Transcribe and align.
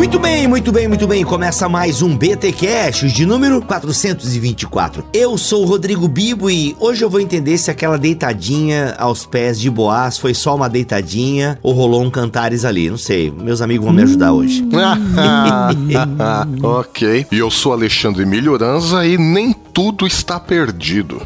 Muito 0.00 0.18
bem, 0.18 0.48
muito 0.48 0.72
bem, 0.72 0.88
muito 0.88 1.06
bem. 1.06 1.22
Começa 1.26 1.68
mais 1.68 2.00
um 2.00 2.16
BT 2.16 2.52
Cash 2.52 3.12
de 3.12 3.26
número 3.26 3.60
424. 3.60 5.04
Eu 5.12 5.36
sou 5.36 5.62
o 5.62 5.66
Rodrigo 5.66 6.08
Bibo 6.08 6.48
e 6.50 6.74
hoje 6.80 7.04
eu 7.04 7.10
vou 7.10 7.20
entender 7.20 7.58
se 7.58 7.70
aquela 7.70 7.98
deitadinha 7.98 8.94
aos 8.98 9.26
pés 9.26 9.60
de 9.60 9.68
Boaz 9.68 10.16
foi 10.16 10.32
só 10.32 10.56
uma 10.56 10.70
deitadinha 10.70 11.58
ou 11.62 11.74
rolou 11.74 12.02
um 12.02 12.08
cantares 12.08 12.64
ali. 12.64 12.88
Não 12.88 12.96
sei. 12.96 13.30
Meus 13.30 13.60
amigos 13.60 13.84
vão 13.84 13.94
me 13.94 14.02
ajudar 14.02 14.32
hoje. 14.32 14.66
ok. 16.64 17.26
E 17.30 17.38
eu 17.38 17.50
sou 17.50 17.74
Alexandre 17.74 18.24
Melhoranza 18.24 19.06
e 19.06 19.18
nem 19.18 19.52
tudo 19.52 20.06
está 20.06 20.40
perdido. 20.40 21.20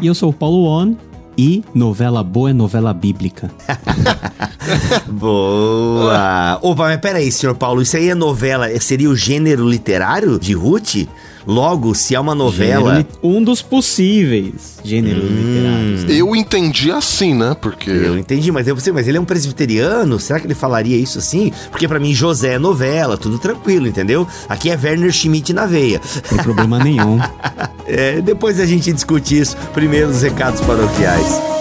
E 0.00 0.06
eu 0.06 0.14
sou 0.14 0.30
o 0.30 0.32
Paulo 0.32 0.66
On 0.66 0.94
e 1.40 1.64
novela 1.74 2.22
boa 2.22 2.50
é 2.50 2.52
novela 2.52 2.92
bíblica. 2.92 3.50
Boa! 5.08 6.58
Opa, 6.60 6.84
mas 6.84 7.00
peraí, 7.00 7.32
senhor 7.32 7.54
Paulo, 7.54 7.80
isso 7.80 7.96
aí 7.96 8.10
é 8.10 8.14
novela, 8.14 8.68
seria 8.78 9.08
o 9.08 9.16
gênero 9.16 9.66
literário 9.66 10.38
de 10.38 10.52
Ruth? 10.52 11.08
Logo, 11.46 11.94
se 11.94 12.14
é 12.14 12.20
uma 12.20 12.34
novela. 12.34 12.96
Gênero, 12.96 13.08
um 13.22 13.42
dos 13.42 13.62
possíveis 13.62 14.78
gêneros 14.84 15.24
hum. 15.24 15.26
literários. 15.26 16.04
Eu 16.08 16.34
entendi 16.34 16.90
assim, 16.90 17.34
né? 17.34 17.56
Porque. 17.60 17.90
Eu 17.90 18.18
entendi, 18.18 18.50
mas 18.50 18.66
eu 18.66 18.78
sei, 18.78 18.92
mas 18.92 19.08
ele 19.08 19.18
é 19.18 19.20
um 19.20 19.24
presbiteriano? 19.24 20.18
Será 20.18 20.40
que 20.40 20.46
ele 20.46 20.54
falaria 20.54 20.96
isso 20.96 21.18
assim? 21.18 21.52
Porque 21.70 21.86
para 21.86 21.98
mim, 21.98 22.14
José 22.14 22.54
é 22.54 22.58
novela, 22.58 23.16
tudo 23.16 23.38
tranquilo, 23.38 23.86
entendeu? 23.86 24.26
Aqui 24.48 24.70
é 24.70 24.78
Werner 24.82 25.12
Schmidt 25.12 25.52
na 25.52 25.66
veia. 25.66 26.00
Sem 26.02 26.38
problema 26.38 26.78
nenhum. 26.78 27.18
é, 27.86 28.20
depois 28.20 28.58
a 28.60 28.66
gente 28.66 28.92
discute 28.92 29.38
isso. 29.38 29.56
Primeiro 29.72 30.10
os 30.10 30.22
recados 30.22 30.60
paroquiais. 30.60 31.59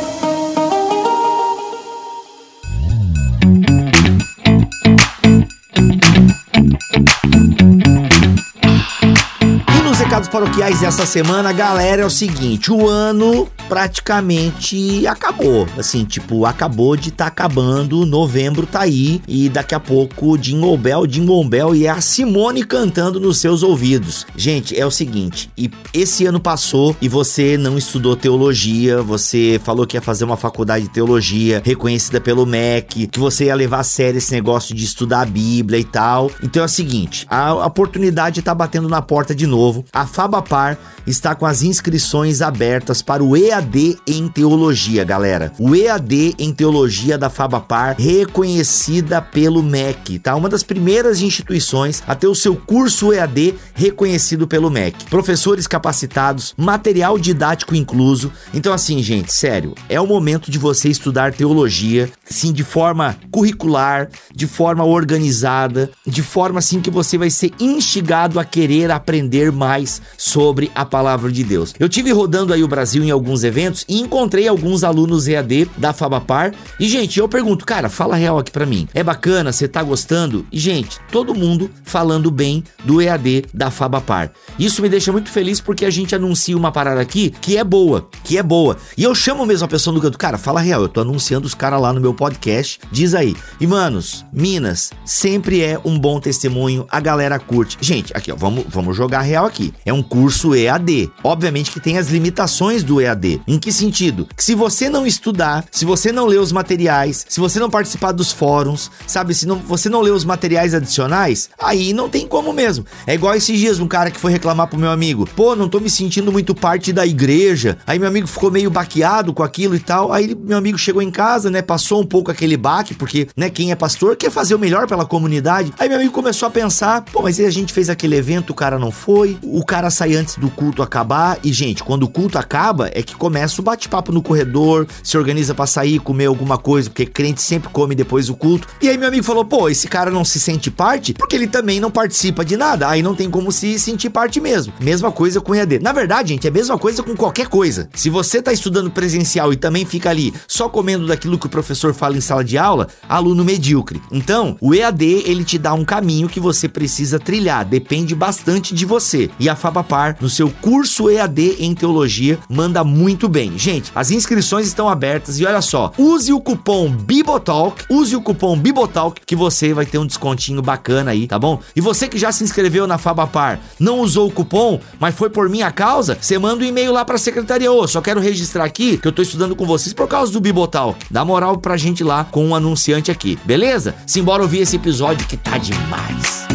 Paroquiais 10.30 10.80
dessa 10.80 11.06
semana, 11.06 11.52
galera, 11.52 12.04
é 12.04 12.06
o 12.06 12.10
seguinte: 12.10 12.72
o 12.72 12.88
ano 12.88 13.48
praticamente 13.68 15.06
acabou. 15.08 15.68
Assim, 15.78 16.06
tipo, 16.06 16.46
acabou 16.46 16.96
de 16.96 17.12
tá 17.12 17.28
acabando, 17.28 18.06
novembro 18.06 18.66
tá 18.66 18.82
aí 18.82 19.22
e 19.28 19.50
daqui 19.50 19.74
a 19.74 19.80
pouco 19.80 20.38
Jingle 20.38 20.78
Bell, 20.78 21.08
Jingle 21.08 21.48
Bell 21.48 21.76
e 21.76 21.88
a 21.88 22.00
Simone 22.00 22.64
cantando 22.64 23.20
nos 23.20 23.40
seus 23.40 23.64
ouvidos. 23.64 24.26
Gente, 24.36 24.80
é 24.80 24.86
o 24.86 24.92
seguinte, 24.92 25.50
e 25.58 25.70
esse 25.94 26.26
ano 26.26 26.40
passou 26.40 26.96
e 27.02 27.10
você 27.10 27.58
não 27.58 27.78
estudou 27.78 28.16
teologia, 28.16 29.02
você 29.02 29.60
falou 29.64 29.86
que 29.86 29.98
ia 29.98 30.02
fazer 30.02 30.26
uma 30.26 30.38
faculdade 30.38 30.86
de 30.86 30.92
teologia 30.92 31.62
reconhecida 31.64 32.22
pelo 32.22 32.46
MEC, 32.46 33.08
que 33.08 33.20
você 33.20 33.46
ia 33.46 33.56
levar 33.56 33.80
a 33.80 33.84
sério 33.84 34.18
esse 34.18 34.32
negócio 34.32 34.76
de 34.76 34.84
estudar 34.84 35.22
a 35.22 35.26
Bíblia 35.26 35.80
e 35.80 35.84
tal. 35.84 36.32
Então 36.44 36.62
é 36.62 36.66
o 36.66 36.70
seguinte, 36.70 37.26
a 37.30 37.54
oportunidade 37.66 38.42
tá 38.42 38.54
batendo 38.54 38.88
na 38.88 39.02
porta 39.02 39.34
de 39.34 39.48
novo. 39.48 39.86
A 39.92 40.06
Fabapar 40.20 40.78
está 41.08 41.34
com 41.34 41.46
as 41.46 41.64
inscrições 41.64 42.42
abertas 42.42 43.02
para 43.02 43.24
o 43.24 43.38
EAD 43.38 43.98
em 44.06 44.28
Teologia, 44.28 45.06
galera. 45.06 45.54
O 45.58 45.74
EAD 45.74 46.36
em 46.38 46.54
Teologia 46.54 47.18
da 47.18 47.30
Fabapar, 47.30 47.96
reconhecida 47.98 49.22
pelo 49.22 49.64
MEC, 49.64 50.20
tá? 50.20 50.36
Uma 50.36 50.50
das 50.50 50.62
primeiras 50.62 51.22
instituições 51.22 52.04
a 52.06 52.14
ter 52.16 52.28
o 52.28 52.36
seu 52.36 52.54
curso 52.54 53.14
EAD 53.14 53.56
reconhecido 53.74 54.46
pelo 54.46 54.70
MEC. 54.70 55.06
Professores 55.06 55.66
capacitados, 55.66 56.54
material 56.58 57.18
didático 57.18 57.74
incluso. 57.74 58.30
Então, 58.54 58.74
assim, 58.74 59.02
gente, 59.02 59.32
sério, 59.32 59.74
é 59.88 60.02
o 60.02 60.06
momento 60.06 60.52
de 60.52 60.60
você 60.60 60.90
estudar 60.90 61.34
teologia, 61.34 62.10
sim, 62.26 62.52
de 62.52 62.64
forma 62.64 63.18
curricular, 63.32 64.10
de 64.36 64.46
forma 64.46 64.84
organizada, 64.84 65.90
de 66.06 66.22
forma 66.22 66.60
assim 66.60 66.82
que 66.82 66.92
você 66.92 67.18
vai 67.18 67.30
ser 67.30 67.52
instigado 67.58 68.38
a 68.38 68.44
querer 68.44 68.92
aprender 68.92 69.52
mais 69.52 70.02
sobre 70.18 70.72
a 70.76 70.86
palavra 70.86 71.32
de 71.32 71.44
Deus. 71.44 71.74
Eu 71.80 71.90
tive 71.90 72.12
rodando 72.12 72.54
aí 72.54 72.64
o 72.64 72.68
Brasil 72.68 73.04
em 73.04 73.12
alguns 73.12 73.44
eventos 73.44 73.86
e 73.88 74.00
encontrei 74.00 74.48
alguns 74.48 74.84
alunos 74.84 75.28
EAD 75.28 75.70
da 75.78 75.94
Fabapar. 75.94 76.54
E, 76.80 76.88
gente, 76.88 77.20
eu 77.20 77.28
pergunto, 77.28 77.66
cara, 77.66 77.90
fala 77.90 78.16
real 78.16 78.38
aqui 78.38 78.52
para 78.52 78.66
mim. 78.66 78.88
É 78.94 79.04
bacana? 79.04 79.52
Você 79.52 79.68
tá 79.68 79.82
gostando? 79.84 80.46
E, 80.52 80.60
gente, 80.60 81.00
todo 81.12 81.36
mundo 81.36 81.70
falando 81.84 82.32
bem 82.32 82.64
do 82.84 83.02
EAD 83.02 83.46
da 83.54 83.72
Fabapar. 83.72 84.32
Isso 84.58 84.82
me 84.82 84.90
deixa 84.90 85.12
muito 85.12 85.30
feliz 85.30 85.60
porque 85.60 85.86
a 85.86 85.90
gente 85.90 86.16
anuncia 86.16 86.58
uma 86.58 86.72
parada 86.72 87.02
aqui 87.02 87.30
que 87.42 87.58
é 87.58 87.64
boa, 87.64 88.10
que 88.24 88.38
é 88.38 88.44
boa. 88.44 88.78
E 88.98 89.04
eu 89.04 89.14
chamo 89.16 89.46
mesmo 89.46 89.66
a 89.66 89.70
pessoa 89.70 89.94
do 89.94 90.02
canto, 90.02 90.18
cara, 90.18 90.38
fala 90.38 90.62
real, 90.62 90.82
eu 90.82 90.90
tô 90.90 91.02
anunciando 91.02 91.48
os 91.48 91.54
caras 91.54 91.82
lá 91.82 91.94
no 91.94 92.02
meu 92.02 92.14
podcast. 92.14 92.80
Diz 92.92 93.14
aí. 93.14 93.36
E, 93.60 93.68
manos, 93.68 94.26
Minas, 94.32 94.92
sempre 95.06 95.62
é 95.62 95.80
um 95.84 95.98
bom 95.98 96.20
testemunho, 96.20 96.86
a 96.90 97.00
galera 97.00 97.40
curte. 97.40 97.78
Gente, 97.82 98.16
aqui, 98.16 98.32
ó, 98.32 98.36
vamos, 98.36 98.66
vamos 98.68 98.96
jogar 98.96 99.22
real 99.22 99.46
aqui. 99.46 99.74
É 99.86 99.94
um 99.94 99.99
curso 100.02 100.56
EAD. 100.56 101.12
Obviamente 101.24 101.72
que 101.72 101.80
tem 101.80 101.98
as 101.98 102.10
limitações 102.10 102.84
do 102.84 103.02
EAD. 103.02 103.42
Em 103.48 103.60
que 103.60 103.72
sentido? 103.72 104.28
Que 104.36 104.44
se 104.44 104.56
você 104.56 104.90
não 104.90 105.06
estudar, 105.06 105.66
se 105.72 105.86
você 105.86 106.12
não 106.12 106.26
ler 106.26 106.40
os 106.40 106.52
materiais, 106.52 107.26
se 107.28 107.40
você 107.40 107.60
não 107.60 107.70
participar 107.70 108.12
dos 108.12 108.32
fóruns, 108.32 108.92
sabe, 109.08 109.34
se 109.34 109.46
não, 109.46 109.58
você 109.58 109.90
não 109.90 110.02
ler 110.02 110.12
os 110.12 110.26
materiais 110.26 110.74
adicionais, 110.74 111.50
aí 111.60 111.94
não 111.94 112.10
tem 112.10 112.28
como 112.28 112.54
mesmo. 112.54 112.86
É 113.06 113.14
igual 113.14 113.36
esses 113.36 113.58
dias 113.58 113.80
um 113.80 113.88
cara 113.88 114.12
que 114.12 114.20
foi 114.20 114.32
reclamar 114.32 114.68
pro 114.68 114.80
meu 114.80 114.92
amigo: 114.92 115.28
"Pô, 115.36 115.56
não 115.56 115.70
tô 115.70 115.80
me 115.80 115.90
sentindo 115.90 116.32
muito 116.32 116.56
parte 116.56 116.94
da 116.94 117.06
igreja". 117.06 117.78
Aí 117.86 118.00
meu 118.00 118.08
amigo 118.08 118.28
ficou 118.28 118.52
meio 118.52 118.70
baqueado 118.70 119.34
com 119.34 119.44
aquilo 119.44 119.76
e 119.76 119.80
tal. 119.80 120.12
Aí 120.12 120.36
meu 120.36 120.58
amigo 120.58 120.78
chegou 120.78 121.02
em 121.02 121.12
casa, 121.12 121.50
né, 121.50 121.62
passou 121.62 122.02
um 122.02 122.06
pouco 122.06 122.32
aquele 122.32 122.58
baque, 122.58 122.94
porque, 122.94 123.28
né, 123.36 123.50
quem 123.50 123.72
é 123.72 123.76
pastor 123.76 124.16
quer 124.16 124.32
fazer 124.32 124.56
o 124.56 124.60
melhor 124.60 124.88
pela 124.88 125.06
comunidade. 125.06 125.74
Aí 125.80 125.88
meu 125.88 125.98
amigo 125.98 126.14
começou 126.14 126.48
a 126.48 126.52
pensar: 126.52 127.02
"Pô, 127.02 127.22
mas 127.22 127.40
a 127.40 127.50
gente 127.50 127.74
fez 127.74 127.90
aquele 127.90 128.16
evento, 128.16 128.52
o 128.52 128.54
cara 128.54 128.78
não 128.78 128.92
foi, 128.92 129.38
o 129.44 129.64
cara 129.64 129.89
sai 129.90 130.16
antes 130.16 130.36
do 130.36 130.50
culto 130.50 130.82
acabar. 130.82 131.40
E, 131.44 131.52
gente, 131.52 131.84
quando 131.84 132.04
o 132.04 132.10
culto 132.10 132.38
acaba, 132.38 132.90
é 132.94 133.02
que 133.02 133.16
começa 133.16 133.62
o 133.62 133.64
bate-papo 133.64 134.12
no 134.12 134.22
corredor, 134.22 134.88
se 135.04 135.18
organiza 135.18 135.54
para 135.54 135.66
sair, 135.66 136.00
comer 136.00 136.26
alguma 136.26 136.58
coisa, 136.58 136.90
porque 136.90 137.06
crente 137.06 137.42
sempre 137.42 137.70
come 137.70 137.96
depois 137.96 138.28
do 138.28 138.36
culto. 138.36 138.68
E 138.82 138.90
aí 138.90 138.98
meu 138.98 139.08
amigo 139.08 139.24
falou: 139.24 139.46
pô, 139.46 139.70
esse 139.70 139.88
cara 139.88 140.12
não 140.12 140.24
se 140.24 140.40
sente 140.40 140.72
parte 140.72 141.14
porque 141.14 141.36
ele 141.36 141.48
também 141.48 141.80
não 141.80 141.92
participa 141.92 142.44
de 142.46 142.56
nada. 142.56 142.88
Aí 142.88 143.02
não 143.02 143.16
tem 143.16 143.30
como 143.30 143.52
se 143.52 143.78
sentir 143.80 144.10
parte 144.10 144.40
mesmo. 144.40 144.74
Mesma 144.80 145.12
coisa 145.12 145.42
com 145.42 145.56
EAD. 145.56 145.80
Na 145.80 145.92
verdade, 145.92 146.30
gente, 146.30 146.46
é 146.46 146.50
a 146.50 146.54
mesma 146.54 146.78
coisa 146.78 147.04
com 147.04 147.16
qualquer 147.16 147.48
coisa. 147.48 147.90
Se 147.94 148.10
você 148.10 148.42
tá 148.42 148.54
estudando 148.54 148.92
presencial 148.92 149.52
e 149.52 149.58
também 149.58 149.86
fica 149.86 150.10
ali 150.10 150.34
só 150.48 150.70
comendo 150.70 151.08
daquilo 151.08 151.38
que 151.38 151.46
o 151.46 151.50
professor 151.50 151.94
fala 151.94 152.18
em 152.18 152.22
sala 152.22 152.44
de 152.44 152.58
aula, 152.58 152.88
aluno 153.08 153.44
medíocre. 153.44 154.02
Então, 154.12 154.58
o 154.62 154.74
EAD 154.74 155.24
ele 155.26 155.44
te 155.44 155.58
dá 155.58 155.74
um 155.74 155.86
caminho 155.86 156.30
que 156.30 156.40
você 156.40 156.68
precisa 156.68 157.20
trilhar, 157.20 157.66
depende 157.66 158.16
bastante 158.16 158.74
de 158.74 158.86
você. 158.86 159.30
E 159.40 159.50
a 159.50 159.56
Fabapar, 159.80 160.18
no 160.20 160.30
seu 160.30 160.50
curso 160.50 161.10
EAD 161.10 161.58
em 161.60 161.74
teologia, 161.74 162.38
manda 162.50 162.84
muito 162.84 163.30
bem. 163.30 163.58
Gente, 163.58 163.92
as 163.96 164.12
inscrições 164.12 164.68
estão 164.68 164.90
abertas 164.90 165.40
e 165.40 165.46
olha 165.46 165.62
só, 165.62 165.92
use 165.98 166.34
o 166.34 166.40
cupom 166.40 166.92
Bibotalk, 166.92 167.86
use 167.90 168.16
o 168.16 168.22
cupom 168.22 168.58
Bibotalk 168.58 169.22
que 169.26 169.36
você 169.36 169.74
vai 169.74 169.86
ter 169.86 169.98
um 169.98 170.06
descontinho 170.06 170.62
bacana 170.62 171.12
aí, 171.12 171.28
tá 171.28 171.40
bom? 171.40 171.60
E 171.76 171.82
você 171.82 172.08
que 172.08 172.18
já 172.18 172.32
se 172.32 172.44
inscreveu 172.44 172.86
na 172.86 172.98
Fabapar, 172.98 173.60
não 173.80 174.00
usou 174.00 174.28
o 174.28 174.32
cupom, 174.32 174.80
mas 175.00 175.16
foi 175.16 175.30
por 175.30 175.48
minha 175.48 175.72
causa, 175.72 176.18
você 176.20 176.38
manda 176.38 176.64
um 176.64 176.68
e-mail 176.68 176.92
lá 176.92 177.06
pra 177.06 177.18
secretaria, 177.18 177.72
ô, 177.72 177.88
só 177.88 178.02
quero 178.02 178.20
registrar 178.20 178.66
aqui 178.66 178.98
que 178.98 179.08
eu 179.08 179.12
tô 179.12 179.22
estudando 179.22 179.56
com 179.56 179.66
vocês 179.66 179.94
por 179.94 180.08
causa 180.08 180.32
do 180.32 180.42
Bibotalk. 180.42 181.06
Dá 181.10 181.24
moral 181.24 181.58
pra 181.58 181.78
gente 181.78 182.04
lá 182.04 182.26
com 182.26 182.46
um 182.46 182.56
anunciante 182.56 183.12
aqui, 183.12 183.40
beleza? 183.46 183.96
Simbora 184.06 184.44
ouvir 184.44 184.60
esse 184.60 184.76
episódio 184.76 185.26
que 185.28 185.38
tá 185.38 185.58
demais. 185.58 186.49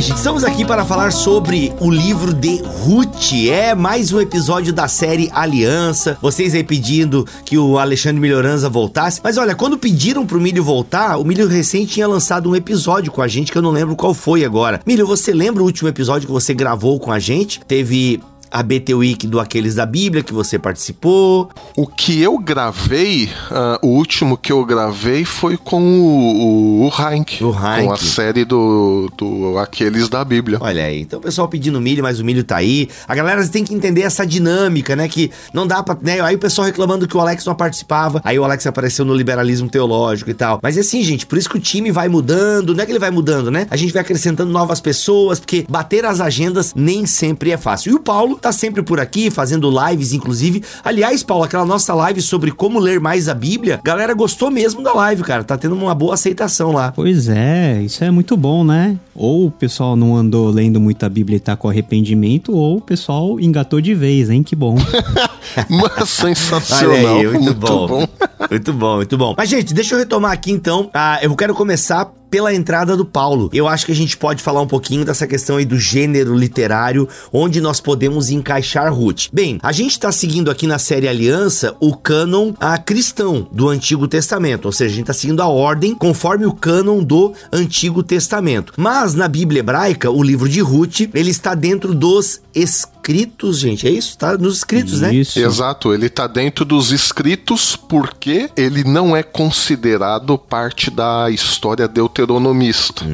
Gente, 0.00 0.14
estamos 0.14 0.42
aqui 0.42 0.64
para 0.64 0.86
falar 0.86 1.12
sobre 1.12 1.70
o 1.78 1.90
livro 1.90 2.32
de 2.32 2.62
Ruth. 2.62 3.34
É 3.50 3.74
mais 3.74 4.10
um 4.10 4.20
episódio 4.22 4.72
da 4.72 4.88
série 4.88 5.28
Aliança. 5.34 6.16
Vocês 6.22 6.54
aí 6.54 6.64
pedindo 6.64 7.26
que 7.44 7.58
o 7.58 7.78
Alexandre 7.78 8.18
Melhoranza 8.18 8.70
voltasse. 8.70 9.20
Mas 9.22 9.36
olha, 9.36 9.54
quando 9.54 9.76
pediram 9.76 10.24
pro 10.24 10.40
Milho 10.40 10.64
voltar, 10.64 11.18
o 11.18 11.24
Milho 11.24 11.46
recente 11.46 11.92
tinha 11.92 12.08
lançado 12.08 12.48
um 12.48 12.56
episódio 12.56 13.12
com 13.12 13.20
a 13.20 13.28
gente 13.28 13.52
que 13.52 13.58
eu 13.58 13.62
não 13.62 13.70
lembro 13.70 13.94
qual 13.94 14.14
foi 14.14 14.46
agora. 14.46 14.80
Milho, 14.86 15.06
você 15.06 15.30
lembra 15.30 15.62
o 15.62 15.66
último 15.66 15.90
episódio 15.90 16.26
que 16.26 16.32
você 16.32 16.54
gravou 16.54 16.98
com 16.98 17.12
a 17.12 17.18
gente? 17.18 17.60
Teve 17.68 18.18
a 18.52 18.62
BT 18.62 18.94
Week 18.94 19.26
do 19.26 19.40
Aqueles 19.40 19.74
da 19.74 19.86
Bíblia 19.86 20.22
que 20.22 20.32
você 20.32 20.58
participou. 20.58 21.48
O 21.74 21.86
que 21.86 22.20
eu 22.20 22.38
gravei, 22.38 23.30
uh, 23.50 23.86
o 23.86 23.88
último 23.88 24.36
que 24.36 24.52
eu 24.52 24.62
gravei 24.64 25.24
foi 25.24 25.56
com 25.56 25.80
o, 25.80 26.82
o, 26.82 26.86
o 26.86 26.88
Heinck, 26.88 27.42
O 27.42 27.50
Heinck. 27.50 27.86
Com 27.86 27.92
a 27.92 27.96
série 27.96 28.44
do, 28.44 29.10
do 29.16 29.58
Aqueles 29.58 30.08
da 30.08 30.22
Bíblia. 30.24 30.58
Olha 30.60 30.84
aí, 30.84 31.00
então 31.00 31.18
o 31.18 31.22
pessoal 31.22 31.48
pedindo 31.48 31.80
milho, 31.80 32.02
mas 32.02 32.20
o 32.20 32.24
milho 32.24 32.44
tá 32.44 32.56
aí. 32.56 32.88
A 33.08 33.14
galera 33.14 33.46
tem 33.48 33.64
que 33.64 33.74
entender 33.74 34.02
essa 34.02 34.26
dinâmica, 34.26 34.94
né? 34.94 35.08
Que 35.08 35.30
não 35.54 35.66
dá 35.66 35.82
pra. 35.82 35.96
Né? 36.00 36.20
Aí 36.20 36.34
o 36.34 36.38
pessoal 36.38 36.66
reclamando 36.66 37.08
que 37.08 37.16
o 37.16 37.20
Alex 37.20 37.46
não 37.46 37.54
participava. 37.54 38.20
Aí 38.22 38.38
o 38.38 38.44
Alex 38.44 38.66
apareceu 38.66 39.04
no 39.04 39.14
liberalismo 39.14 39.68
teológico 39.68 40.30
e 40.30 40.34
tal. 40.34 40.60
Mas 40.62 40.76
é 40.76 40.80
assim, 40.80 41.02
gente, 41.02 41.26
por 41.26 41.38
isso 41.38 41.48
que 41.48 41.56
o 41.56 41.60
time 41.60 41.90
vai 41.90 42.08
mudando. 42.08 42.74
Não 42.74 42.82
é 42.82 42.86
que 42.86 42.92
ele 42.92 42.98
vai 42.98 43.10
mudando, 43.10 43.50
né? 43.50 43.66
A 43.70 43.76
gente 43.76 43.92
vai 43.92 44.02
acrescentando 44.02 44.52
novas 44.52 44.80
pessoas, 44.80 45.40
porque 45.40 45.64
bater 45.68 46.04
as 46.04 46.20
agendas 46.20 46.74
nem 46.76 47.06
sempre 47.06 47.50
é 47.50 47.56
fácil. 47.56 47.92
E 47.92 47.94
o 47.94 48.00
Paulo 48.00 48.38
tá 48.42 48.52
sempre 48.52 48.82
por 48.82 48.98
aqui, 48.98 49.30
fazendo 49.30 49.70
lives, 49.70 50.12
inclusive. 50.12 50.62
Aliás, 50.84 51.22
Paulo, 51.22 51.44
aquela 51.44 51.64
nossa 51.64 51.94
live 51.94 52.20
sobre 52.20 52.50
como 52.50 52.78
ler 52.78 53.00
mais 53.00 53.28
a 53.28 53.34
Bíblia, 53.34 53.80
galera 53.82 54.12
gostou 54.12 54.50
mesmo 54.50 54.82
da 54.82 54.92
live, 54.92 55.22
cara. 55.22 55.44
Tá 55.44 55.56
tendo 55.56 55.74
uma 55.74 55.94
boa 55.94 56.14
aceitação 56.14 56.72
lá. 56.72 56.92
Pois 56.92 57.28
é, 57.28 57.80
isso 57.82 58.02
é 58.02 58.10
muito 58.10 58.36
bom, 58.36 58.64
né? 58.64 58.98
Ou 59.14 59.46
o 59.46 59.50
pessoal 59.50 59.94
não 59.94 60.16
andou 60.16 60.50
lendo 60.50 60.80
muito 60.80 61.04
a 61.04 61.08
Bíblia 61.08 61.36
e 61.36 61.40
tá 61.40 61.56
com 61.56 61.68
arrependimento, 61.68 62.52
ou 62.54 62.78
o 62.78 62.80
pessoal 62.80 63.38
engatou 63.38 63.80
de 63.80 63.94
vez, 63.94 64.28
hein? 64.28 64.42
Que 64.42 64.56
bom. 64.56 64.76
Mas 65.68 66.08
sensacional. 66.08 66.94
Olha 66.96 67.08
aí, 67.10 67.26
muito, 67.26 67.42
muito 67.42 67.54
bom. 67.54 67.86
bom. 67.86 68.08
Muito 68.50 68.72
bom, 68.72 68.96
muito 68.96 69.18
bom. 69.18 69.34
Mas, 69.36 69.48
gente, 69.48 69.72
deixa 69.72 69.94
eu 69.94 69.98
retomar 69.98 70.32
aqui 70.32 70.50
então. 70.50 70.90
Ah, 70.92 71.18
eu 71.22 71.34
quero 71.36 71.54
começar 71.54 72.12
pela 72.32 72.54
entrada 72.54 72.96
do 72.96 73.04
Paulo. 73.04 73.50
Eu 73.52 73.68
acho 73.68 73.84
que 73.84 73.92
a 73.92 73.94
gente 73.94 74.16
pode 74.16 74.42
falar 74.42 74.62
um 74.62 74.66
pouquinho 74.66 75.04
dessa 75.04 75.26
questão 75.26 75.58
aí 75.58 75.66
do 75.66 75.78
gênero 75.78 76.34
literário, 76.34 77.06
onde 77.30 77.60
nós 77.60 77.78
podemos 77.78 78.30
encaixar 78.30 78.90
Ruth. 78.90 79.26
Bem, 79.30 79.58
a 79.62 79.70
gente 79.70 80.00
tá 80.00 80.10
seguindo 80.10 80.50
aqui 80.50 80.66
na 80.66 80.78
série 80.78 81.06
Aliança 81.06 81.76
o 81.78 81.94
cânon 81.94 82.54
a 82.58 82.78
cristão 82.78 83.46
do 83.52 83.68
Antigo 83.68 84.08
Testamento, 84.08 84.64
ou 84.64 84.72
seja, 84.72 84.94
a 84.94 84.96
gente 84.96 85.06
tá 85.08 85.12
seguindo 85.12 85.42
a 85.42 85.46
ordem 85.46 85.94
conforme 85.94 86.46
o 86.46 86.54
cânon 86.54 87.04
do 87.04 87.34
Antigo 87.52 88.02
Testamento. 88.02 88.72
Mas 88.78 89.12
na 89.12 89.28
Bíblia 89.28 89.60
hebraica, 89.60 90.10
o 90.10 90.22
livro 90.22 90.48
de 90.48 90.60
Ruth, 90.60 91.00
ele 91.12 91.30
está 91.30 91.54
dentro 91.54 91.94
dos 91.94 92.40
escritos, 92.54 93.58
gente. 93.58 93.86
É 93.86 93.90
isso? 93.90 94.16
Tá 94.16 94.36
nos 94.36 94.58
escritos, 94.58 95.00
né? 95.00 95.14
Isso. 95.14 95.38
Exato, 95.38 95.92
ele 95.92 96.08
tá 96.08 96.26
dentro 96.26 96.64
dos 96.64 96.92
escritos 96.92 97.76
porque 97.76 98.50
ele 98.56 98.84
não 98.84 99.16
é 99.16 99.22
considerado 99.22 100.36
parte 100.38 100.90
da 100.90 101.30
história 101.30 101.88
deuteronomista. 101.88 103.04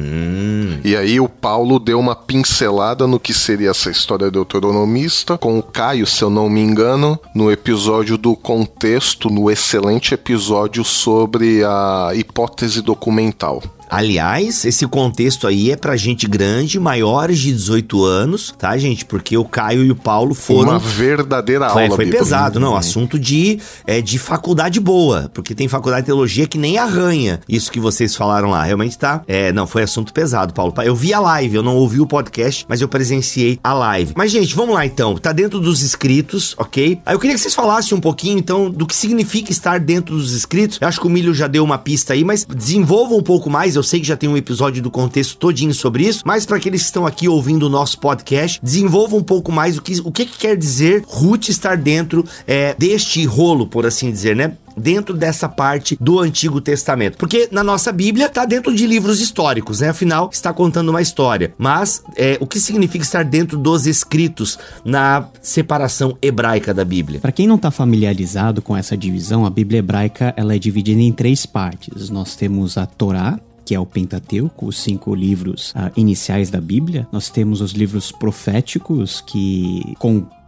E 0.83 0.95
aí 0.95 1.19
o 1.19 1.27
Paulo 1.27 1.79
deu 1.79 1.99
uma 1.99 2.15
pincelada 2.15 3.07
no 3.07 3.19
que 3.19 3.33
seria 3.33 3.71
essa 3.71 3.89
história 3.89 4.29
deuteronomista 4.29 5.37
com 5.37 5.57
o 5.57 5.63
Caio, 5.63 6.05
se 6.05 6.23
eu 6.23 6.29
não 6.29 6.49
me 6.49 6.61
engano, 6.61 7.19
no 7.33 7.51
episódio 7.51 8.17
do 8.17 8.35
contexto, 8.35 9.29
no 9.29 9.49
excelente 9.49 10.13
episódio 10.13 10.83
sobre 10.83 11.63
a 11.63 12.11
hipótese 12.13 12.81
documental. 12.81 13.61
Aliás, 13.89 14.65
esse 14.65 14.85
contexto 14.87 15.47
aí 15.47 15.71
é 15.71 15.75
pra 15.75 15.97
gente 15.97 16.27
grande, 16.27 16.79
maiores 16.79 17.39
de 17.39 17.51
18 17.51 18.03
anos, 18.03 18.53
tá, 18.57 18.77
gente? 18.77 19.03
Porque 19.03 19.35
o 19.35 19.43
Caio 19.43 19.83
e 19.83 19.91
o 19.91 19.95
Paulo 19.95 20.35
foram. 20.35 20.69
Uma 20.69 20.79
verdadeira 20.79 21.69
Foi, 21.69 21.83
aula 21.83 21.95
foi 21.95 22.05
bíblica. 22.05 22.23
pesado, 22.23 22.59
não. 22.59 22.75
Assunto 22.75 23.17
de, 23.17 23.59
é, 23.87 23.99
de 23.99 24.19
faculdade 24.19 24.79
boa. 24.79 25.31
Porque 25.33 25.55
tem 25.55 25.67
faculdade 25.67 26.03
de 26.03 26.05
teologia 26.07 26.47
que 26.47 26.57
nem 26.57 26.77
arranha. 26.77 27.39
Isso 27.49 27.71
que 27.71 27.79
vocês 27.79 28.15
falaram 28.15 28.49
lá. 28.51 28.63
Realmente 28.63 28.97
tá. 28.97 29.23
É, 29.27 29.51
não, 29.51 29.65
foi 29.65 29.81
assunto 29.83 30.13
pesado, 30.13 30.53
Paulo. 30.53 30.73
Eu 30.83 30.95
vi 30.95 31.13
a 31.13 31.19
live, 31.19 31.55
eu 31.55 31.63
não 31.63 31.75
ouvi 31.75 31.99
o 31.99 32.05
podcast, 32.05 32.65
mas 32.69 32.81
eu 32.81 32.87
presenciei 32.87 33.59
a 33.63 33.73
live. 33.73 34.13
Mas, 34.15 34.31
gente, 34.31 34.55
vamos 34.55 34.75
lá 34.75 34.85
então. 34.85 35.17
Tá 35.17 35.31
dentro 35.31 35.59
dos 35.59 35.81
escritos, 35.81 36.53
ok? 36.57 36.99
Aí 37.05 37.15
eu 37.15 37.19
queria 37.19 37.35
que 37.35 37.41
vocês 37.41 37.55
falassem 37.55 37.97
um 37.97 38.01
pouquinho, 38.01 38.37
então, 38.37 38.69
do 38.69 38.85
que 38.85 38.95
significa 38.95 39.51
estar 39.51 39.79
dentro 39.79 40.15
dos 40.15 40.33
escritos. 40.33 40.77
Eu 40.79 40.87
acho 40.87 41.01
que 41.01 41.07
o 41.07 41.09
Milho 41.09 41.33
já 41.33 41.47
deu 41.47 41.63
uma 41.63 41.77
pista 41.77 42.13
aí, 42.13 42.23
mas 42.23 42.45
desenvolva 42.45 43.15
um 43.15 43.23
pouco 43.23 43.49
mais. 43.49 43.78
Eu 43.79 43.83
sei 43.83 44.01
que 44.01 44.07
já 44.07 44.17
tem 44.17 44.29
um 44.29 44.35
episódio 44.35 44.83
do 44.83 44.91
contexto 44.91 45.37
todinho 45.37 45.73
sobre 45.73 46.03
isso, 46.03 46.21
mas 46.25 46.45
para 46.45 46.57
aqueles 46.57 46.81
que 46.81 46.87
estão 46.87 47.05
aqui 47.05 47.29
ouvindo 47.29 47.63
o 47.63 47.69
nosso 47.69 47.97
podcast, 47.97 48.59
desenvolva 48.61 49.15
um 49.15 49.23
pouco 49.23 49.53
mais 49.53 49.77
o 49.77 49.81
que, 49.81 50.01
o 50.01 50.11
que, 50.11 50.25
que 50.25 50.37
quer 50.37 50.57
dizer 50.57 51.05
Ruth 51.07 51.47
estar 51.47 51.77
dentro 51.77 52.25
é, 52.45 52.75
deste 52.77 53.23
rolo, 53.23 53.65
por 53.65 53.85
assim 53.85 54.11
dizer, 54.11 54.35
né? 54.35 54.51
Dentro 54.75 55.15
dessa 55.15 55.47
parte 55.47 55.97
do 55.99 56.19
Antigo 56.19 56.59
Testamento. 56.59 57.17
Porque 57.17 57.47
na 57.51 57.63
nossa 57.63 57.91
Bíblia 57.91 58.27
tá 58.27 58.45
dentro 58.45 58.75
de 58.75 58.85
livros 58.85 59.21
históricos, 59.21 59.79
né? 59.79 59.89
Afinal, 59.89 60.29
está 60.31 60.51
contando 60.51 60.89
uma 60.89 61.01
história. 61.01 61.53
Mas 61.57 62.03
é, 62.17 62.37
o 62.41 62.45
que 62.45 62.59
significa 62.59 63.03
estar 63.03 63.23
dentro 63.23 63.57
dos 63.57 63.87
escritos 63.87 64.59
na 64.83 65.25
separação 65.41 66.17
hebraica 66.21 66.73
da 66.73 66.83
Bíblia? 66.83 67.21
Para 67.21 67.31
quem 67.31 67.47
não 67.47 67.55
está 67.55 67.71
familiarizado 67.71 68.61
com 68.61 68.75
essa 68.75 68.97
divisão, 68.97 69.45
a 69.45 69.49
Bíblia 69.49 69.79
hebraica 69.79 70.33
ela 70.35 70.53
é 70.53 70.59
dividida 70.59 71.01
em 71.01 71.13
três 71.13 71.45
partes. 71.45 72.09
Nós 72.09 72.35
temos 72.35 72.77
a 72.77 72.85
Torá, 72.85 73.39
que 73.69 73.75
é 73.75 73.79
o 73.79 73.85
Pentateuco, 73.85 74.65
os 74.65 74.79
cinco 74.79 75.13
livros 75.13 75.73
ah, 75.75 75.91
iniciais 75.95 76.49
da 76.49 76.59
Bíblia. 76.59 77.07
Nós 77.11 77.29
temos 77.29 77.61
os 77.61 77.71
livros 77.73 78.11
proféticos, 78.11 79.21
que 79.21 79.93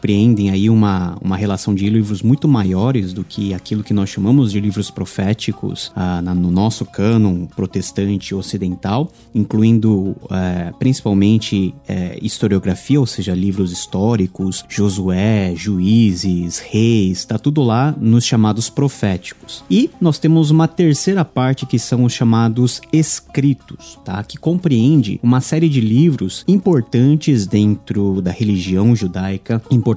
compreendem 0.05 0.49
aí 0.49 0.67
uma, 0.67 1.15
uma 1.21 1.37
relação 1.37 1.75
de 1.75 1.87
livros 1.87 2.23
muito 2.23 2.47
maiores 2.47 3.13
do 3.13 3.23
que 3.23 3.53
aquilo 3.53 3.83
que 3.83 3.93
nós 3.93 4.09
chamamos 4.09 4.51
de 4.51 4.59
livros 4.59 4.89
proféticos 4.89 5.91
ah, 5.95 6.19
na- 6.23 6.33
no 6.33 6.49
nosso 6.49 6.83
cânon 6.85 7.45
protestante 7.45 8.33
ocidental, 8.33 9.11
incluindo 9.33 10.15
eh, 10.31 10.73
principalmente 10.79 11.75
eh, 11.87 12.17
historiografia, 12.19 12.99
ou 12.99 13.05
seja, 13.05 13.35
livros 13.35 13.71
históricos, 13.71 14.65
Josué, 14.67 15.53
Juízes, 15.55 16.57
Reis, 16.57 17.19
está 17.19 17.37
tudo 17.37 17.61
lá 17.61 17.95
nos 18.01 18.25
chamados 18.25 18.71
proféticos. 18.71 19.63
E 19.69 19.91
nós 20.01 20.17
temos 20.17 20.49
uma 20.49 20.67
terceira 20.67 21.23
parte 21.23 21.67
que 21.67 21.77
são 21.77 22.05
os 22.05 22.13
chamados 22.13 22.81
escritos, 22.91 23.99
tá? 24.03 24.23
Que 24.23 24.37
compreende 24.37 25.19
uma 25.21 25.41
série 25.41 25.69
de 25.69 25.79
livros 25.79 26.43
importantes 26.47 27.45
dentro 27.45 28.19
da 28.19 28.31
religião 28.31 28.95
judaica, 28.95 29.61
importantes 29.69 29.90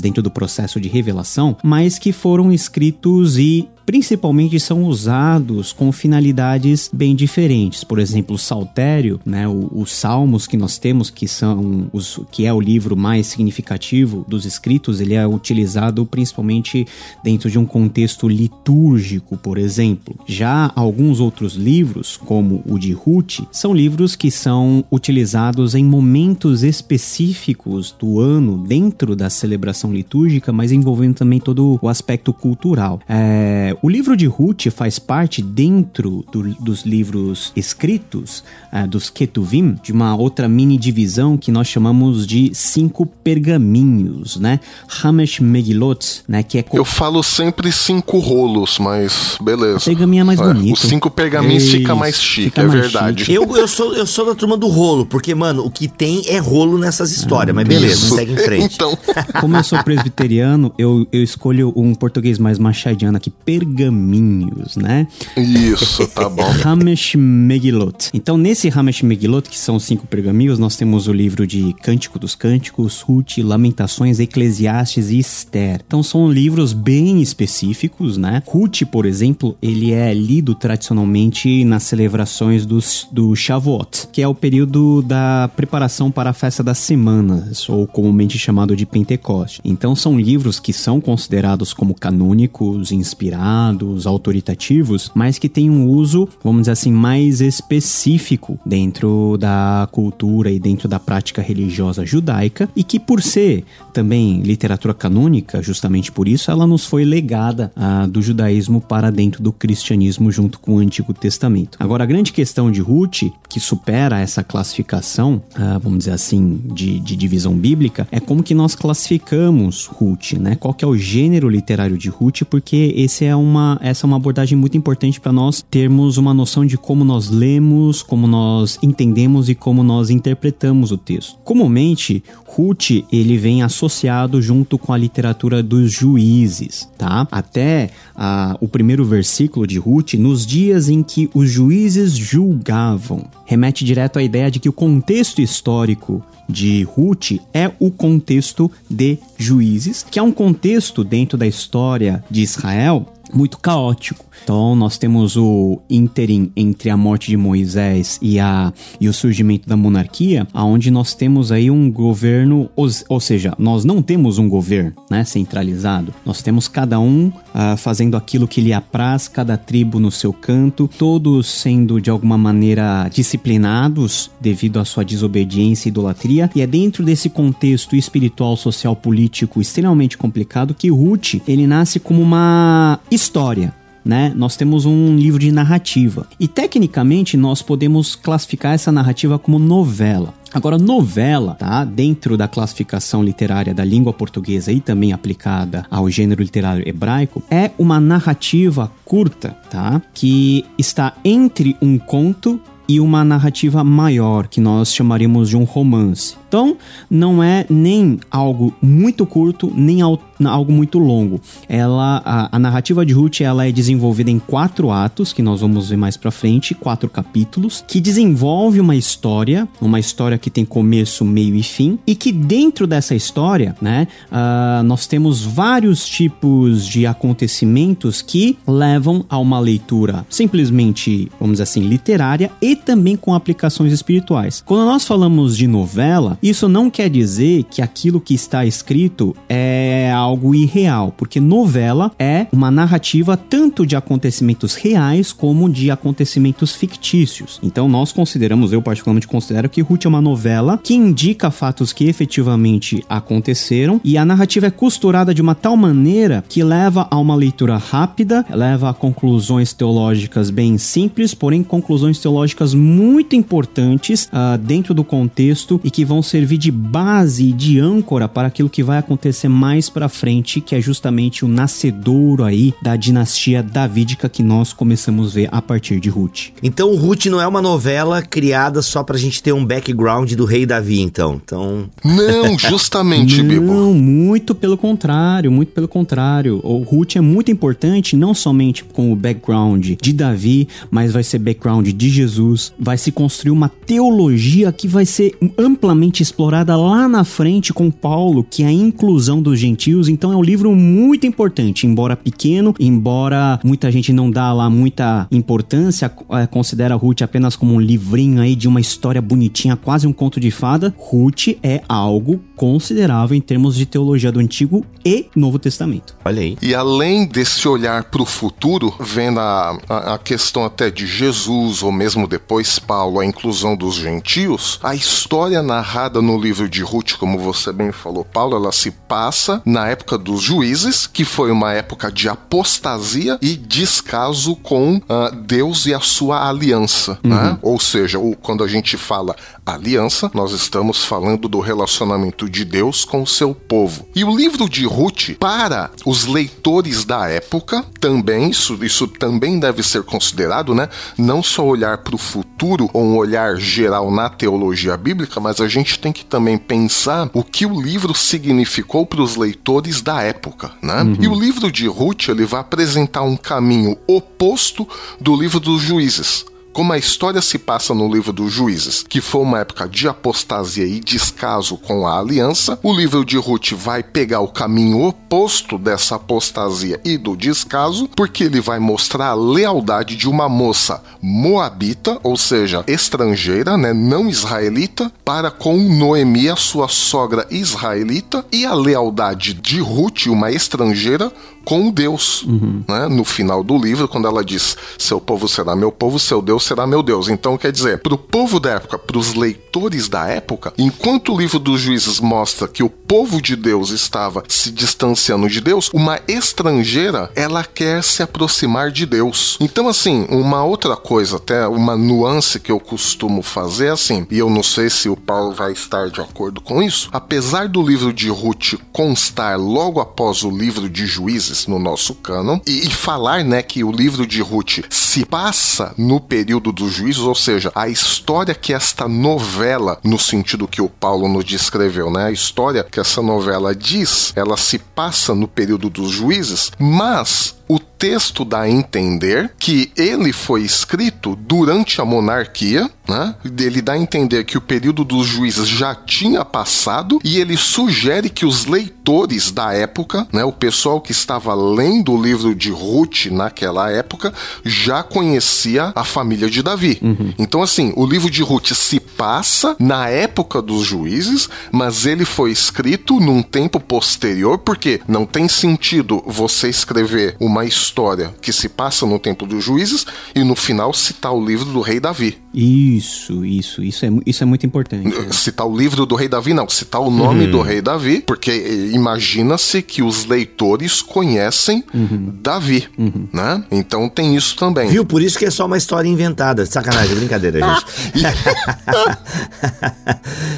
dentro 0.00 0.22
do 0.22 0.30
processo 0.30 0.80
de 0.80 0.88
revelação, 0.88 1.56
mas 1.62 1.98
que 1.98 2.12
foram 2.12 2.52
escritos 2.52 3.38
e 3.38 3.68
principalmente 3.90 4.60
são 4.60 4.84
usados 4.84 5.72
com 5.72 5.90
finalidades 5.90 6.88
bem 6.92 7.12
diferentes. 7.12 7.82
Por 7.82 7.98
exemplo, 7.98 8.36
o 8.36 8.38
Saltério, 8.38 9.18
né, 9.26 9.48
os 9.48 9.90
salmos 9.90 10.46
que 10.46 10.56
nós 10.56 10.78
temos, 10.78 11.10
que 11.10 11.26
são 11.26 11.88
os 11.92 12.20
que 12.30 12.46
é 12.46 12.54
o 12.54 12.60
livro 12.60 12.96
mais 12.96 13.26
significativo 13.26 14.24
dos 14.28 14.44
escritos, 14.44 15.00
ele 15.00 15.14
é 15.14 15.26
utilizado 15.26 16.06
principalmente 16.06 16.86
dentro 17.24 17.50
de 17.50 17.58
um 17.58 17.66
contexto 17.66 18.28
litúrgico, 18.28 19.36
por 19.36 19.58
exemplo. 19.58 20.14
Já 20.24 20.70
alguns 20.76 21.18
outros 21.18 21.54
livros, 21.54 22.16
como 22.16 22.62
o 22.66 22.78
de 22.78 22.92
Ruth, 22.92 23.40
são 23.50 23.74
livros 23.74 24.14
que 24.14 24.30
são 24.30 24.84
utilizados 24.88 25.74
em 25.74 25.84
momentos 25.84 26.62
específicos 26.62 27.92
do 27.98 28.20
ano 28.20 28.56
dentro 28.56 29.16
da 29.16 29.28
celebração 29.28 29.92
litúrgica, 29.92 30.52
mas 30.52 30.70
envolvendo 30.70 31.16
também 31.16 31.40
todo 31.40 31.76
o 31.82 31.88
aspecto 31.88 32.32
cultural. 32.32 33.00
É, 33.08 33.76
o 33.82 33.88
livro 33.88 34.16
de 34.16 34.26
Ruth 34.26 34.66
faz 34.70 34.98
parte 34.98 35.40
dentro 35.42 36.24
do- 36.32 36.54
dos 36.60 36.82
livros 36.82 37.52
escritos, 37.56 38.44
ah, 38.70 38.86
dos 38.86 39.08
Ketuvim, 39.10 39.76
de 39.82 39.92
uma 39.92 40.14
outra 40.14 40.48
mini 40.48 40.76
divisão 40.76 41.36
que 41.36 41.50
nós 41.50 41.66
chamamos 41.68 42.26
de 42.26 42.50
cinco 42.54 43.06
pergaminhos, 43.06 44.36
né? 44.36 44.60
Hamesh 45.02 45.40
Megillot, 45.40 46.22
né? 46.28 46.42
Que 46.42 46.58
é 46.58 46.62
co- 46.62 46.76
Eu 46.76 46.84
falo 46.84 47.22
sempre 47.22 47.70
cinco 47.72 48.18
rolos, 48.18 48.78
mas 48.78 49.36
beleza. 49.40 49.80
Pergaminho 49.84 50.22
é 50.22 50.24
mais 50.24 50.40
bonito. 50.40 50.74
Os 50.74 50.80
cinco 50.82 51.10
pergaminhos 51.10 51.64
Isso, 51.64 51.72
fica 51.78 51.94
mais 51.94 52.20
chique, 52.20 52.44
fica 52.50 52.62
é 52.62 52.66
mais 52.66 52.80
verdade. 52.80 53.24
chique. 53.24 53.32
Eu, 53.34 53.56
eu, 53.56 53.66
sou, 53.68 53.94
eu 53.94 54.06
sou 54.06 54.26
da 54.26 54.34
turma 54.34 54.56
do 54.56 54.68
rolo, 54.68 55.04
porque, 55.06 55.34
mano, 55.34 55.64
o 55.64 55.70
que 55.70 55.88
tem 55.88 56.22
é 56.28 56.38
rolo 56.38 56.78
nessas 56.78 57.12
histórias. 57.12 57.54
mas 57.54 57.66
beleza, 57.66 57.94
Isso. 57.94 58.14
segue 58.14 58.32
em 58.32 58.36
frente. 58.36 58.70
Então, 58.80 58.96
Como 59.40 59.56
eu 59.56 59.64
sou 59.64 59.82
presbiteriano, 59.82 60.72
eu, 60.78 61.06
eu 61.12 61.22
escolho 61.22 61.72
um 61.76 61.94
português 61.94 62.38
mais 62.38 62.58
machadiano 62.58 63.16
aqui, 63.16 63.30
pergaminhos, 63.70 64.76
né? 64.76 65.06
isso, 65.36 66.06
tá 66.08 66.28
bom. 66.28 66.44
Hamesh 66.62 67.14
Megillot. 67.16 68.10
Então, 68.12 68.36
nesse 68.36 68.68
Hamesh 68.68 69.02
Megillot, 69.02 69.48
que 69.48 69.58
são 69.58 69.78
cinco 69.78 70.06
pergaminhos, 70.06 70.58
nós 70.58 70.76
temos 70.76 71.06
o 71.06 71.12
livro 71.12 71.46
de 71.46 71.74
Cântico 71.82 72.18
dos 72.18 72.34
Cânticos, 72.34 73.00
Ruth, 73.00 73.38
Lamentações, 73.38 74.18
Eclesiastes 74.18 75.10
e 75.10 75.18
Esther. 75.18 75.80
Então, 75.86 76.02
são 76.02 76.30
livros 76.30 76.72
bem 76.72 77.22
específicos, 77.22 78.16
né? 78.16 78.42
Ruth, 78.46 78.82
por 78.90 79.06
exemplo, 79.06 79.56
ele 79.62 79.92
é 79.92 80.12
lido 80.12 80.54
tradicionalmente 80.54 81.64
nas 81.64 81.84
celebrações 81.84 82.66
dos, 82.66 83.08
do 83.10 83.34
Shavuot, 83.34 84.08
que 84.12 84.22
é 84.22 84.28
o 84.28 84.34
período 84.34 85.02
da 85.02 85.50
preparação 85.56 86.10
para 86.10 86.30
a 86.30 86.34
festa 86.34 86.62
das 86.62 86.78
semanas, 86.78 87.68
ou 87.68 87.86
comumente 87.86 88.38
chamado 88.38 88.76
de 88.76 88.84
Pentecoste. 88.84 89.60
Então, 89.64 89.94
são 89.94 90.18
livros 90.18 90.58
que 90.58 90.72
são 90.72 91.00
considerados 91.00 91.72
como 91.72 91.94
canônicos, 91.94 92.92
inspirados, 92.92 93.49
estruturados, 93.50 94.06
autoritativos, 94.06 95.10
mas 95.14 95.38
que 95.38 95.48
tem 95.48 95.70
um 95.70 95.88
uso, 95.88 96.28
vamos 96.42 96.62
dizer 96.62 96.72
assim, 96.72 96.92
mais 96.92 97.40
específico 97.40 98.58
dentro 98.64 99.36
da 99.38 99.88
cultura 99.90 100.50
e 100.50 100.58
dentro 100.58 100.88
da 100.88 100.98
prática 100.98 101.42
religiosa 101.42 102.04
judaica 102.06 102.68
e 102.76 102.84
que 102.84 102.98
por 102.98 103.22
ser 103.22 103.64
também 103.92 104.40
literatura 104.40 104.94
canônica, 104.94 105.62
justamente 105.62 106.12
por 106.12 106.28
isso, 106.28 106.50
ela 106.50 106.66
nos 106.66 106.84
foi 106.84 107.04
legada 107.04 107.72
ah, 107.74 108.06
do 108.06 108.22
judaísmo 108.22 108.80
para 108.80 109.10
dentro 109.10 109.42
do 109.42 109.52
cristianismo 109.52 110.30
junto 110.30 110.58
com 110.58 110.76
o 110.76 110.78
Antigo 110.78 111.12
Testamento. 111.12 111.76
Agora, 111.80 112.04
a 112.04 112.06
grande 112.06 112.32
questão 112.32 112.70
de 112.70 112.80
Ruth, 112.80 113.24
que 113.48 113.58
supera 113.58 114.20
essa 114.20 114.44
classificação, 114.44 115.42
ah, 115.54 115.78
vamos 115.78 116.00
dizer 116.00 116.12
assim, 116.12 116.60
de, 116.72 117.00
de 117.00 117.16
divisão 117.16 117.54
bíblica, 117.54 118.06
é 118.10 118.20
como 118.20 118.42
que 118.42 118.54
nós 118.54 118.74
classificamos 118.74 119.86
Ruth, 119.86 120.32
né? 120.34 120.56
Qual 120.56 120.72
que 120.72 120.84
é 120.84 120.88
o 120.88 120.96
gênero 120.96 121.48
literário 121.48 121.98
de 121.98 122.08
Ruth, 122.08 122.42
porque 122.48 122.94
esse 122.96 123.24
é 123.24 123.34
uma, 123.40 123.78
essa 123.82 124.04
é 124.04 124.06
uma 124.06 124.16
abordagem 124.16 124.56
muito 124.56 124.76
importante 124.76 125.20
para 125.20 125.32
nós 125.32 125.64
termos 125.70 126.16
uma 126.16 126.34
noção 126.34 126.64
de 126.64 126.76
como 126.76 127.04
nós 127.04 127.30
lemos, 127.30 128.02
como 128.02 128.26
nós 128.26 128.78
entendemos 128.82 129.48
e 129.48 129.54
como 129.54 129.82
nós 129.82 130.10
interpretamos 130.10 130.92
o 130.92 130.96
texto. 130.96 131.38
Comumente, 131.44 132.22
Ruth 132.46 132.90
ele 133.12 133.36
vem 133.36 133.62
associado 133.62 134.42
junto 134.42 134.76
com 134.78 134.92
a 134.92 134.98
literatura 134.98 135.62
dos 135.62 135.92
juízes, 135.92 136.88
tá? 136.98 137.26
Até 137.30 137.90
ah, 138.14 138.56
o 138.60 138.68
primeiro 138.68 139.04
versículo 139.04 139.66
de 139.66 139.78
Ruth, 139.78 140.14
nos 140.14 140.44
dias 140.44 140.88
em 140.88 141.02
que 141.02 141.30
os 141.32 141.50
juízes 141.50 142.16
julgavam, 142.16 143.24
remete 143.46 143.84
direto 143.84 144.18
à 144.18 144.22
ideia 144.22 144.50
de 144.50 144.58
que 144.58 144.68
o 144.68 144.72
contexto 144.72 145.40
histórico 145.40 146.22
de 146.48 146.82
Ruth 146.82 147.32
é 147.54 147.70
o 147.78 147.90
contexto 147.90 148.70
de 148.88 149.18
juízes, 149.38 150.04
que 150.08 150.18
é 150.18 150.22
um 150.22 150.32
contexto 150.32 151.04
dentro 151.04 151.38
da 151.38 151.46
história 151.46 152.24
de 152.28 152.42
Israel 152.42 153.06
muito 153.32 153.58
caótico. 153.58 154.24
Então 154.42 154.74
nós 154.74 154.98
temos 154.98 155.36
o 155.36 155.80
interim 155.88 156.50
entre 156.56 156.90
a 156.90 156.96
morte 156.96 157.28
de 157.28 157.36
Moisés 157.36 158.18
e, 158.22 158.38
a, 158.38 158.72
e 159.00 159.08
o 159.08 159.12
surgimento 159.12 159.68
da 159.68 159.76
monarquia, 159.76 160.46
aonde 160.52 160.90
nós 160.90 161.14
temos 161.14 161.52
aí 161.52 161.70
um 161.70 161.90
governo, 161.90 162.68
ou, 162.74 162.88
ou 163.08 163.20
seja, 163.20 163.54
nós 163.58 163.84
não 163.84 164.02
temos 164.02 164.38
um 164.38 164.48
governo 164.48 164.92
né, 165.10 165.24
centralizado, 165.24 166.12
nós 166.24 166.42
temos 166.42 166.68
cada 166.68 166.98
um 166.98 167.28
uh, 167.28 167.76
fazendo 167.76 168.16
aquilo 168.16 168.48
que 168.48 168.60
lhe 168.60 168.72
apraz, 168.72 169.28
cada 169.28 169.56
tribo 169.56 169.98
no 169.98 170.10
seu 170.10 170.32
canto, 170.32 170.88
todos 170.98 171.46
sendo 171.46 172.00
de 172.00 172.10
alguma 172.10 172.38
maneira 172.38 173.08
disciplinados 173.12 174.30
devido 174.40 174.78
à 174.78 174.84
sua 174.84 175.04
desobediência 175.04 175.88
e 175.88 175.90
idolatria, 175.90 176.50
e 176.54 176.62
é 176.62 176.66
dentro 176.66 177.04
desse 177.04 177.28
contexto 177.28 177.96
espiritual, 177.96 178.56
social, 178.56 178.96
político 178.96 179.60
extremamente 179.60 180.16
complicado 180.16 180.74
que 180.74 180.90
Ruth 180.90 181.40
ele 181.46 181.66
nasce 181.66 182.00
como 182.00 182.22
uma 182.22 182.98
história 183.10 183.79
né? 184.04 184.32
Nós 184.34 184.56
temos 184.56 184.86
um 184.86 185.16
livro 185.16 185.38
de 185.38 185.52
narrativa. 185.52 186.26
E 186.38 186.48
tecnicamente 186.48 187.36
nós 187.36 187.62
podemos 187.62 188.14
classificar 188.14 188.74
essa 188.74 188.92
narrativa 188.92 189.38
como 189.38 189.58
novela. 189.58 190.34
Agora, 190.52 190.76
novela, 190.76 191.54
tá? 191.54 191.84
Dentro 191.84 192.36
da 192.36 192.48
classificação 192.48 193.22
literária 193.22 193.72
da 193.72 193.84
língua 193.84 194.12
portuguesa 194.12 194.72
e 194.72 194.80
também 194.80 195.12
aplicada 195.12 195.86
ao 195.88 196.10
gênero 196.10 196.42
literário 196.42 196.88
hebraico, 196.88 197.42
é 197.48 197.70
uma 197.78 198.00
narrativa 198.00 198.90
curta, 199.04 199.50
tá? 199.70 200.02
Que 200.12 200.64
está 200.76 201.14
entre 201.24 201.76
um 201.80 201.98
conto 201.98 202.60
e 202.88 202.98
uma 202.98 203.24
narrativa 203.24 203.84
maior, 203.84 204.48
que 204.48 204.60
nós 204.60 204.92
chamaríamos 204.92 205.48
de 205.48 205.56
um 205.56 205.62
romance. 205.62 206.34
Então, 206.48 206.76
não 207.08 207.40
é 207.40 207.64
nem 207.70 208.18
algo 208.28 208.74
muito 208.82 209.24
curto, 209.24 209.72
nem 209.72 210.02
algo 210.48 210.72
muito 210.72 210.98
longo. 210.98 211.40
Ela, 211.68 212.22
a, 212.24 212.56
a, 212.56 212.58
narrativa 212.58 213.04
de 213.04 213.12
Ruth, 213.12 213.40
ela 213.40 213.66
é 213.66 213.72
desenvolvida 213.72 214.30
em 214.30 214.38
quatro 214.38 214.90
atos, 214.90 215.32
que 215.32 215.42
nós 215.42 215.60
vamos 215.60 215.90
ver 215.90 215.96
mais 215.96 216.16
para 216.16 216.30
frente, 216.30 216.74
quatro 216.74 217.08
capítulos, 217.08 217.84
que 217.86 218.00
desenvolve 218.00 218.80
uma 218.80 218.96
história, 218.96 219.68
uma 219.80 220.00
história 220.00 220.38
que 220.38 220.50
tem 220.50 220.64
começo, 220.64 221.24
meio 221.24 221.54
e 221.54 221.62
fim, 221.62 221.98
e 222.06 222.14
que 222.14 222.32
dentro 222.32 222.86
dessa 222.86 223.14
história, 223.14 223.74
né, 223.80 224.06
uh, 224.30 224.82
nós 224.82 225.06
temos 225.06 225.42
vários 225.42 226.08
tipos 226.08 226.86
de 226.86 227.06
acontecimentos 227.06 228.22
que 228.22 228.56
levam 228.66 229.24
a 229.28 229.38
uma 229.38 229.58
leitura 229.58 230.24
simplesmente, 230.28 231.30
vamos 231.38 231.54
dizer 231.54 231.64
assim, 231.64 231.80
literária 231.80 232.50
e 232.60 232.74
também 232.74 233.16
com 233.16 233.34
aplicações 233.34 233.92
espirituais. 233.92 234.62
Quando 234.64 234.86
nós 234.86 235.04
falamos 235.04 235.56
de 235.56 235.66
novela, 235.66 236.38
isso 236.42 236.68
não 236.68 236.90
quer 236.90 237.10
dizer 237.10 237.64
que 237.64 237.82
aquilo 237.82 238.20
que 238.20 238.34
está 238.34 238.64
escrito 238.64 239.34
é 239.48 240.10
algo 240.14 240.29
irreal, 240.54 241.14
porque 241.16 241.40
novela 241.40 242.12
é 242.18 242.46
uma 242.52 242.70
narrativa 242.70 243.36
tanto 243.36 243.86
de 243.86 243.96
acontecimentos 243.96 244.74
reais 244.74 245.32
como 245.32 245.68
de 245.68 245.90
acontecimentos 245.90 246.74
fictícios. 246.74 247.58
Então 247.62 247.88
nós 247.88 248.12
consideramos, 248.12 248.72
eu 248.72 248.82
particularmente 248.82 249.28
considero 249.28 249.68
que 249.68 249.80
Ruth 249.80 250.04
é 250.04 250.08
uma 250.08 250.20
novela 250.20 250.78
que 250.82 250.94
indica 250.94 251.50
fatos 251.50 251.92
que 251.92 252.08
efetivamente 252.08 253.04
aconteceram 253.08 254.00
e 254.04 254.16
a 254.16 254.24
narrativa 254.24 254.66
é 254.66 254.70
costurada 254.70 255.34
de 255.34 255.42
uma 255.42 255.54
tal 255.54 255.76
maneira 255.76 256.44
que 256.48 256.62
leva 256.62 257.06
a 257.10 257.18
uma 257.18 257.34
leitura 257.34 257.76
rápida, 257.76 258.44
leva 258.50 258.90
a 258.90 258.94
conclusões 258.94 259.72
teológicas 259.72 260.50
bem 260.50 260.78
simples, 260.78 261.34
porém 261.34 261.62
conclusões 261.62 262.18
teológicas 262.18 262.74
muito 262.74 263.36
importantes 263.36 264.28
uh, 264.32 264.58
dentro 264.58 264.94
do 264.94 265.04
contexto 265.04 265.80
e 265.82 265.90
que 265.90 266.04
vão 266.04 266.22
servir 266.22 266.58
de 266.58 266.70
base 266.70 267.48
e 267.48 267.52
de 267.52 267.78
âncora 267.78 268.28
para 268.28 268.48
aquilo 268.48 268.68
que 268.68 268.82
vai 268.82 268.98
acontecer 268.98 269.48
mais 269.48 269.88
para 269.88 270.08
frente, 270.08 270.19
que 270.64 270.74
é 270.74 270.80
justamente 270.80 271.44
o 271.44 271.48
nascedouro 271.48 272.44
aí 272.44 272.74
da 272.82 272.94
dinastia 272.94 273.62
davídica 273.62 274.28
que 274.28 274.42
nós 274.42 274.72
começamos 274.72 275.30
a 275.30 275.34
ver 275.34 275.48
a 275.50 275.62
partir 275.62 275.98
de 275.98 276.10
Ruth. 276.10 276.48
Então, 276.62 276.94
Ruth 276.94 277.26
não 277.26 277.40
é 277.40 277.46
uma 277.46 277.62
novela 277.62 278.20
criada 278.20 278.82
só 278.82 279.02
pra 279.02 279.16
gente 279.16 279.42
ter 279.42 279.52
um 279.52 279.64
background 279.64 280.32
do 280.34 280.44
rei 280.44 280.66
Davi, 280.66 281.00
então. 281.00 281.40
Então, 281.42 281.88
não, 282.04 282.58
justamente, 282.60 283.42
Bibo. 283.42 283.72
Não, 283.72 283.94
muito 283.94 284.54
pelo 284.54 284.76
contrário, 284.76 285.50
muito 285.50 285.72
pelo 285.72 285.88
contrário. 285.88 286.60
O 286.62 286.82
Ruth 286.82 287.16
é 287.16 287.20
muito 287.20 287.50
importante 287.50 288.14
não 288.14 288.34
somente 288.34 288.84
com 288.84 289.12
o 289.12 289.16
background 289.16 289.92
de 290.00 290.12
Davi, 290.12 290.68
mas 290.90 291.12
vai 291.12 291.22
ser 291.22 291.38
background 291.38 291.88
de 291.88 292.10
Jesus, 292.10 292.72
vai 292.78 292.98
se 292.98 293.10
construir 293.10 293.52
uma 293.52 293.68
teologia 293.68 294.70
que 294.70 294.86
vai 294.86 295.06
ser 295.06 295.34
amplamente 295.56 296.22
explorada 296.22 296.76
lá 296.76 297.08
na 297.08 297.24
frente 297.24 297.72
com 297.72 297.90
Paulo, 297.90 298.44
que 298.48 298.62
é 298.62 298.66
a 298.66 298.72
inclusão 298.72 299.40
dos 299.40 299.58
gentios. 299.58 300.09
Então 300.10 300.32
é 300.32 300.36
um 300.36 300.42
livro 300.42 300.74
muito 300.74 301.26
importante, 301.26 301.86
embora 301.86 302.16
pequeno, 302.16 302.74
embora 302.78 303.60
muita 303.64 303.90
gente 303.90 304.12
não 304.12 304.30
dá 304.30 304.52
lá 304.52 304.68
muita 304.68 305.28
importância, 305.30 306.12
é, 306.30 306.46
considera 306.46 306.94
Ruth 306.94 307.22
apenas 307.22 307.56
como 307.56 307.74
um 307.74 307.80
livrinho 307.80 308.42
aí 308.42 308.56
de 308.56 308.66
uma 308.66 308.80
história 308.80 309.22
bonitinha, 309.22 309.76
quase 309.76 310.06
um 310.06 310.12
conto 310.12 310.40
de 310.40 310.50
fada. 310.50 310.94
Ruth 310.98 311.48
é 311.62 311.82
algo 311.88 312.40
considerável 312.56 313.36
em 313.36 313.40
termos 313.40 313.76
de 313.76 313.86
teologia 313.86 314.30
do 314.30 314.40
Antigo 314.40 314.84
e 315.04 315.26
Novo 315.34 315.58
Testamento. 315.58 316.16
Olha 316.24 316.42
aí. 316.42 316.58
E 316.60 316.74
além 316.74 317.26
desse 317.26 317.66
olhar 317.66 318.04
para 318.04 318.22
o 318.22 318.26
futuro, 318.26 318.94
vendo 319.00 319.40
a, 319.40 319.78
a, 319.88 320.14
a, 320.14 320.18
questão 320.18 320.64
até 320.64 320.90
de 320.90 321.06
Jesus, 321.06 321.82
ou 321.82 321.92
mesmo 321.92 322.26
depois 322.26 322.78
Paulo, 322.78 323.20
a 323.20 323.24
inclusão 323.24 323.76
dos 323.76 323.94
gentios, 323.94 324.78
a 324.82 324.94
história 324.94 325.62
narrada 325.62 326.20
no 326.20 326.38
livro 326.38 326.68
de 326.68 326.82
Ruth, 326.82 327.12
como 327.18 327.38
você 327.38 327.72
bem 327.72 327.92
falou, 327.92 328.24
Paulo, 328.24 328.56
ela 328.56 328.72
se 328.72 328.90
passa 328.90 329.62
na 329.64 329.88
época 329.88 329.99
dos 330.18 330.42
juízes, 330.42 331.06
que 331.06 331.24
foi 331.24 331.50
uma 331.50 331.72
época 331.72 332.10
de 332.10 332.28
apostasia 332.28 333.38
e 333.40 333.56
descaso 333.56 334.56
com 334.56 334.96
uh, 334.96 335.34
Deus 335.46 335.86
e 335.86 335.94
a 335.94 336.00
sua 336.00 336.48
aliança. 336.48 337.18
Né? 337.22 337.36
Uhum. 337.36 337.42
Né? 337.42 337.58
Ou 337.62 337.80
seja, 337.80 338.18
o, 338.18 338.36
quando 338.36 338.64
a 338.64 338.68
gente 338.68 338.96
fala 338.96 339.34
aliança, 339.64 340.30
nós 340.34 340.52
estamos 340.52 341.04
falando 341.04 341.48
do 341.48 341.60
relacionamento 341.60 342.48
de 342.48 342.64
Deus 342.64 343.04
com 343.04 343.22
o 343.22 343.26
seu 343.26 343.54
povo. 343.54 344.06
E 344.14 344.24
o 344.24 344.34
livro 344.34 344.68
de 344.68 344.84
Ruth, 344.84 345.36
para 345.38 345.90
os 346.04 346.26
leitores 346.26 347.04
da 347.04 347.28
época, 347.28 347.84
também, 348.00 348.50
isso, 348.50 348.78
isso 348.84 349.06
também 349.06 349.58
deve 349.58 349.82
ser 349.82 350.02
considerado, 350.02 350.74
né? 350.74 350.88
Não 351.16 351.42
só 351.42 351.64
olhar 351.64 351.98
para 351.98 352.14
o 352.14 352.18
futuro 352.18 352.90
ou 352.92 353.02
um 353.02 353.16
olhar 353.16 353.56
geral 353.56 354.10
na 354.10 354.28
teologia 354.28 354.96
bíblica, 354.96 355.40
mas 355.40 355.60
a 355.60 355.68
gente 355.68 355.98
tem 355.98 356.12
que 356.12 356.24
também 356.24 356.58
pensar 356.58 357.30
o 357.32 357.42
que 357.42 357.66
o 357.66 357.80
livro 357.80 358.14
significou 358.14 359.06
para 359.06 359.22
os 359.22 359.36
leitores 359.36 360.00
da 360.00 360.22
época, 360.22 360.72
né? 360.82 361.02
Uhum. 361.02 361.16
E 361.20 361.28
o 361.28 361.34
livro 361.34 361.70
de 361.70 361.86
Ruth, 361.86 362.28
ele 362.28 362.44
vai 362.44 362.60
apresentar 362.60 363.22
um 363.22 363.36
caminho 363.36 363.96
oposto 364.06 364.86
do 365.20 365.34
livro 365.34 365.60
dos 365.60 365.82
juízes. 365.82 366.44
Como 366.80 366.94
a 366.94 366.96
história 366.96 367.42
se 367.42 367.58
passa 367.58 367.92
no 367.92 368.10
livro 368.10 368.32
dos 368.32 368.50
Juízes, 368.50 369.04
que 369.06 369.20
foi 369.20 369.42
uma 369.42 369.58
época 369.58 369.86
de 369.86 370.08
apostasia 370.08 370.86
e 370.86 370.98
descaso 370.98 371.76
com 371.76 372.06
a 372.06 372.18
aliança, 372.18 372.78
o 372.82 372.90
livro 372.90 373.22
de 373.22 373.36
Ruth 373.36 373.72
vai 373.72 374.02
pegar 374.02 374.40
o 374.40 374.48
caminho 374.48 375.02
oposto 375.02 375.76
dessa 375.76 376.14
apostasia 376.14 376.98
e 377.04 377.18
do 377.18 377.36
descaso, 377.36 378.08
porque 378.16 378.44
ele 378.44 378.62
vai 378.62 378.78
mostrar 378.78 379.26
a 379.26 379.34
lealdade 379.34 380.16
de 380.16 380.26
uma 380.26 380.48
moça 380.48 381.02
moabita, 381.20 382.18
ou 382.22 382.34
seja, 382.38 382.82
estrangeira, 382.86 383.76
né, 383.76 383.92
não 383.92 384.26
israelita, 384.26 385.12
para 385.22 385.50
com 385.50 385.76
Noemi, 385.76 386.48
a 386.48 386.56
sua 386.56 386.88
sogra 386.88 387.46
israelita, 387.50 388.42
e 388.50 388.64
a 388.64 388.72
lealdade 388.72 389.52
de 389.52 389.80
Ruth, 389.80 390.28
uma 390.28 390.50
estrangeira, 390.50 391.30
com 391.64 391.90
Deus. 391.90 392.42
Uhum. 392.42 392.82
Né? 392.88 393.08
No 393.08 393.24
final 393.24 393.62
do 393.62 393.78
livro, 393.78 394.08
quando 394.08 394.26
ela 394.26 394.44
diz: 394.44 394.76
Seu 394.98 395.20
povo 395.20 395.48
será 395.48 395.76
meu 395.76 395.92
povo, 395.92 396.18
seu 396.18 396.42
Deus 396.42 396.64
será 396.64 396.86
meu 396.86 397.02
Deus. 397.02 397.28
Então, 397.28 397.56
quer 397.56 397.72
dizer, 397.72 397.98
para 397.98 398.14
o 398.14 398.18
povo 398.18 398.58
da 398.58 398.70
época, 398.72 398.98
para 398.98 399.18
os 399.18 399.34
leitores 399.34 400.08
da 400.08 400.26
época, 400.26 400.72
enquanto 400.78 401.32
o 401.32 401.38
livro 401.38 401.58
dos 401.58 401.80
juízes 401.80 402.20
mostra 402.20 402.68
que 402.68 402.82
o 402.82 402.90
povo 402.90 403.40
de 403.40 403.56
Deus 403.56 403.90
estava 403.90 404.42
se 404.48 404.70
distanciando 404.70 405.48
de 405.48 405.60
Deus, 405.60 405.90
uma 405.92 406.20
estrangeira 406.26 407.30
ela 407.34 407.64
quer 407.64 408.02
se 408.02 408.22
aproximar 408.22 408.90
de 408.90 409.06
Deus. 409.06 409.56
Então, 409.60 409.88
assim, 409.88 410.26
uma 410.30 410.64
outra 410.64 410.96
coisa, 410.96 411.36
até 411.36 411.66
uma 411.66 411.96
nuance 411.96 412.60
que 412.60 412.72
eu 412.72 412.80
costumo 412.80 413.42
fazer 413.42 413.86
é 413.86 413.90
assim, 413.90 414.26
e 414.30 414.38
eu 414.38 414.50
não 414.50 414.62
sei 414.62 414.90
se 414.90 415.08
o 415.08 415.16
Paulo 415.16 415.54
vai 415.54 415.72
estar 415.72 416.10
de 416.10 416.20
acordo 416.20 416.60
com 416.60 416.82
isso, 416.82 417.08
apesar 417.12 417.68
do 417.68 417.82
livro 417.82 418.12
de 418.12 418.28
Ruth 418.28 418.74
constar 418.92 419.58
logo 419.58 420.00
após 420.00 420.42
o 420.42 420.50
livro 420.50 420.88
de 420.88 421.06
Juízes 421.06 421.49
no 421.66 421.78
nosso 421.78 422.14
cânon, 422.14 422.60
e, 422.66 422.86
e 422.86 422.90
falar, 422.90 423.44
né, 423.44 423.62
que 423.62 423.84
o 423.84 423.92
livro 423.92 424.26
de 424.26 424.40
Ruth 424.40 424.80
se 424.88 425.24
passa 425.24 425.94
no 425.96 426.20
período 426.20 426.72
dos 426.72 426.92
juízos, 426.92 427.24
ou 427.24 427.34
seja, 427.34 427.70
a 427.74 427.88
história 427.88 428.54
que 428.54 428.72
esta 428.72 429.08
novela, 429.08 429.98
no 430.04 430.18
sentido 430.18 430.68
que 430.68 430.82
o 430.82 430.88
Paulo 430.88 431.28
nos 431.28 431.44
descreveu, 431.44 432.10
né, 432.10 432.26
a 432.26 432.32
história 432.32 432.84
que 432.84 433.00
essa 433.00 433.22
novela 433.22 433.74
diz, 433.74 434.32
ela 434.36 434.56
se 434.56 434.78
passa 434.78 435.34
no 435.34 435.48
período 435.48 435.90
dos 435.90 436.10
juízes, 436.10 436.72
mas 436.78 437.59
o 437.70 437.78
texto 437.78 438.44
dá 438.44 438.62
a 438.62 438.68
entender 438.68 439.52
que 439.56 439.92
ele 439.96 440.32
foi 440.32 440.62
escrito 440.62 441.36
durante 441.36 442.00
a 442.00 442.04
monarquia, 442.04 442.90
né? 443.08 443.34
Ele 443.44 443.80
dá 443.80 443.92
a 443.92 443.98
entender 443.98 444.42
que 444.44 444.58
o 444.58 444.60
período 444.60 445.04
dos 445.04 445.26
juízes 445.26 445.68
já 445.68 445.94
tinha 445.94 446.44
passado 446.44 447.20
e 447.22 447.38
ele 447.38 447.56
sugere 447.56 448.28
que 448.28 448.44
os 448.44 448.66
leitores 448.66 449.52
da 449.52 449.72
época, 449.72 450.26
né, 450.32 450.42
o 450.42 450.52
pessoal 450.52 451.00
que 451.00 451.12
estava 451.12 451.54
lendo 451.54 452.12
o 452.12 452.20
livro 452.20 452.54
de 452.56 452.70
Ruth 452.70 453.26
naquela 453.26 453.88
época, 453.90 454.32
já 454.64 455.04
conhecia 455.04 455.92
a 455.94 456.02
família 456.02 456.50
de 456.50 456.62
Davi. 456.62 456.98
Uhum. 457.00 457.34
Então, 457.38 457.62
assim, 457.62 457.92
o 457.94 458.04
livro 458.04 458.30
de 458.30 458.42
Ruth 458.42 458.72
se 458.72 458.98
passa 458.98 459.76
na 459.78 460.08
época 460.08 460.60
dos 460.60 460.84
juízes, 460.84 461.48
mas 461.70 462.04
ele 462.04 462.24
foi 462.24 462.50
escrito 462.50 463.20
num 463.20 463.42
tempo 463.42 463.78
posterior, 463.78 464.58
porque 464.58 465.00
não 465.06 465.24
tem 465.24 465.46
sentido 465.46 466.20
você 466.26 466.68
escrever 466.68 467.36
uma 467.38 467.59
uma 467.60 467.64
história 467.66 468.34
que 468.40 468.52
se 468.52 468.68
passa 468.68 469.04
no 469.04 469.18
tempo 469.18 469.46
dos 469.46 469.62
juízes 469.62 470.06
e 470.34 470.42
no 470.42 470.56
final 470.56 470.94
citar 470.94 471.32
o 471.34 471.44
livro 471.44 471.66
do 471.66 471.82
rei 471.82 472.00
Davi. 472.00 472.38
Isso, 472.52 473.44
isso, 473.44 473.82
isso 473.82 474.04
é, 474.04 474.08
isso 474.26 474.42
é 474.42 474.46
muito 474.46 474.66
importante. 474.66 475.06
Né? 475.06 475.28
Citar 475.30 475.66
o 475.66 475.76
livro 475.76 476.04
do 476.04 476.16
rei 476.16 476.26
Davi, 476.26 476.52
não, 476.52 476.68
citar 476.68 477.00
o 477.00 477.10
nome 477.10 477.44
uhum. 477.44 477.50
do 477.50 477.60
rei 477.60 477.80
Davi, 477.80 478.22
porque 478.26 478.50
eh, 478.50 478.94
imagina-se 478.94 479.82
que 479.82 480.02
os 480.02 480.24
leitores 480.24 481.00
conhecem 481.00 481.84
uhum. 481.94 482.34
Davi, 482.42 482.88
uhum. 482.98 483.28
né? 483.32 483.62
Então 483.70 484.08
tem 484.08 484.34
isso 484.34 484.56
também. 484.56 484.88
Viu? 484.88 485.04
Por 485.04 485.22
isso 485.22 485.38
que 485.38 485.44
é 485.44 485.50
só 485.50 485.66
uma 485.66 485.76
história 485.76 486.08
inventada. 486.08 486.66
Sacanagem, 486.66 487.14
brincadeira, 487.14 487.60
gente. 488.12 488.26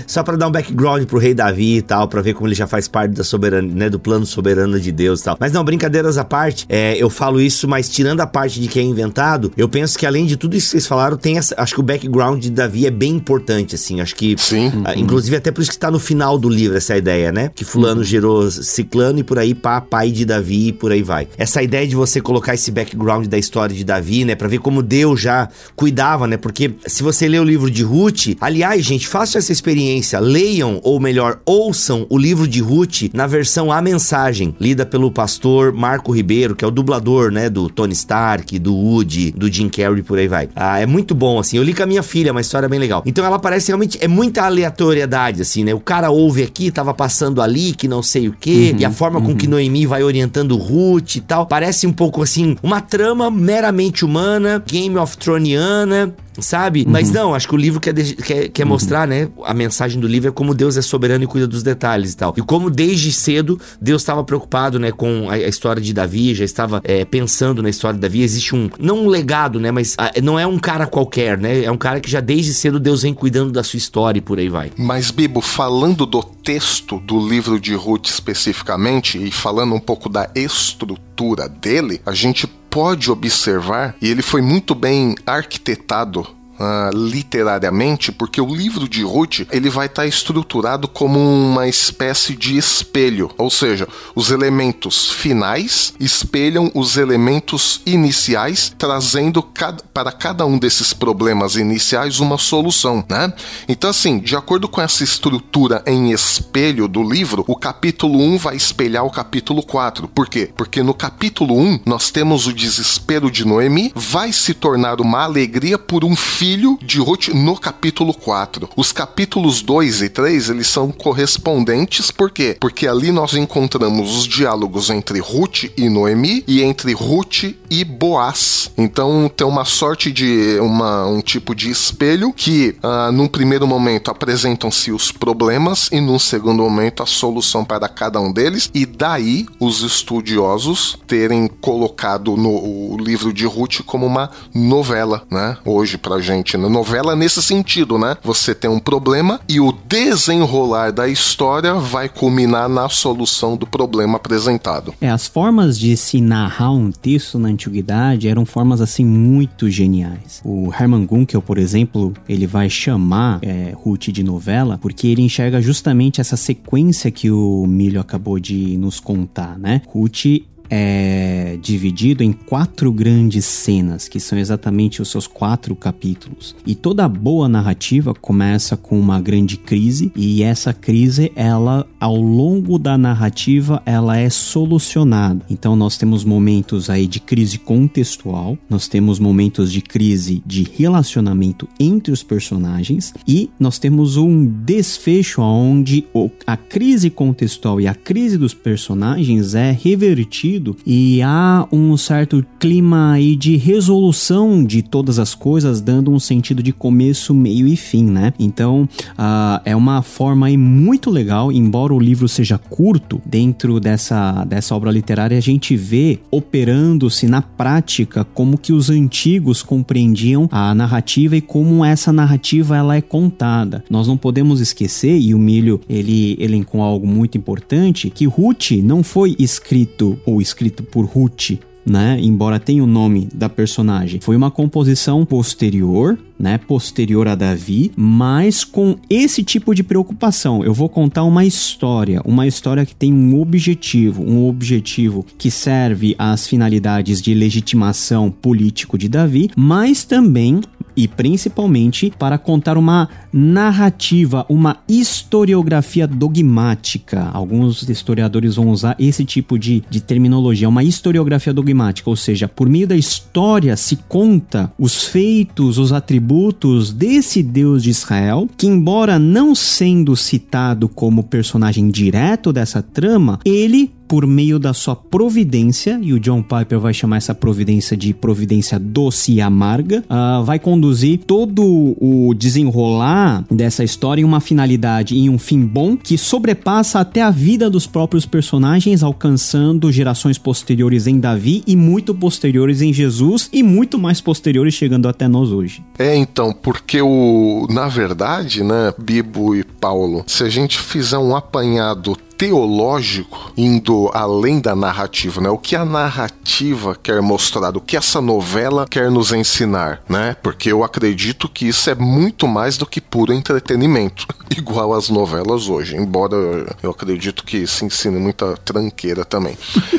só 0.06 0.22
para 0.22 0.36
dar 0.36 0.48
um 0.48 0.52
background 0.52 1.04
pro 1.04 1.18
rei 1.18 1.34
Davi 1.34 1.76
e 1.78 1.82
tal, 1.82 2.08
para 2.08 2.22
ver 2.22 2.32
como 2.32 2.48
ele 2.48 2.54
já 2.54 2.66
faz 2.66 2.88
parte 2.88 3.12
da 3.12 3.24
soberania, 3.24 3.74
né, 3.74 3.90
do 3.90 3.98
plano 3.98 4.24
soberano 4.24 4.80
de 4.80 4.90
Deus 4.90 5.20
e 5.20 5.24
tal. 5.24 5.36
Mas 5.38 5.52
não, 5.52 5.62
brincadeiras 5.62 6.16
à 6.16 6.24
parte, 6.24 6.64
é, 6.70 6.91
eu 6.98 7.10
falo 7.10 7.40
isso, 7.40 7.68
mas 7.68 7.88
tirando 7.88 8.20
a 8.20 8.26
parte 8.26 8.60
de 8.60 8.68
que 8.68 8.78
é 8.78 8.82
inventado, 8.82 9.52
eu 9.56 9.68
penso 9.68 9.98
que 9.98 10.06
além 10.06 10.26
de 10.26 10.36
tudo 10.36 10.56
isso 10.56 10.66
que 10.66 10.70
vocês 10.72 10.86
falaram, 10.86 11.16
tem 11.16 11.38
essa, 11.38 11.54
acho 11.58 11.74
que 11.74 11.80
o 11.80 11.82
background 11.82 12.42
de 12.42 12.50
Davi 12.50 12.86
é 12.86 12.90
bem 12.90 13.12
importante, 13.12 13.74
assim. 13.74 14.00
Acho 14.00 14.14
que. 14.14 14.36
Sim. 14.38 14.68
Uhum. 14.68 14.84
Inclusive, 14.96 15.36
até 15.36 15.50
por 15.50 15.60
isso 15.62 15.70
que 15.70 15.76
está 15.76 15.90
no 15.90 15.98
final 15.98 16.38
do 16.38 16.48
livro 16.48 16.76
essa 16.76 16.96
ideia, 16.96 17.30
né? 17.30 17.50
Que 17.54 17.64
Fulano 17.64 18.00
uhum. 18.00 18.04
gerou 18.04 18.50
Ciclano 18.50 19.18
e 19.18 19.22
por 19.22 19.38
aí, 19.38 19.54
pá, 19.54 19.80
pai 19.80 20.10
de 20.10 20.24
Davi 20.24 20.68
e 20.68 20.72
por 20.72 20.92
aí 20.92 21.02
vai. 21.02 21.28
Essa 21.36 21.62
ideia 21.62 21.86
de 21.86 21.94
você 21.94 22.20
colocar 22.20 22.54
esse 22.54 22.70
background 22.70 23.26
da 23.26 23.38
história 23.38 23.74
de 23.74 23.84
Davi, 23.84 24.24
né? 24.24 24.34
Pra 24.34 24.48
ver 24.48 24.58
como 24.58 24.82
Deus 24.82 25.20
já 25.20 25.48
cuidava, 25.76 26.26
né? 26.26 26.36
Porque 26.36 26.74
se 26.86 27.02
você 27.02 27.28
lê 27.28 27.38
o 27.38 27.44
livro 27.44 27.70
de 27.70 27.82
Ruth, 27.82 28.36
aliás, 28.40 28.84
gente, 28.84 29.06
façam 29.06 29.38
essa 29.38 29.52
experiência. 29.52 30.18
Leiam, 30.18 30.80
ou 30.82 31.00
melhor, 31.00 31.40
ouçam 31.44 32.06
o 32.08 32.18
livro 32.18 32.46
de 32.46 32.60
Ruth 32.60 33.12
na 33.12 33.26
versão 33.26 33.70
A 33.72 33.80
Mensagem, 33.80 34.54
lida 34.60 34.84
pelo 34.84 35.10
pastor 35.10 35.72
Marco 35.72 36.12
Ribeiro, 36.12 36.54
que 36.54 36.64
é 36.64 36.68
o 36.68 36.70
dublador, 36.82 37.30
né? 37.30 37.48
Do 37.48 37.68
Tony 37.68 37.92
Stark, 37.92 38.58
do 38.58 38.74
Woody, 38.74 39.32
do 39.32 39.50
Jim 39.50 39.68
Carrey, 39.68 40.02
por 40.02 40.18
aí 40.18 40.28
vai. 40.28 40.48
Ah, 40.54 40.80
é 40.80 40.86
muito 40.86 41.14
bom, 41.14 41.38
assim. 41.38 41.56
Eu 41.56 41.62
li 41.62 41.72
com 41.72 41.82
a 41.82 41.86
minha 41.86 42.02
filha, 42.02 42.32
uma 42.32 42.40
história 42.40 42.68
bem 42.68 42.78
legal. 42.78 43.02
Então 43.06 43.24
ela 43.24 43.38
parece 43.38 43.68
realmente. 43.68 43.98
É 44.00 44.08
muita 44.08 44.42
aleatoriedade, 44.42 45.40
assim, 45.40 45.64
né? 45.64 45.72
O 45.72 45.80
cara 45.80 46.10
ouve 46.10 46.42
aqui, 46.42 46.70
tava 46.70 46.92
passando 46.92 47.40
ali, 47.40 47.72
que 47.72 47.86
não 47.86 48.02
sei 48.02 48.28
o 48.28 48.32
quê, 48.38 48.72
uhum, 48.72 48.80
e 48.80 48.84
a 48.84 48.90
forma 48.90 49.18
uhum. 49.18 49.26
com 49.26 49.36
que 49.36 49.46
Noemi 49.46 49.86
vai 49.86 50.02
orientando 50.02 50.56
Ruth 50.56 51.16
e 51.16 51.20
tal. 51.20 51.46
Parece 51.46 51.86
um 51.86 51.92
pouco 51.92 52.22
assim, 52.22 52.56
uma 52.62 52.80
trama 52.80 53.30
meramente 53.30 54.04
humana, 54.04 54.62
Game 54.66 54.96
of 54.96 55.16
Throniana, 55.16 56.14
sabe? 56.40 56.82
Uhum. 56.82 56.90
Mas 56.90 57.10
não, 57.10 57.34
acho 57.34 57.48
que 57.48 57.54
o 57.54 57.58
livro 57.58 57.80
quer, 57.80 57.94
quer, 57.94 58.48
quer 58.48 58.62
uhum. 58.62 58.68
mostrar, 58.70 59.06
né? 59.06 59.28
A 59.44 59.52
mensagem 59.52 60.00
do 60.00 60.06
livro 60.06 60.28
é 60.28 60.32
como 60.32 60.54
Deus 60.54 60.76
é 60.76 60.82
soberano 60.82 61.24
e 61.24 61.26
cuida 61.26 61.46
dos 61.46 61.62
detalhes 61.62 62.12
e 62.12 62.16
tal. 62.16 62.34
E 62.36 62.42
como 62.42 62.70
desde 62.70 63.12
cedo 63.12 63.60
Deus 63.80 64.02
estava 64.02 64.24
preocupado, 64.24 64.78
né, 64.78 64.92
com 64.92 65.28
a, 65.28 65.34
a, 65.34 65.48
história 65.48 65.82
de 65.82 65.92
Davi, 65.92 66.34
já 66.34 66.44
estava 66.44 66.80
é, 66.84 67.04
pensando 67.04 67.62
na 67.62 67.68
história 67.68 67.94
de 67.94 68.00
Davi. 68.00 68.22
Existe 68.22 68.54
um, 68.54 68.70
não 68.78 69.04
um 69.04 69.08
legado, 69.08 69.60
né? 69.60 69.70
Mas 69.70 69.94
a, 69.98 70.12
não 70.22 70.38
é 70.38 70.46
um 70.46 70.58
cara 70.58 70.86
qualquer, 70.86 71.38
né? 71.38 71.64
É 71.64 71.70
um 71.70 71.78
cara 71.78 72.00
que 72.00 72.10
já 72.10 72.20
desde 72.20 72.54
cedo 72.54 72.78
Deus 72.80 73.02
vem 73.02 73.14
cuidando 73.14 73.52
da 73.52 73.62
sua 73.62 73.76
história 73.76 74.18
e 74.18 74.22
por 74.22 74.38
aí 74.38 74.48
vai. 74.48 74.70
Mas, 74.76 75.10
Bibo, 75.10 75.40
falando 75.40 76.06
do 76.06 76.22
texto 76.22 76.98
do 77.00 77.28
livro 77.28 77.60
de 77.60 77.74
Ruth 77.74 78.06
especificamente 78.06 79.22
e 79.22 79.30
falando 79.30 79.74
um 79.74 79.80
pouco 79.80 80.08
da 80.08 80.30
estrutura 80.34 81.48
dele, 81.48 82.00
a 82.04 82.12
gente 82.12 82.46
pode 82.72 83.10
observar, 83.10 83.94
e 84.00 84.08
ele 84.08 84.22
foi 84.22 84.40
muito 84.40 84.74
bem 84.74 85.14
arquitetado 85.26 86.26
Uh, 86.52 86.94
literariamente, 86.94 88.12
porque 88.12 88.40
o 88.40 88.54
livro 88.54 88.86
de 88.86 89.02
Ruth 89.02 89.40
ele 89.50 89.70
vai 89.70 89.86
estar 89.86 90.02
tá 90.02 90.06
estruturado 90.06 90.86
como 90.86 91.18
uma 91.18 91.66
espécie 91.66 92.36
de 92.36 92.58
espelho, 92.58 93.30
ou 93.38 93.50
seja, 93.50 93.88
os 94.14 94.30
elementos 94.30 95.10
finais 95.10 95.94
espelham 95.98 96.70
os 96.74 96.98
elementos 96.98 97.80
iniciais, 97.86 98.72
trazendo 98.76 99.42
cada, 99.42 99.82
para 99.94 100.12
cada 100.12 100.44
um 100.44 100.58
desses 100.58 100.92
problemas 100.92 101.56
iniciais 101.56 102.20
uma 102.20 102.36
solução, 102.36 103.02
né? 103.08 103.32
Então, 103.66 103.88
assim, 103.90 104.18
de 104.18 104.36
acordo 104.36 104.68
com 104.68 104.80
essa 104.80 105.02
estrutura 105.02 105.82
em 105.86 106.12
espelho 106.12 106.86
do 106.86 107.02
livro, 107.02 107.44
o 107.48 107.56
capítulo 107.56 108.20
1 108.20 108.38
vai 108.38 108.56
espelhar 108.56 109.04
o 109.04 109.10
capítulo 109.10 109.62
4. 109.62 110.06
Por 110.06 110.28
quê? 110.28 110.50
Porque 110.56 110.82
no 110.82 110.94
capítulo 110.94 111.58
1 111.58 111.80
nós 111.86 112.10
temos 112.10 112.46
o 112.46 112.52
desespero 112.52 113.30
de 113.30 113.44
Noemi, 113.44 113.90
vai 113.94 114.32
se 114.32 114.54
tornar 114.54 115.00
uma 115.00 115.24
alegria 115.24 115.78
por 115.78 116.04
um 116.04 116.14
filho 116.14 116.51
filho 116.52 116.78
de 116.82 116.98
Ruth 116.98 117.28
no 117.28 117.56
capítulo 117.56 118.12
4. 118.12 118.68
Os 118.76 118.92
capítulos 118.92 119.62
2 119.62 120.02
e 120.02 120.08
3, 120.10 120.50
eles 120.50 120.66
são 120.66 120.92
correspondentes, 120.92 122.10
por 122.10 122.30
quê? 122.30 122.58
Porque 122.60 122.86
ali 122.86 123.10
nós 123.10 123.32
encontramos 123.32 124.14
os 124.14 124.28
diálogos 124.28 124.90
entre 124.90 125.18
Ruth 125.18 125.64
e 125.78 125.88
Noemi 125.88 126.44
e 126.46 126.62
entre 126.62 126.92
Ruth 126.92 127.54
e 127.70 127.84
Boaz. 127.84 128.70
Então 128.76 129.30
tem 129.34 129.46
uma 129.46 129.64
sorte 129.64 130.12
de 130.12 130.58
uma, 130.60 131.06
um 131.06 131.22
tipo 131.22 131.54
de 131.54 131.70
espelho 131.70 132.34
que 132.34 132.76
uh, 132.82 133.10
num 133.10 133.28
primeiro 133.28 133.66
momento 133.66 134.10
apresentam-se 134.10 134.92
os 134.92 135.10
problemas 135.10 135.88
e 135.90 136.02
num 136.02 136.18
segundo 136.18 136.62
momento 136.62 137.02
a 137.02 137.06
solução 137.06 137.64
para 137.64 137.88
cada 137.88 138.20
um 138.20 138.30
deles 138.30 138.70
e 138.74 138.84
daí 138.84 139.46
os 139.58 139.80
estudiosos 139.80 140.98
terem 141.06 141.48
colocado 141.48 142.36
no 142.36 142.98
livro 142.98 143.32
de 143.32 143.46
Ruth 143.46 143.80
como 143.86 144.04
uma 144.04 144.30
novela, 144.54 145.22
né? 145.30 145.56
Hoje 145.64 145.96
pra 145.96 146.20
gente 146.20 146.31
na 146.58 146.68
novela 146.68 147.14
nesse 147.14 147.42
sentido, 147.42 147.98
né? 147.98 148.16
Você 148.22 148.54
tem 148.54 148.70
um 148.70 148.78
problema 148.78 149.40
e 149.48 149.60
o 149.60 149.72
desenrolar 149.72 150.90
da 150.90 151.08
história 151.08 151.74
vai 151.74 152.08
culminar 152.08 152.68
na 152.68 152.88
solução 152.88 153.56
do 153.56 153.66
problema 153.66 154.16
apresentado. 154.16 154.94
É, 155.00 155.10
as 155.10 155.26
formas 155.26 155.78
de 155.78 155.96
se 155.96 156.20
narrar 156.20 156.72
um 156.72 156.90
texto 156.90 157.38
na 157.38 157.48
antiguidade 157.48 158.28
eram 158.28 158.46
formas 158.46 158.80
assim 158.80 159.04
muito 159.04 159.68
geniais. 159.68 160.40
O 160.44 160.72
Hermann 160.72 161.06
Gunkel, 161.06 161.42
por 161.42 161.58
exemplo, 161.58 162.14
ele 162.28 162.46
vai 162.46 162.70
chamar 162.70 163.38
é, 163.42 163.74
Ruth 163.76 164.08
de 164.08 164.22
novela 164.22 164.78
porque 164.80 165.08
ele 165.08 165.22
enxerga 165.22 165.60
justamente 165.60 166.20
essa 166.20 166.36
sequência 166.36 167.10
que 167.10 167.30
o 167.30 167.66
Milho 167.66 168.00
acabou 168.00 168.38
de 168.38 168.76
nos 168.78 168.98
contar, 168.98 169.58
né? 169.58 169.82
Ruth 169.86 170.42
é 170.68 171.58
dividido 171.60 172.22
em 172.22 172.32
quatro 172.32 172.92
grandes 172.92 173.44
cenas, 173.44 174.08
que 174.08 174.18
são 174.18 174.38
exatamente 174.38 175.02
os 175.02 175.10
seus 175.10 175.26
quatro 175.26 175.76
capítulos. 175.76 176.56
E 176.66 176.74
toda 176.74 177.08
boa 177.08 177.48
narrativa 177.48 178.14
começa 178.14 178.76
com 178.76 178.98
uma 178.98 179.20
grande 179.20 179.56
crise, 179.56 180.10
e 180.16 180.42
essa 180.42 180.72
crise, 180.72 181.30
ela, 181.36 181.86
ao 182.00 182.16
longo 182.16 182.78
da 182.78 182.96
narrativa, 182.96 183.82
ela 183.84 184.16
é 184.16 184.30
solucionada. 184.30 185.44
Então 185.50 185.76
nós 185.76 185.96
temos 185.96 186.24
momentos 186.24 186.88
aí 186.88 187.06
de 187.06 187.20
crise 187.20 187.58
contextual, 187.58 188.56
nós 188.68 188.88
temos 188.88 189.18
momentos 189.18 189.70
de 189.70 189.80
crise 189.80 190.42
de 190.46 190.66
relacionamento 190.76 191.68
entre 191.78 192.12
os 192.12 192.22
personagens, 192.22 193.12
e 193.26 193.50
nós 193.58 193.78
temos 193.78 194.16
um 194.16 194.46
desfecho 194.46 195.42
onde 195.42 196.04
a 196.46 196.56
crise 196.56 197.10
contextual 197.10 197.80
e 197.80 197.86
a 197.86 197.94
crise 197.94 198.38
dos 198.38 198.54
personagens 198.54 199.54
é 199.54 199.70
revertida 199.70 200.51
sentido 200.52 200.76
e 200.86 201.22
há 201.22 201.66
um 201.72 201.96
certo 201.96 202.44
clima 202.58 203.12
aí 203.12 203.34
de 203.36 203.56
resolução 203.56 204.64
de 204.64 204.82
todas 204.82 205.18
as 205.18 205.34
coisas, 205.34 205.80
dando 205.80 206.10
um 206.10 206.18
sentido 206.18 206.62
de 206.62 206.72
começo, 206.72 207.34
meio 207.34 207.66
e 207.66 207.76
fim, 207.76 208.04
né? 208.04 208.32
Então, 208.38 208.88
uh, 209.12 209.60
é 209.64 209.74
uma 209.74 210.02
forma 210.02 210.46
aí 210.46 210.56
muito 210.56 211.10
legal, 211.10 211.50
embora 211.50 211.94
o 211.94 211.98
livro 211.98 212.28
seja 212.28 212.58
curto, 212.58 213.20
dentro 213.24 213.80
dessa, 213.80 214.44
dessa 214.44 214.74
obra 214.74 214.90
literária 214.90 215.36
a 215.36 215.40
gente 215.40 215.76
vê 215.76 216.18
operando-se 216.30 217.26
na 217.26 217.42
prática 217.42 218.24
como 218.24 218.58
que 218.58 218.72
os 218.72 218.90
antigos 218.90 219.62
compreendiam 219.62 220.48
a 220.50 220.74
narrativa 220.74 221.36
e 221.36 221.40
como 221.40 221.84
essa 221.84 222.12
narrativa 222.12 222.76
ela 222.76 222.96
é 222.96 223.00
contada. 223.00 223.84
Nós 223.88 224.06
não 224.06 224.16
podemos 224.16 224.60
esquecer, 224.60 225.18
e 225.18 225.34
o 225.34 225.38
Milho 225.38 225.80
ele 225.88 226.36
elencou 226.38 226.82
algo 226.82 227.06
muito 227.06 227.38
importante, 227.38 228.10
que 228.10 228.26
Ruth 228.26 228.72
não 228.82 229.02
foi 229.02 229.34
escrito 229.38 230.18
ou 230.26 230.41
escrito 230.42 230.82
por 230.82 231.06
Ruth 231.06 231.52
né? 231.84 232.18
Embora 232.20 232.60
tenha 232.60 232.82
o 232.82 232.86
nome 232.86 233.28
da 233.34 233.48
personagem. 233.48 234.20
Foi 234.20 234.36
uma 234.36 234.50
composição 234.50 235.24
posterior, 235.24 236.18
né? 236.38 236.58
Posterior 236.58 237.26
a 237.28 237.34
Davi, 237.34 237.92
mas 237.96 238.64
com 238.64 238.96
esse 239.10 239.42
tipo 239.42 239.74
de 239.74 239.82
preocupação. 239.82 240.64
Eu 240.64 240.72
vou 240.72 240.88
contar 240.88 241.24
uma 241.24 241.44
história, 241.44 242.22
uma 242.24 242.46
história 242.46 242.86
que 242.86 242.94
tem 242.94 243.12
um 243.12 243.40
objetivo, 243.40 244.22
um 244.22 244.46
objetivo 244.46 245.26
que 245.36 245.50
serve 245.50 246.14
às 246.18 246.46
finalidades 246.46 247.20
de 247.20 247.34
legitimação 247.34 248.30
político 248.30 248.96
de 248.96 249.08
Davi, 249.08 249.50
mas 249.56 250.04
também 250.04 250.60
e 250.96 251.08
principalmente 251.08 252.12
para 252.18 252.38
contar 252.38 252.76
uma 252.76 253.08
narrativa, 253.32 254.44
uma 254.48 254.78
historiografia 254.88 256.06
dogmática. 256.06 257.30
Alguns 257.32 257.88
historiadores 257.88 258.56
vão 258.56 258.68
usar 258.68 258.94
esse 258.98 259.24
tipo 259.24 259.58
de, 259.58 259.82
de 259.88 260.00
terminologia, 260.00 260.68
uma 260.68 260.84
historiografia 260.84 261.52
dogmática, 261.52 262.10
ou 262.10 262.16
seja, 262.16 262.48
por 262.48 262.68
meio 262.68 262.86
da 262.86 262.96
história 262.96 263.76
se 263.76 263.96
conta 264.08 264.72
os 264.78 265.04
feitos, 265.04 265.78
os 265.78 265.92
atributos 265.92 266.92
desse 266.92 267.42
Deus 267.42 267.82
de 267.82 267.90
Israel, 267.90 268.48
que, 268.56 268.66
embora 268.66 269.18
não 269.18 269.54
sendo 269.54 270.16
citado 270.16 270.88
como 270.88 271.24
personagem 271.24 271.88
direto 271.90 272.52
dessa 272.52 272.82
trama, 272.82 273.38
ele 273.44 273.90
por 274.12 274.26
meio 274.26 274.58
da 274.58 274.74
sua 274.74 274.94
providência, 274.94 275.98
e 276.02 276.12
o 276.12 276.20
John 276.20 276.42
Piper 276.42 276.78
vai 276.78 276.92
chamar 276.92 277.16
essa 277.16 277.34
providência 277.34 277.96
de 277.96 278.12
providência 278.12 278.78
doce 278.78 279.32
e 279.32 279.40
amarga, 279.40 280.04
uh, 280.04 280.44
vai 280.44 280.58
conduzir 280.58 281.20
todo 281.20 281.96
o 281.98 282.34
desenrolar 282.34 283.42
dessa 283.50 283.82
história 283.82 284.20
em 284.20 284.24
uma 284.24 284.38
finalidade, 284.38 285.16
em 285.16 285.30
um 285.30 285.38
fim 285.38 285.64
bom, 285.64 285.96
que 285.96 286.18
sobrepassa 286.18 287.00
até 287.00 287.22
a 287.22 287.30
vida 287.30 287.70
dos 287.70 287.86
próprios 287.86 288.26
personagens, 288.26 289.02
alcançando 289.02 289.90
gerações 289.90 290.36
posteriores 290.36 291.06
em 291.06 291.18
Davi 291.18 291.62
e 291.66 291.74
muito 291.74 292.14
posteriores 292.14 292.82
em 292.82 292.92
Jesus 292.92 293.48
e 293.50 293.62
muito 293.62 293.98
mais 293.98 294.20
posteriores 294.20 294.74
chegando 294.74 295.08
até 295.08 295.26
nós 295.26 295.50
hoje. 295.50 295.82
É, 295.98 296.14
então, 296.14 296.52
porque 296.52 297.00
o, 297.00 297.66
na 297.70 297.88
verdade, 297.88 298.62
né, 298.62 298.92
Bibo 298.98 299.56
e 299.56 299.64
Paulo, 299.64 300.22
se 300.26 300.44
a 300.44 300.50
gente 300.50 300.78
fizer 300.78 301.16
um 301.16 301.34
apanhado 301.34 302.14
teológico 302.42 303.52
indo 303.56 304.10
além 304.12 304.58
da 304.58 304.74
narrativa, 304.74 305.40
né? 305.40 305.48
O 305.48 305.56
que 305.56 305.76
a 305.76 305.84
narrativa 305.84 306.98
quer 307.00 307.22
mostrar, 307.22 307.76
o 307.76 307.80
que 307.80 307.96
essa 307.96 308.20
novela 308.20 308.84
quer 308.90 309.12
nos 309.12 309.30
ensinar, 309.30 310.02
né? 310.08 310.34
Porque 310.42 310.72
eu 310.72 310.82
acredito 310.82 311.48
que 311.48 311.68
isso 311.68 311.88
é 311.88 311.94
muito 311.94 312.48
mais 312.48 312.76
do 312.76 312.84
que 312.84 313.00
puro 313.00 313.32
entretenimento, 313.32 314.26
igual 314.58 314.92
as 314.92 315.08
novelas 315.08 315.68
hoje, 315.68 315.94
embora 315.94 316.34
eu 316.82 316.90
acredito 316.90 317.44
que 317.44 317.64
se 317.64 317.84
ensine 317.84 318.18
muita 318.18 318.56
tranqueira 318.56 319.24
também. 319.24 319.56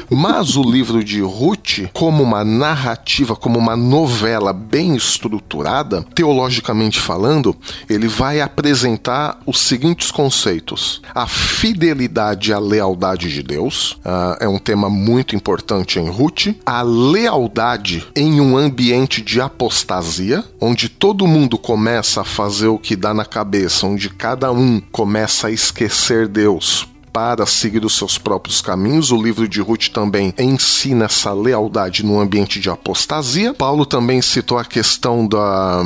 Mas 0.09 0.57
o 0.57 0.63
livro 0.63 1.01
de 1.01 1.21
Ruth, 1.21 1.89
como 1.93 2.21
uma 2.23 2.43
narrativa, 2.43 3.37
como 3.37 3.57
uma 3.57 3.77
novela 3.77 4.51
bem 4.51 4.97
estruturada, 4.97 6.05
teologicamente 6.13 6.99
falando, 6.99 7.55
ele 7.89 8.09
vai 8.09 8.41
apresentar 8.41 9.39
os 9.45 9.61
seguintes 9.61 10.11
conceitos: 10.11 11.01
a 11.15 11.25
fidelidade 11.25 12.32
lealdade 12.33 12.53
à 12.53 12.59
lealdade 12.59 13.29
de 13.29 13.43
Deus. 13.43 13.93
Uh, 14.03 14.37
é 14.39 14.47
um 14.47 14.57
tema 14.57 14.89
muito 14.89 15.35
importante 15.35 15.99
em 15.99 16.09
Ruth. 16.09 16.47
A 16.65 16.81
lealdade 16.81 18.05
em 18.15 18.41
um 18.41 18.57
ambiente 18.57 19.21
de 19.21 19.39
apostasia, 19.39 20.43
onde 20.59 20.89
todo 20.89 21.27
mundo 21.27 21.57
começa 21.57 22.21
a 22.21 22.25
fazer 22.25 22.67
o 22.67 22.79
que 22.79 22.95
dá 22.95 23.13
na 23.13 23.25
cabeça, 23.25 23.85
onde 23.85 24.09
cada 24.09 24.51
um 24.51 24.81
começa 24.91 25.47
a 25.47 25.51
esquecer 25.51 26.27
Deus 26.27 26.87
para 27.13 27.45
seguir 27.45 27.85
os 27.85 27.95
seus 27.95 28.17
próprios 28.17 28.59
caminhos. 28.59 29.11
O 29.11 29.21
livro 29.21 29.47
de 29.47 29.61
Ruth 29.61 29.89
também 29.89 30.33
ensina 30.39 31.05
essa 31.05 31.31
lealdade 31.31 32.03
no 32.03 32.19
ambiente 32.19 32.59
de 32.59 32.71
apostasia. 32.71 33.53
Paulo 33.53 33.85
também 33.85 34.19
citou 34.19 34.57
a 34.57 34.65
questão 34.65 35.27
da, 35.27 35.83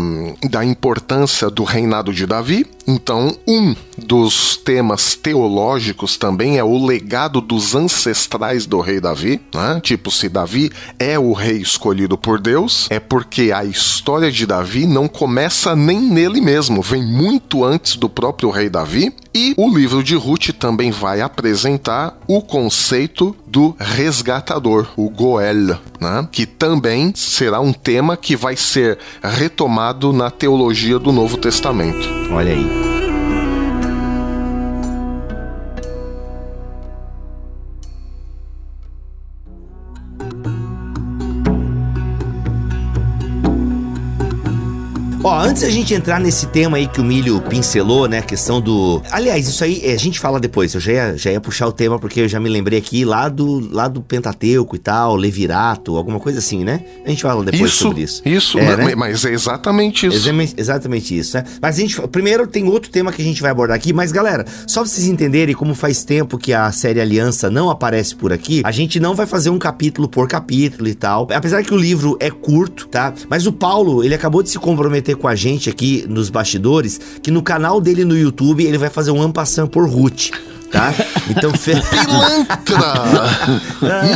da 0.49 0.63
importância 0.63 1.49
do 1.49 1.65
reinado 1.65 2.13
de 2.13 2.25
Davi. 2.25 2.65
Então, 2.87 3.35
um 3.45 3.75
dos 3.97 4.55
temas 4.55 5.13
teológicos 5.13 6.15
também 6.15 6.57
é 6.57 6.63
o 6.63 6.85
legado 6.85 7.41
dos 7.41 7.75
ancestrais 7.75 8.65
do 8.65 8.79
rei 8.79 9.01
Davi. 9.01 9.41
Né? 9.53 9.81
Tipo, 9.83 10.09
se 10.09 10.29
Davi 10.29 10.71
é 10.97 11.19
o 11.19 11.33
rei 11.33 11.57
escolhido 11.57 12.17
por 12.17 12.39
Deus, 12.39 12.87
é 12.89 12.97
porque 12.99 13.51
a 13.51 13.65
história 13.65 14.31
de 14.31 14.45
Davi 14.45 14.85
não 14.85 15.07
começa 15.07 15.75
nem 15.75 15.99
nele 15.99 16.39
mesmo, 16.39 16.81
vem 16.81 17.03
muito 17.03 17.65
antes 17.65 17.97
do 17.97 18.07
próprio 18.07 18.49
rei 18.49 18.69
Davi. 18.69 19.13
E 19.35 19.53
o 19.57 19.69
livro 19.69 20.01
de 20.01 20.15
Ruth 20.15 20.49
também 20.57 20.89
vai 20.89 21.21
apresentar 21.21 22.17
o 22.25 22.41
conceito 22.41 23.35
do 23.45 23.75
resgatador, 23.77 24.87
o 24.95 25.09
Goel, 25.09 25.77
né? 25.99 26.27
que 26.31 26.45
também 26.45 27.13
será 27.15 27.59
um 27.59 27.73
tema 27.73 28.17
que 28.17 28.35
vai 28.35 28.55
ser 28.55 28.97
retomado 29.21 30.11
na 30.11 30.31
teologia 30.31 30.97
do 30.97 31.11
Novo 31.11 31.37
Testamento. 31.37 32.07
Olha 32.31 32.53
aí. 32.53 32.76
Ó, 45.27 45.37
antes 45.37 45.61
a 45.65 45.69
gente 45.69 45.93
entrar 45.93 46.21
nesse 46.21 46.47
tema 46.47 46.77
aí 46.77 46.87
que 46.87 47.01
o 47.01 47.03
Milho 47.03 47.41
pincelou, 47.41 48.07
né? 48.07 48.19
A 48.19 48.21
questão 48.21 48.61
do. 48.61 49.01
Aliás, 49.11 49.45
isso 49.45 49.61
aí 49.61 49.81
é, 49.83 49.91
a 49.91 49.97
gente 49.97 50.21
fala 50.21 50.39
depois. 50.39 50.73
Eu 50.73 50.79
já 50.79 50.93
ia, 50.93 51.17
já 51.17 51.29
ia 51.29 51.41
puxar 51.41 51.67
o 51.67 51.71
tema 51.73 51.99
porque 51.99 52.21
eu 52.21 52.29
já 52.29 52.39
me 52.39 52.47
lembrei 52.47 52.79
aqui 52.79 53.03
lá 53.03 53.27
do, 53.27 53.67
lá 53.69 53.89
do 53.89 54.01
Pentateuco 54.01 54.77
e 54.77 54.79
tal, 54.79 55.17
Levirato, 55.17 55.97
alguma 55.97 56.17
coisa 56.17 56.39
assim, 56.39 56.63
né? 56.63 56.79
A 57.05 57.09
gente 57.09 57.23
fala 57.23 57.43
depois 57.43 57.71
isso, 57.71 57.83
sobre 57.83 58.03
isso. 58.03 58.21
Isso, 58.25 58.57
é, 58.57 58.77
mas, 58.77 58.77
né? 58.77 58.95
mas 58.95 59.25
é 59.25 59.33
exatamente 59.33 60.07
isso. 60.07 60.15
Exatamente, 60.15 60.53
exatamente 60.55 61.19
isso, 61.19 61.35
né? 61.35 61.43
Mas 61.61 61.77
a 61.77 61.81
gente. 61.81 62.07
Primeiro 62.07 62.47
tem 62.47 62.63
outro 62.63 62.89
tema 62.89 63.11
que 63.11 63.21
a 63.21 63.25
gente 63.25 63.41
vai 63.41 63.51
abordar 63.51 63.75
aqui, 63.75 63.91
mas 63.91 64.13
galera, 64.13 64.45
só 64.65 64.79
pra 64.79 64.89
vocês 64.89 65.07
entenderem 65.07 65.53
como 65.53 65.75
faz 65.75 66.05
tempo 66.05 66.37
que 66.37 66.53
a 66.53 66.71
série 66.71 67.01
Aliança 67.01 67.49
não 67.49 67.69
aparece 67.69 68.15
por 68.15 68.31
aqui, 68.31 68.61
a 68.63 68.71
gente 68.71 68.97
não 68.97 69.13
vai 69.13 69.25
fazer 69.25 69.49
um 69.49 69.59
capítulo 69.59 70.07
por 70.07 70.25
capítulo 70.25 70.87
e 70.87 70.95
tal. 70.95 71.27
Apesar 71.35 71.61
que 71.63 71.73
o 71.73 71.77
livro 71.77 72.15
é 72.21 72.31
curto, 72.31 72.87
tá? 72.87 73.13
Mas 73.29 73.45
o 73.45 73.51
Paulo, 73.51 74.05
ele 74.05 74.15
acabou 74.15 74.41
de 74.41 74.49
se 74.49 74.57
comprometer 74.57 75.16
com 75.17 75.27
a 75.27 75.35
gente 75.35 75.69
aqui 75.69 76.05
nos 76.07 76.29
bastidores 76.29 76.99
que 77.21 77.31
no 77.31 77.41
canal 77.41 77.81
dele 77.81 78.05
no 78.05 78.17
YouTube 78.17 78.63
ele 78.63 78.77
vai 78.77 78.89
fazer 78.89 79.11
um 79.11 79.21
ampassão 79.21 79.67
por 79.67 79.89
Ruth. 79.89 80.29
Tá? 80.71 80.93
Então, 81.29 81.51
fe... 81.51 81.73
Pilantra! 81.73 82.77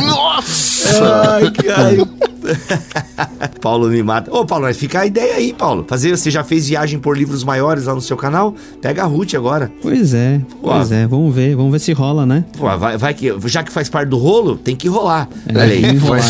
Nossa! 0.06 1.30
Ai, 1.30 1.50
cara. 1.50 2.08
Paulo 3.60 3.88
me 3.88 4.02
mata. 4.02 4.34
Ô, 4.34 4.46
Paulo, 4.46 4.64
vai 4.64 4.72
ficar 4.72 5.00
a 5.00 5.06
ideia 5.06 5.34
aí, 5.34 5.52
Paulo. 5.52 5.84
Fazer, 5.86 6.16
você 6.16 6.30
já 6.30 6.42
fez 6.42 6.68
viagem 6.68 6.98
por 6.98 7.16
livros 7.16 7.44
maiores 7.44 7.84
lá 7.84 7.94
no 7.94 8.00
seu 8.00 8.16
canal? 8.16 8.54
Pega 8.80 9.02
a 9.02 9.06
Ruth 9.06 9.34
agora. 9.34 9.70
Pois 9.82 10.14
é, 10.14 10.40
pois 10.62 10.90
é. 10.90 11.06
Vamos 11.06 11.34
ver, 11.34 11.54
vamos 11.54 11.70
ver 11.72 11.78
se 11.80 11.92
rola, 11.92 12.24
né? 12.24 12.44
Pô, 12.56 12.64
vai, 12.78 12.96
vai 12.96 13.12
que, 13.12 13.32
já 13.46 13.62
que 13.62 13.70
faz 13.70 13.90
parte 13.90 14.08
do 14.08 14.16
rolo, 14.16 14.56
tem 14.56 14.74
que 14.74 14.88
rolar. 14.88 15.28
É, 15.46 15.52
Olha 15.52 15.64
aí. 15.64 15.96
Vai 15.98 16.20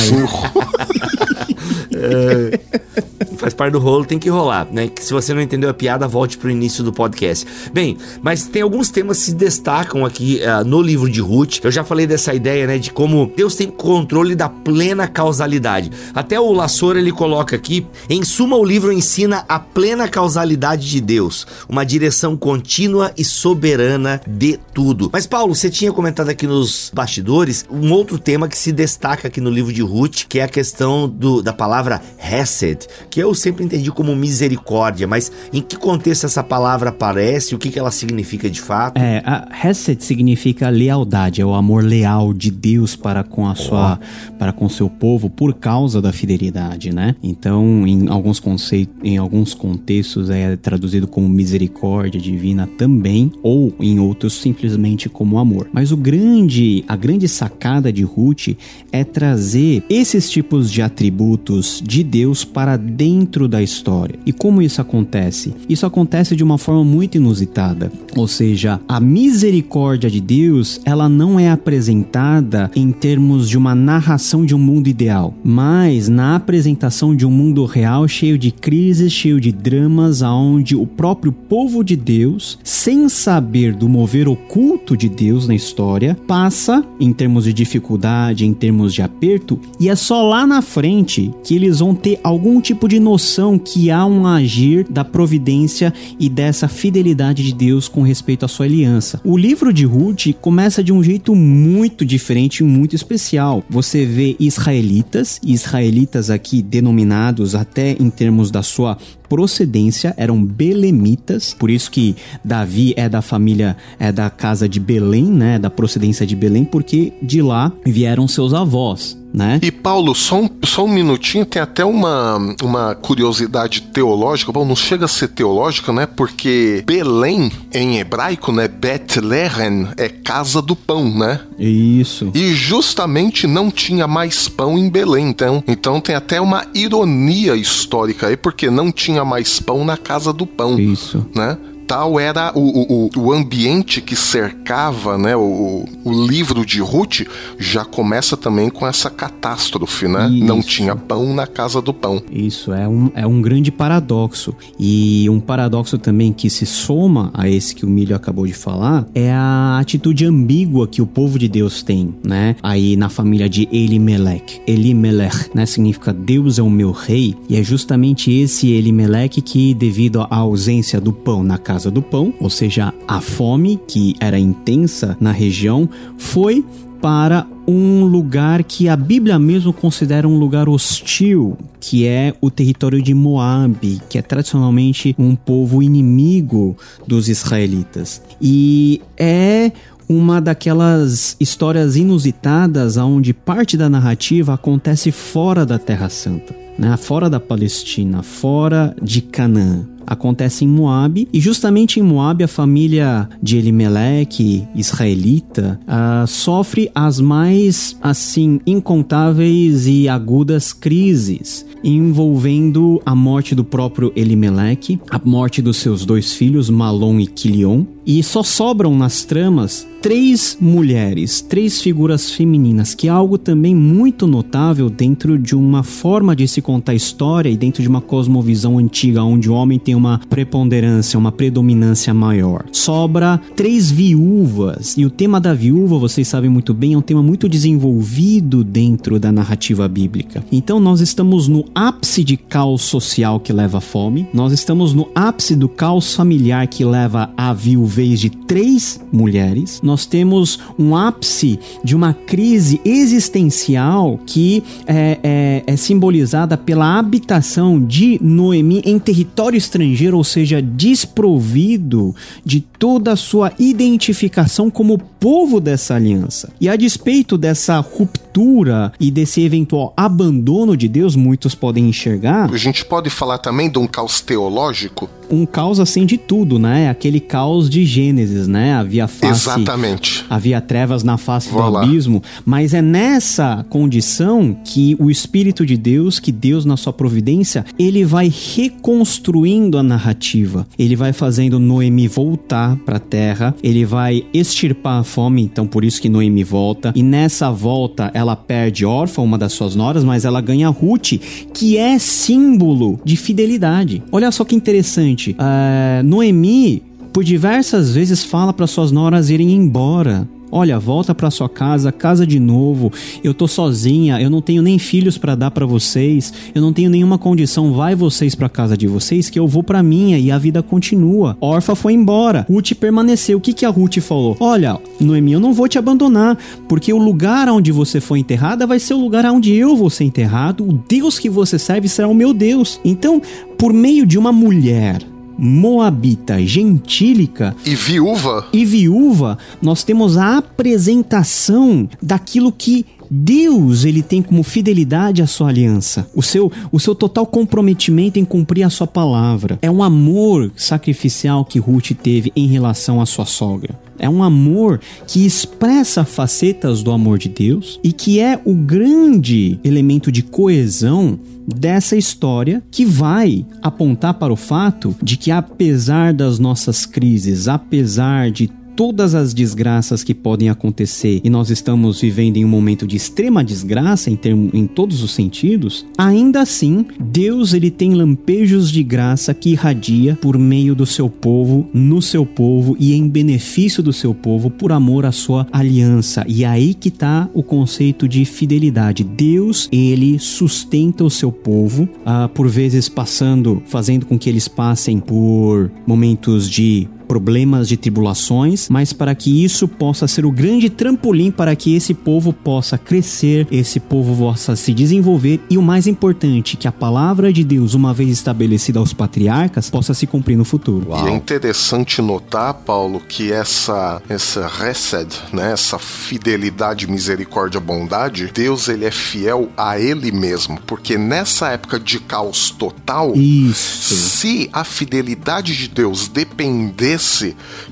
faz 3.37 3.55
parte 3.55 3.73
do 3.73 3.79
rolo, 3.79 4.05
tem 4.05 4.19
que 4.19 4.29
rolar, 4.29 4.69
né? 4.71 4.89
Que 4.89 5.05
se 5.05 5.13
você 5.13 5.35
não 5.35 5.41
entendeu 5.41 5.69
a 5.69 5.75
piada, 5.75 6.07
volte 6.07 6.39
pro 6.39 6.51
início 6.51 6.85
do 6.85 6.93
podcast. 6.93 7.45
Bem, 7.73 7.97
mas 8.23 8.47
tem 8.47 8.63
alguns 8.63 8.91
temas 8.91 9.19
que 9.19 9.25
se 9.25 9.35
destacam 9.35 10.05
aqui 10.05 10.41
uh, 10.43 10.65
no 10.65 10.81
livro 10.81 11.11
de 11.11 11.21
Ruth. 11.21 11.59
Eu 11.63 11.71
já 11.71 11.83
falei 11.83 12.07
dessa 12.07 12.33
ideia, 12.33 12.67
né, 12.67 12.79
de 12.79 12.93
como 12.93 13.33
Deus 13.37 13.57
tem 13.57 13.69
controle 13.69 14.35
da 14.35 14.49
plena 14.49 15.09
causalidade. 15.09 15.91
Até 16.15 16.39
o 16.39 16.53
Lassor 16.53 16.97
ele 16.97 17.11
coloca 17.11 17.57
aqui, 17.57 17.87
em 18.09 18.23
suma 18.23 18.57
o 18.57 18.65
livro 18.65 18.93
ensina 18.93 19.45
a 19.49 19.59
plena 19.59 20.09
causalidade 20.09 20.89
de 20.89 21.01
Deus, 21.01 21.47
uma 21.69 21.85
direção 21.85 22.37
contínua 22.37 23.13
e 23.17 23.25
soberana 23.25 24.21
de 24.27 24.59
tudo. 24.73 25.11
Mas 25.13 25.27
Paulo, 25.27 25.55
você 25.55 25.69
tinha 25.69 25.93
comentado 25.93 26.29
aqui 26.29 26.47
nos 26.47 26.91
bastidores 26.95 27.65
um 27.71 27.93
outro 27.93 28.19
tema 28.19 28.49
que 28.49 28.57
se 28.57 28.71
destaca 28.73 29.29
aqui 29.29 29.41
no 29.41 29.51
livro 29.51 29.73
de 29.73 29.83
Ruth, 29.83 30.27
que 30.29 30.39
é 30.39 30.45
a 30.45 30.49
questão 30.49 31.09
do, 31.09 31.43
da 31.43 31.53
palavra 31.53 31.92
Hesed, 32.19 32.87
que 33.09 33.21
eu 33.21 33.35
sempre 33.35 33.53
sempre 33.53 33.65
entendi 33.65 33.91
como 33.91 34.15
misericórdia, 34.17 35.07
mas 35.07 35.31
em 35.53 35.61
que 35.61 35.77
contexto 35.77 36.25
essa 36.25 36.43
palavra 36.43 36.91
aparece? 36.91 37.55
O 37.55 37.59
que, 37.59 37.71
que 37.71 37.79
ela 37.79 37.91
significa 37.91 38.49
de 38.49 38.61
fato? 38.61 38.99
É, 38.99 39.23
a 39.25 39.49
Hesed 39.63 40.03
significa 40.03 40.69
lealdade, 40.69 41.41
é 41.41 41.47
o 41.47 41.55
amor 41.55 41.85
leal 41.85 42.33
de 42.33 42.51
Deus 42.51 42.97
para 42.97 43.23
com 43.23 43.47
a 43.47 43.55
sua, 43.55 43.99
oh. 44.01 44.33
para 44.35 44.53
com 44.53 44.69
seu 44.69 44.89
povo 44.89 45.29
por 45.29 45.55
causa 45.55 46.01
da 46.01 46.13
fidelidade, 46.13 46.95
né? 46.95 47.15
Então, 47.23 47.87
em 47.87 48.09
alguns 48.09 48.41
conceitos, 48.41 48.95
em 49.03 49.19
alguns 49.19 49.55
contextos 49.55 50.31
é 50.31 50.57
traduzido 50.57 51.07
como 51.07 51.29
misericórdia 51.29 52.21
divina 52.21 52.69
também, 52.79 53.31
ou 53.43 53.75
em 53.81 53.99
outros 53.99 54.35
simplesmente 54.35 55.09
como 55.09 55.39
amor. 55.39 55.69
Mas 55.73 55.93
o 55.93 55.97
grande, 55.97 56.85
a 56.89 56.97
grande 56.97 57.29
sacada 57.29 57.93
de 57.93 58.03
Ruth 58.03 58.57
é 58.91 59.05
trazer 59.05 59.85
esses 59.89 60.31
tipos 60.31 60.71
de 60.71 60.81
atributos 60.81 61.82
de 61.83 62.03
Deus 62.05 62.45
para 62.45 62.77
dentro 62.77 63.49
da 63.49 63.63
história. 63.63 64.19
E 64.25 64.33
como 64.33 64.63
isso 64.63 64.81
acontece? 64.81 65.55
Isso 65.69 65.85
acontece 65.85 66.37
de 66.37 66.45
uma 66.45 66.59
forma 66.59 66.85
muito 66.85 67.17
inusitada. 67.17 67.91
Ou 68.17 68.29
seja, 68.29 68.81
a 68.89 69.01
misericórdia 69.01 70.11
de 70.11 70.21
Deus, 70.21 70.81
ela 70.85 71.09
não 71.09 71.39
é 71.39 71.51
apresentada 71.51 72.71
em 72.75 72.93
termos 72.93 73.49
de 73.49 73.59
uma 73.59 73.75
narração 73.75 74.45
de 74.45 74.55
um 74.55 74.59
mundo 74.59 74.89
ideal, 74.89 75.35
mas 75.43 76.09
na 76.09 76.37
apresentação 76.37 77.17
de 77.17 77.27
um 77.27 77.31
mundo 77.31 77.65
real 77.65 78.07
cheio 78.07 78.39
de 78.39 78.51
crises, 78.51 79.13
cheio 79.13 79.41
de 79.41 79.51
dramas, 79.51 80.23
aonde 80.23 80.77
o 80.77 80.87
próprio 80.87 81.33
povo 81.33 81.83
de 81.83 81.97
Deus, 81.97 82.59
sem 82.63 83.09
saber 83.09 83.75
do 83.75 83.89
mover 83.89 84.29
oculto 84.29 84.97
de 84.97 85.09
Deus 85.09 85.49
na 85.49 85.55
história, 85.55 86.17
passa 86.27 86.85
em 87.01 87.13
termos 87.13 87.45
de 87.45 87.53
dificuldade, 87.53 88.47
em 88.47 88.53
termos 88.53 88.93
de 88.93 89.03
aperto, 89.03 89.59
e 89.81 89.89
é 89.89 89.97
só 89.97 90.23
lá 90.23 90.47
na 90.47 90.63
frente 90.63 91.33
que 91.43 91.55
eles 91.55 91.72
vão 91.81 91.95
ter 91.95 92.21
algum 92.23 92.61
tipo 92.61 92.89
de 92.89 92.99
noção 92.99 93.59
que 93.59 93.91
há 93.91 94.05
um 94.05 94.27
agir 94.27 94.87
da 94.89 95.05
providência 95.05 95.93
e 96.19 96.29
dessa 96.29 96.69
fidelidade 96.69 97.43
de 97.43 97.53
Deus 97.53 97.89
com 97.89 98.03
respeito 98.03 98.45
à 98.45 98.49
sua 98.49 98.67
aliança. 98.67 99.21
O 99.25 99.37
livro 99.37 99.73
de 99.73 99.85
Ruth 99.85 100.33
começa 100.41 100.83
de 100.83 100.93
um 100.93 101.03
jeito 101.03 101.35
muito 101.35 102.05
diferente 102.05 102.59
e 102.61 102.65
muito 102.65 102.95
especial. 102.95 103.63
Você 103.69 104.05
vê 104.05 104.37
israelitas, 104.39 105.41
israelitas 105.45 106.31
aqui 106.31 106.63
denominados 106.63 107.55
até 107.55 107.97
em 107.99 108.11
termos 108.11 108.51
da 108.51 108.63
sua 108.63 108.97
procedência 109.29 110.13
eram 110.19 110.45
belemitas, 110.45 111.55
por 111.59 111.71
isso 111.71 111.91
que 111.91 112.15
Davi 112.45 112.93
é 112.99 113.09
da 113.09 113.23
família, 113.23 113.79
é 113.99 114.13
da 114.13 114.29
casa 114.29 114.69
de 114.69 114.79
Belém, 114.79 115.25
né, 115.25 115.59
da 115.59 115.71
procedência 115.71 116.27
de 116.27 116.37
Belém, 116.37 116.67
porque 116.67 117.15
de 117.23 117.41
lá 117.41 117.73
vieram 117.87 118.29
seus 118.29 118.53
avós. 118.53 119.22
Né? 119.33 119.59
E 119.63 119.71
Paulo, 119.71 120.15
só 120.15 120.41
um, 120.41 120.51
só 120.65 120.85
um 120.85 120.89
minutinho, 120.89 121.47
tem 121.47 121.63
até 121.63 121.85
uma, 121.85 122.39
uma 122.63 122.95
curiosidade 122.95 123.83
teológica, 123.83 124.53
bom, 124.53 124.65
não 124.65 124.77
chega 124.77 125.07
a 125.07 125.09
ser 125.09 125.29
teológica, 125.29 125.93
né? 125.93 126.07
Porque 126.07 126.83
Belém, 126.87 127.51
em 127.73 127.99
hebraico, 127.99 128.53
né? 128.53 128.69
Bethlehem 128.69 129.89
é 129.97 130.09
casa 130.09 130.61
do 130.61 130.77
pão, 130.77 131.09
né? 131.11 131.41
Isso. 131.59 132.31
E 132.35 132.53
justamente 132.53 133.47
não 133.47 133.71
tinha 133.71 134.07
mais 134.07 134.49
pão 134.49 134.79
em 134.79 134.91
Belém, 134.91 135.29
então, 135.29 135.65
então 135.67 136.01
tem 136.01 136.15
até 136.15 136.41
uma 136.41 136.67
ironia 136.75 137.55
histórica 137.57 138.27
aí, 138.27 138.37
porque 138.37 138.69
não 138.69 138.93
tinha 138.93 139.25
mais 139.25 139.59
pão 139.61 139.85
na 139.85 139.97
casa 139.97 140.33
do 140.33 140.47
pão. 140.47 140.79
Isso. 140.79 141.27
Né? 141.35 141.57
Tal 141.93 142.19
era 142.19 142.53
o, 142.55 143.11
o, 143.15 143.21
o 143.21 143.33
ambiente 143.33 144.01
que 144.01 144.17
cercava 144.17 145.19
né, 145.19 145.37
o, 145.37 145.85
o 146.03 146.27
livro 146.27 146.65
de 146.65 146.81
Ruth, 146.81 147.27
já 147.59 147.85
começa 147.85 148.35
também 148.35 148.71
com 148.71 148.87
essa 148.87 149.11
catástrofe, 149.11 150.09
né? 150.09 150.27
Isso. 150.31 150.47
Não 150.47 150.63
tinha 150.63 150.97
pão 150.97 151.35
na 151.35 151.47
casa 151.47 151.83
do 151.83 151.93
pão. 151.93 152.23
Isso, 152.33 152.73
é 152.73 152.89
um, 152.89 153.11
é 153.15 153.27
um 153.27 153.43
grande 153.43 153.71
paradoxo. 153.71 154.55
E 154.79 155.29
um 155.29 155.39
paradoxo 155.39 155.99
também 155.99 156.33
que 156.33 156.49
se 156.49 156.65
soma 156.65 157.31
a 157.35 157.47
esse 157.47 157.75
que 157.75 157.85
o 157.85 157.89
Milho 157.89 158.17
acabou 158.17 158.47
de 158.47 158.55
falar 158.55 159.07
é 159.15 159.31
a 159.31 159.79
atitude 159.79 160.25
ambígua 160.25 160.89
que 160.89 161.03
o 161.03 161.07
povo 161.07 161.39
de 161.39 161.47
Deus 161.47 161.83
tem, 161.83 162.15
né? 162.25 162.57
Aí 162.63 162.97
na 162.97 163.11
família 163.11 163.51
de 163.51 163.69
Elimelech. 163.71 164.63
Elimelech, 164.67 165.51
né? 165.55 165.67
Significa 165.67 166.11
Deus 166.11 166.59
é 166.59 166.63
o 166.63 166.71
meu 166.71 166.91
rei. 166.91 167.37
E 167.51 167.57
é 167.57 167.63
justamente 167.63 168.33
esse 168.33 168.71
Elimelech 168.71 169.43
que, 169.43 169.75
devido 169.75 170.23
à 170.23 170.37
ausência 170.37 170.99
do 170.99 171.13
pão 171.13 171.43
na 171.43 171.59
casa 171.59 171.82
Casa 171.83 171.91
do 171.91 172.01
Pão, 172.01 172.33
ou 172.39 172.49
seja, 172.49 172.95
a 173.09 173.21
fome 173.21 173.81
que 173.89 174.15
era 174.21 174.39
intensa 174.39 175.17
na 175.19 175.33
região, 175.33 175.89
foi 176.17 176.65
para 177.01 177.45
um 177.67 178.05
lugar 178.05 178.63
que 178.63 178.89
a 178.89 178.95
Bíblia 178.95 179.37
mesmo 179.37 179.73
considera 179.73 180.29
um 180.29 180.39
lugar 180.39 180.69
hostil, 180.69 181.59
que 181.81 182.07
é 182.07 182.35
o 182.41 182.53
território 182.53 183.03
de 183.03 183.13
Moabe, 183.13 184.01
que 184.09 184.17
é 184.17 184.23
tradicionalmente 184.23 185.13
um 185.19 185.35
povo 185.35 185.83
inimigo 185.83 186.77
dos 187.05 187.29
israelitas. 187.29 188.23
E 188.41 189.03
é 189.17 189.73
uma 190.09 190.41
daquelas 190.41 191.37
histórias 191.41 191.97
inusitadas 191.97 192.97
onde 192.97 193.35
parte 193.35 193.77
da 193.77 193.91
narrativa 193.91 194.55
acontece 194.55 195.11
fora 195.11 195.67
da 195.67 195.81
Terra 195.81 196.09
Santa, 196.09 196.55
né? 196.79 196.97
fora 196.97 197.29
da 197.29 197.41
Palestina, 197.41 198.23
fora 198.23 198.95
de 199.03 199.21
Canaã 199.21 199.92
acontece 200.07 200.65
em 200.65 200.69
Moab 200.69 201.29
e 201.33 201.41
justamente 201.41 202.01
em 202.01 202.03
Moab 202.03 202.43
a 202.43 202.49
família 202.49 203.29
de 203.43 203.57
Elimelech, 203.57 204.67
israelita, 204.75 205.81
uh, 205.87 206.27
sofre 206.27 206.91
as 206.95 207.21
mais 207.21 207.97
assim 208.03 208.61
incontáveis 208.67 209.87
e 209.87 210.09
agudas 210.09 210.73
crises 210.73 211.67
envolvendo 211.85 213.03
a 213.05 213.15
morte 213.15 213.55
do 213.55 213.65
próprio 213.65 214.13
Elimelech, 214.15 215.01
a 215.11 215.21
morte 215.25 215.61
dos 215.61 215.79
seus 215.79 216.05
dois 216.05 216.33
filhos 216.33 216.71
Malom 216.71 217.19
e 217.19 217.27
Quilion, 217.27 217.85
e 218.07 218.23
só 218.23 218.43
sobram 218.43 218.97
nas 218.97 219.25
tramas 219.25 219.87
três 220.03 220.59
mulheres, 220.61 221.41
três 221.41 221.81
figuras 221.81 222.33
femininas, 222.33 222.93
que 222.93 223.07
é 223.07 223.11
algo 223.11 223.39
também 223.39 223.73
muito 223.73 224.27
notável 224.27 224.91
dentro 224.91 225.39
de 225.39 225.55
uma 225.55 225.85
forma 225.85 226.35
de 226.35 226.49
se 226.49 226.61
contar 226.61 226.93
história 226.93 227.49
e 227.49 227.57
dentro 227.57 227.81
de 227.81 227.89
uma 227.89 228.01
cosmovisão 228.01 228.79
antiga, 228.79 229.23
onde 229.23 229.49
o 229.49 229.55
homem 229.55 229.79
tem 229.79 229.95
uma 229.95 230.21
preponderância, 230.29 231.17
uma 231.17 231.31
predominância 231.31 232.13
maior. 232.13 232.65
Sobra 232.73 233.41
três 233.55 233.93
viúvas, 233.93 234.97
e 234.99 235.07
o 235.07 235.11
tema 235.11 235.41
da 235.41 235.55
viúva, 235.55 235.97
vocês 235.99 236.27
sabem 236.27 236.51
muito 236.51 236.75
bem, 236.75 236.95
é 236.95 236.99
um 236.99 237.03
tema 237.03 237.23
muito 237.23 237.49
desenvolvido 237.49 238.65
dentro 238.65 239.21
da 239.21 239.31
narrativa 239.31 239.87
bíblica. 239.87 240.45
Então 240.51 240.81
nós 240.81 241.01
estamos 241.01 241.47
no 241.47 241.65
ápice 241.77 242.25
de 242.25 242.37
caos 242.37 242.83
social 242.83 243.39
que 243.39 243.53
leva 243.53 243.79
à 243.79 243.81
fome, 243.81 244.27
nós 244.35 244.53
estamos 244.53 244.93
no 244.93 245.09
ápice 245.15 245.55
do 245.55 245.69
caos 245.69 246.13
familiar 246.13 246.67
que 246.67 246.85
leva 246.85 247.31
à 247.37 247.53
viuvez 247.93 248.21
de 248.21 248.31
três 248.31 249.01
mulheres, 249.13 249.81
nós 249.83 250.07
temos 250.07 250.59
um 250.79 250.97
ápice 250.97 251.59
de 251.85 251.95
uma 251.95 252.15
crise 252.15 252.81
existencial 252.85 254.19
que 254.27 254.63
é, 254.87 255.19
é, 255.23 255.63
é 255.67 255.77
simbolizada 255.77 256.57
pela 256.57 256.99
habitação 256.99 257.79
de 257.79 258.19
Noemi 258.23 258.83
em 258.85 258.99
território 258.99 259.59
estrangeiro, 259.59 260.17
ou 260.17 260.25
seja, 260.25 260.63
desprovido 260.63 262.15
de 262.45 262.61
toda 262.61 263.13
a 263.13 263.17
sua 263.17 263.53
identificação 263.59 264.71
como 264.71 264.99
povo 264.99 265.61
dessa 265.61 265.95
aliança. 265.95 266.53
E 266.61 266.69
a 266.69 266.75
despeito 266.75 267.39
dessa 267.39 267.79
ruptura 267.79 268.93
e 268.99 269.11
desse 269.11 269.43
eventual 269.43 269.93
abandono 269.97 270.77
de 270.77 270.89
Deus, 270.89 271.15
muitos 271.15 271.55
podem 271.55 271.89
enxergar. 271.89 272.53
A 272.53 272.57
gente 272.57 272.85
pode 272.85 273.11
falar 273.11 273.39
também 273.39 273.71
de 273.71 273.79
um 273.79 273.87
caos 273.87 274.21
teológico? 274.21 275.09
Um 275.31 275.47
caos 275.47 275.79
assim 275.79 276.05
de 276.05 276.19
tudo, 276.19 276.59
né? 276.59 276.91
Aquele 276.91 277.21
caos 277.21 277.71
de 277.71 277.82
Gênesis, 277.85 278.47
né? 278.49 278.75
Havia 278.75 279.07
face. 279.09 279.49
Exatamente. 279.49 280.25
Havia 280.29 280.61
trevas 280.61 281.03
na 281.03 281.17
face 281.17 281.49
Vou 281.51 281.63
do 281.63 281.71
lá. 281.71 281.83
abismo. 281.83 282.23
Mas 282.45 282.75
é 282.75 282.83
nessa 282.83 283.65
condição 283.69 284.57
que 284.65 284.97
o 284.99 285.11
Espírito 285.11 285.65
de 285.65 285.77
Deus, 285.77 286.19
que 286.19 286.33
Deus 286.33 286.65
na 286.65 286.77
sua 286.77 286.93
providência, 286.93 287.65
ele 287.79 288.05
vai 288.05 288.33
reconstruindo 288.57 289.79
a 289.79 289.83
narrativa. 289.83 290.67
Ele 290.79 290.97
vai 290.97 291.13
fazendo 291.13 291.59
Noemi 291.59 292.09
voltar 292.09 292.77
para 292.85 292.97
a 292.97 293.01
terra. 293.01 293.55
Ele 293.63 293.85
vai 293.85 294.25
extirpar 294.33 295.01
a 295.01 295.05
fome, 295.05 295.43
então 295.43 295.67
por 295.67 295.85
isso 295.85 296.01
que 296.01 296.09
Noemi 296.09 296.45
volta. 296.45 296.93
E 296.95 297.03
nessa 297.03 297.51
volta 297.51 298.11
ela 298.15 298.37
perde 298.37 298.85
órfã, 298.85 299.23
uma 299.23 299.39
das 299.39 299.53
suas 299.53 299.75
noras, 299.75 300.05
mas 300.05 300.25
ela 300.25 300.41
ganha 300.41 300.69
Ruth, 300.69 301.13
que 301.53 301.77
é 301.77 301.99
símbolo 301.99 303.01
de 303.05 303.17
fidelidade. 303.17 304.03
Olha 304.11 304.31
só 304.31 304.45
que 304.45 304.55
interessante. 304.55 305.33
Uh, 305.33 306.03
Noemi 306.05 306.83
por 307.13 307.23
diversas 307.23 307.95
vezes 307.95 308.25
fala 308.25 308.53
para 308.53 308.67
suas 308.67 308.91
noras 308.91 309.31
irem 309.31 309.53
embora 309.53 310.29
Olha, 310.55 310.79
volta 310.79 311.15
para 311.15 311.31
sua 311.31 311.49
casa, 311.49 311.91
casa 311.91 312.27
de 312.27 312.39
novo. 312.39 312.93
Eu 313.25 313.33
tô 313.33 313.49
sozinha, 313.49 314.21
eu 314.21 314.29
não 314.29 314.43
tenho 314.43 314.61
nem 314.61 314.79
filhos 314.79 315.17
para 315.17 315.35
dar 315.35 315.51
para 315.51 315.65
vocês, 315.65 316.31
eu 316.55 316.61
não 316.61 316.75
tenho 316.75 316.91
nenhuma 316.91 317.17
condição. 317.17 317.73
Vai 317.73 317.95
vocês 317.95 318.35
para 318.35 318.51
casa 318.51 318.77
de 318.77 318.87
vocês 318.87 319.31
que 319.31 319.39
eu 319.39 319.49
vou 319.49 319.63
para 319.63 319.83
minha 319.83 320.19
e 320.19 320.31
a 320.31 320.37
vida 320.37 320.63
continua. 320.63 321.39
Orfa 321.41 321.75
foi 321.75 321.95
embora, 321.95 322.45
Ruth 322.51 322.75
permaneceu. 322.75 323.39
O 323.39 323.41
que 323.41 323.55
que 323.55 323.65
a 323.65 323.71
Ruth 323.71 323.97
falou? 324.01 324.37
Olha, 324.39 324.79
Noemi, 325.01 325.33
eu 325.33 325.41
não 325.41 325.55
vou 325.55 325.67
te 325.67 325.79
abandonar, 325.79 326.37
porque 326.69 326.93
o 326.93 326.99
lugar 326.99 327.49
onde 327.49 327.73
você 327.73 327.99
foi 327.99 328.19
enterrada 328.19 328.67
vai 328.67 328.79
ser 328.79 328.93
o 328.93 329.01
lugar 329.01 329.25
onde 329.25 329.55
eu 329.55 329.75
vou 329.75 329.89
ser 329.89 330.05
enterrado. 330.05 330.69
O 330.69 330.75
Deus 330.87 331.19
que 331.19 331.31
você 331.31 331.59
serve 331.59 331.89
será 331.89 332.09
o 332.09 332.15
meu 332.15 332.35
Deus. 332.35 332.79
Então, 332.85 333.23
por 333.57 333.73
meio 333.73 334.05
de 334.05 334.19
uma 334.19 334.31
mulher 334.31 335.12
moabita 335.39 336.45
gentílica 336.47 337.55
e 337.65 337.75
viúva? 337.75 338.47
e 338.53 338.65
viúva, 338.65 339.39
nós 339.61 339.83
temos 339.85 340.17
a 340.17 340.39
apresentação 340.39 341.89
daquilo 342.01 342.53
que 342.53 342.87
Deus 343.15 343.85
ele 343.85 344.03
tem 344.03 344.23
como 344.23 344.43
fidelidade 344.43 345.21
a 345.21 345.27
sua 345.27 345.51
aliança, 345.51 346.09
o 346.15 346.23
seu, 346.23 346.51
o 346.73 346.81
seu 346.81 346.95
total 346.95 347.27
comprometimento 347.27 348.19
em 348.19 348.25
cumprir 348.25 348.63
a 348.63 348.71
sua 348.71 348.87
palavra. 348.87 349.59
É 349.61 349.71
um 349.71 349.83
amor 349.83 350.51
sacrificial 350.57 351.45
que 351.45 351.59
Ruth 351.59 351.91
teve 352.03 352.33
em 352.35 352.47
relação 352.47 353.03
à 353.03 353.05
sua 353.07 353.27
sogra. 353.27 353.79
É 353.99 354.09
um 354.09 354.23
amor 354.23 354.81
que 355.07 355.27
expressa 355.27 356.05
facetas 356.05 356.83
do 356.83 356.91
amor 356.91 357.19
de 357.19 357.29
Deus 357.29 357.79
e 357.85 357.93
que 357.93 358.19
é 358.19 358.41
o 358.47 358.55
grande 358.55 359.61
elemento 359.63 360.11
de 360.11 360.23
coesão 360.23 361.21
dessa 361.47 361.97
história 361.97 362.63
que 362.71 362.87
vai 362.87 363.45
apontar 363.61 364.15
para 364.15 364.33
o 364.33 364.37
fato 364.37 364.97
de 365.03 365.19
que 365.19 365.31
apesar 365.31 366.15
das 366.15 366.39
nossas 366.39 366.87
crises, 366.87 367.47
apesar 367.47 368.31
de 368.31 368.51
todas 368.77 369.15
as 369.15 369.33
desgraças 369.35 370.03
que 370.03 370.15
podem 370.15 370.49
acontecer 370.49 371.21
e 371.25 371.31
nós 371.31 371.51
estamos 371.51 372.01
vivendo 372.01 372.37
em 372.37 372.45
um 372.45 372.49
momento 372.49 372.87
de 372.87 372.97
extrema 372.97 373.45
desgraça 373.45 374.11
em, 374.11 374.17
termo, 374.17 374.51
em 374.53 374.67
todos 374.67 375.03
os 375.03 375.13
sentidos, 375.13 375.87
ainda 375.97 376.41
assim, 376.41 376.87
Deus 376.99 377.53
ele 377.53 377.71
tem 377.71 377.95
lampejos 377.95 378.71
de 378.71 378.83
graça 378.83 379.35
que 379.35 379.51
irradia 379.51 380.19
por 380.21 380.39
meio 380.39 380.75
do 380.75 380.87
seu 380.87 381.09
povo, 381.09 381.69
no 381.73 382.01
seu 382.01 382.25
povo 382.25 382.77
e 382.79 382.95
em 382.95 383.09
benefício 383.09 383.83
do 383.83 383.93
seu 383.93 384.15
povo 384.15 384.51
por 384.51 384.73
amor 384.73 385.05
à 385.07 385.13
sua 385.13 385.47
aliança. 385.53 386.25
E 386.27 386.45
aí 386.45 386.75
que 386.75 386.89
está 386.89 387.29
o 387.35 387.43
conceito 387.43 388.09
de 388.09 388.25
fidelidade. 388.25 389.05
Deus, 389.05 389.69
ele 389.71 390.19
sustenta 390.19 391.05
o 391.05 391.11
seu 391.11 391.31
povo, 391.31 391.85
uh, 391.85 392.29
por 392.29 392.49
vezes 392.49 392.89
passando, 392.89 393.63
fazendo 393.67 394.07
com 394.07 394.19
que 394.19 394.29
eles 394.29 394.49
passem 394.49 394.99
por 394.99 395.71
momentos 395.87 396.49
de 396.49 396.89
problemas, 397.13 397.69
de 397.69 397.77
tribulações, 397.77 398.71
mas 398.71 398.91
para 398.91 399.15
que 399.15 399.45
isso 399.45 399.69
possa 399.69 400.09
ser 400.09 400.25
o 400.25 400.33
grande 400.33 400.71
trampolim 400.71 401.31
para 401.31 401.55
que 401.55 401.77
esse 401.77 401.93
povo 401.93 402.33
possa 402.33 402.79
crescer, 402.79 403.47
esse 403.51 403.79
povo 403.79 404.17
possa 404.17 404.57
se 404.57 404.73
desenvolver 404.73 405.39
e 405.51 405.59
o 405.59 405.63
mais 405.63 405.87
importante, 405.87 406.57
que 406.57 406.67
a 406.67 406.73
palavra 406.73 407.31
de 407.31 407.45
Deus, 407.45 407.75
uma 407.75 407.93
vez 407.93 408.09
estabelecida 408.09 408.79
aos 408.79 408.95
patriarcas, 408.95 409.69
possa 409.69 409.93
se 409.93 410.07
cumprir 410.07 410.39
no 410.39 410.45
futuro. 410.47 410.89
Uau. 410.89 411.07
E 411.07 411.11
é 411.11 411.15
interessante 411.15 412.01
notar, 412.01 412.55
Paulo, 412.55 412.99
que 413.07 413.31
essa 413.31 414.01
essa 414.09 414.47
resed, 414.47 415.13
né, 415.35 415.53
essa 415.53 415.79
fidelidade, 415.79 416.91
misericórdia, 416.91 417.61
bondade, 417.61 418.31
Deus 418.33 418.69
ele 418.69 418.87
é 418.87 418.91
fiel 418.91 419.51
a 419.55 419.79
ele 419.79 420.11
mesmo, 420.11 420.59
porque 420.67 420.97
nessa 420.97 421.51
época 421.51 421.79
de 421.79 422.01
caos 422.01 422.51
total, 422.51 423.13
Isso. 423.15 423.95
se 423.95 424.49
a 424.51 424.65
fidelidade 424.65 425.55
de 425.55 425.69
Deus 425.69 426.09
dependesse 426.09 427.02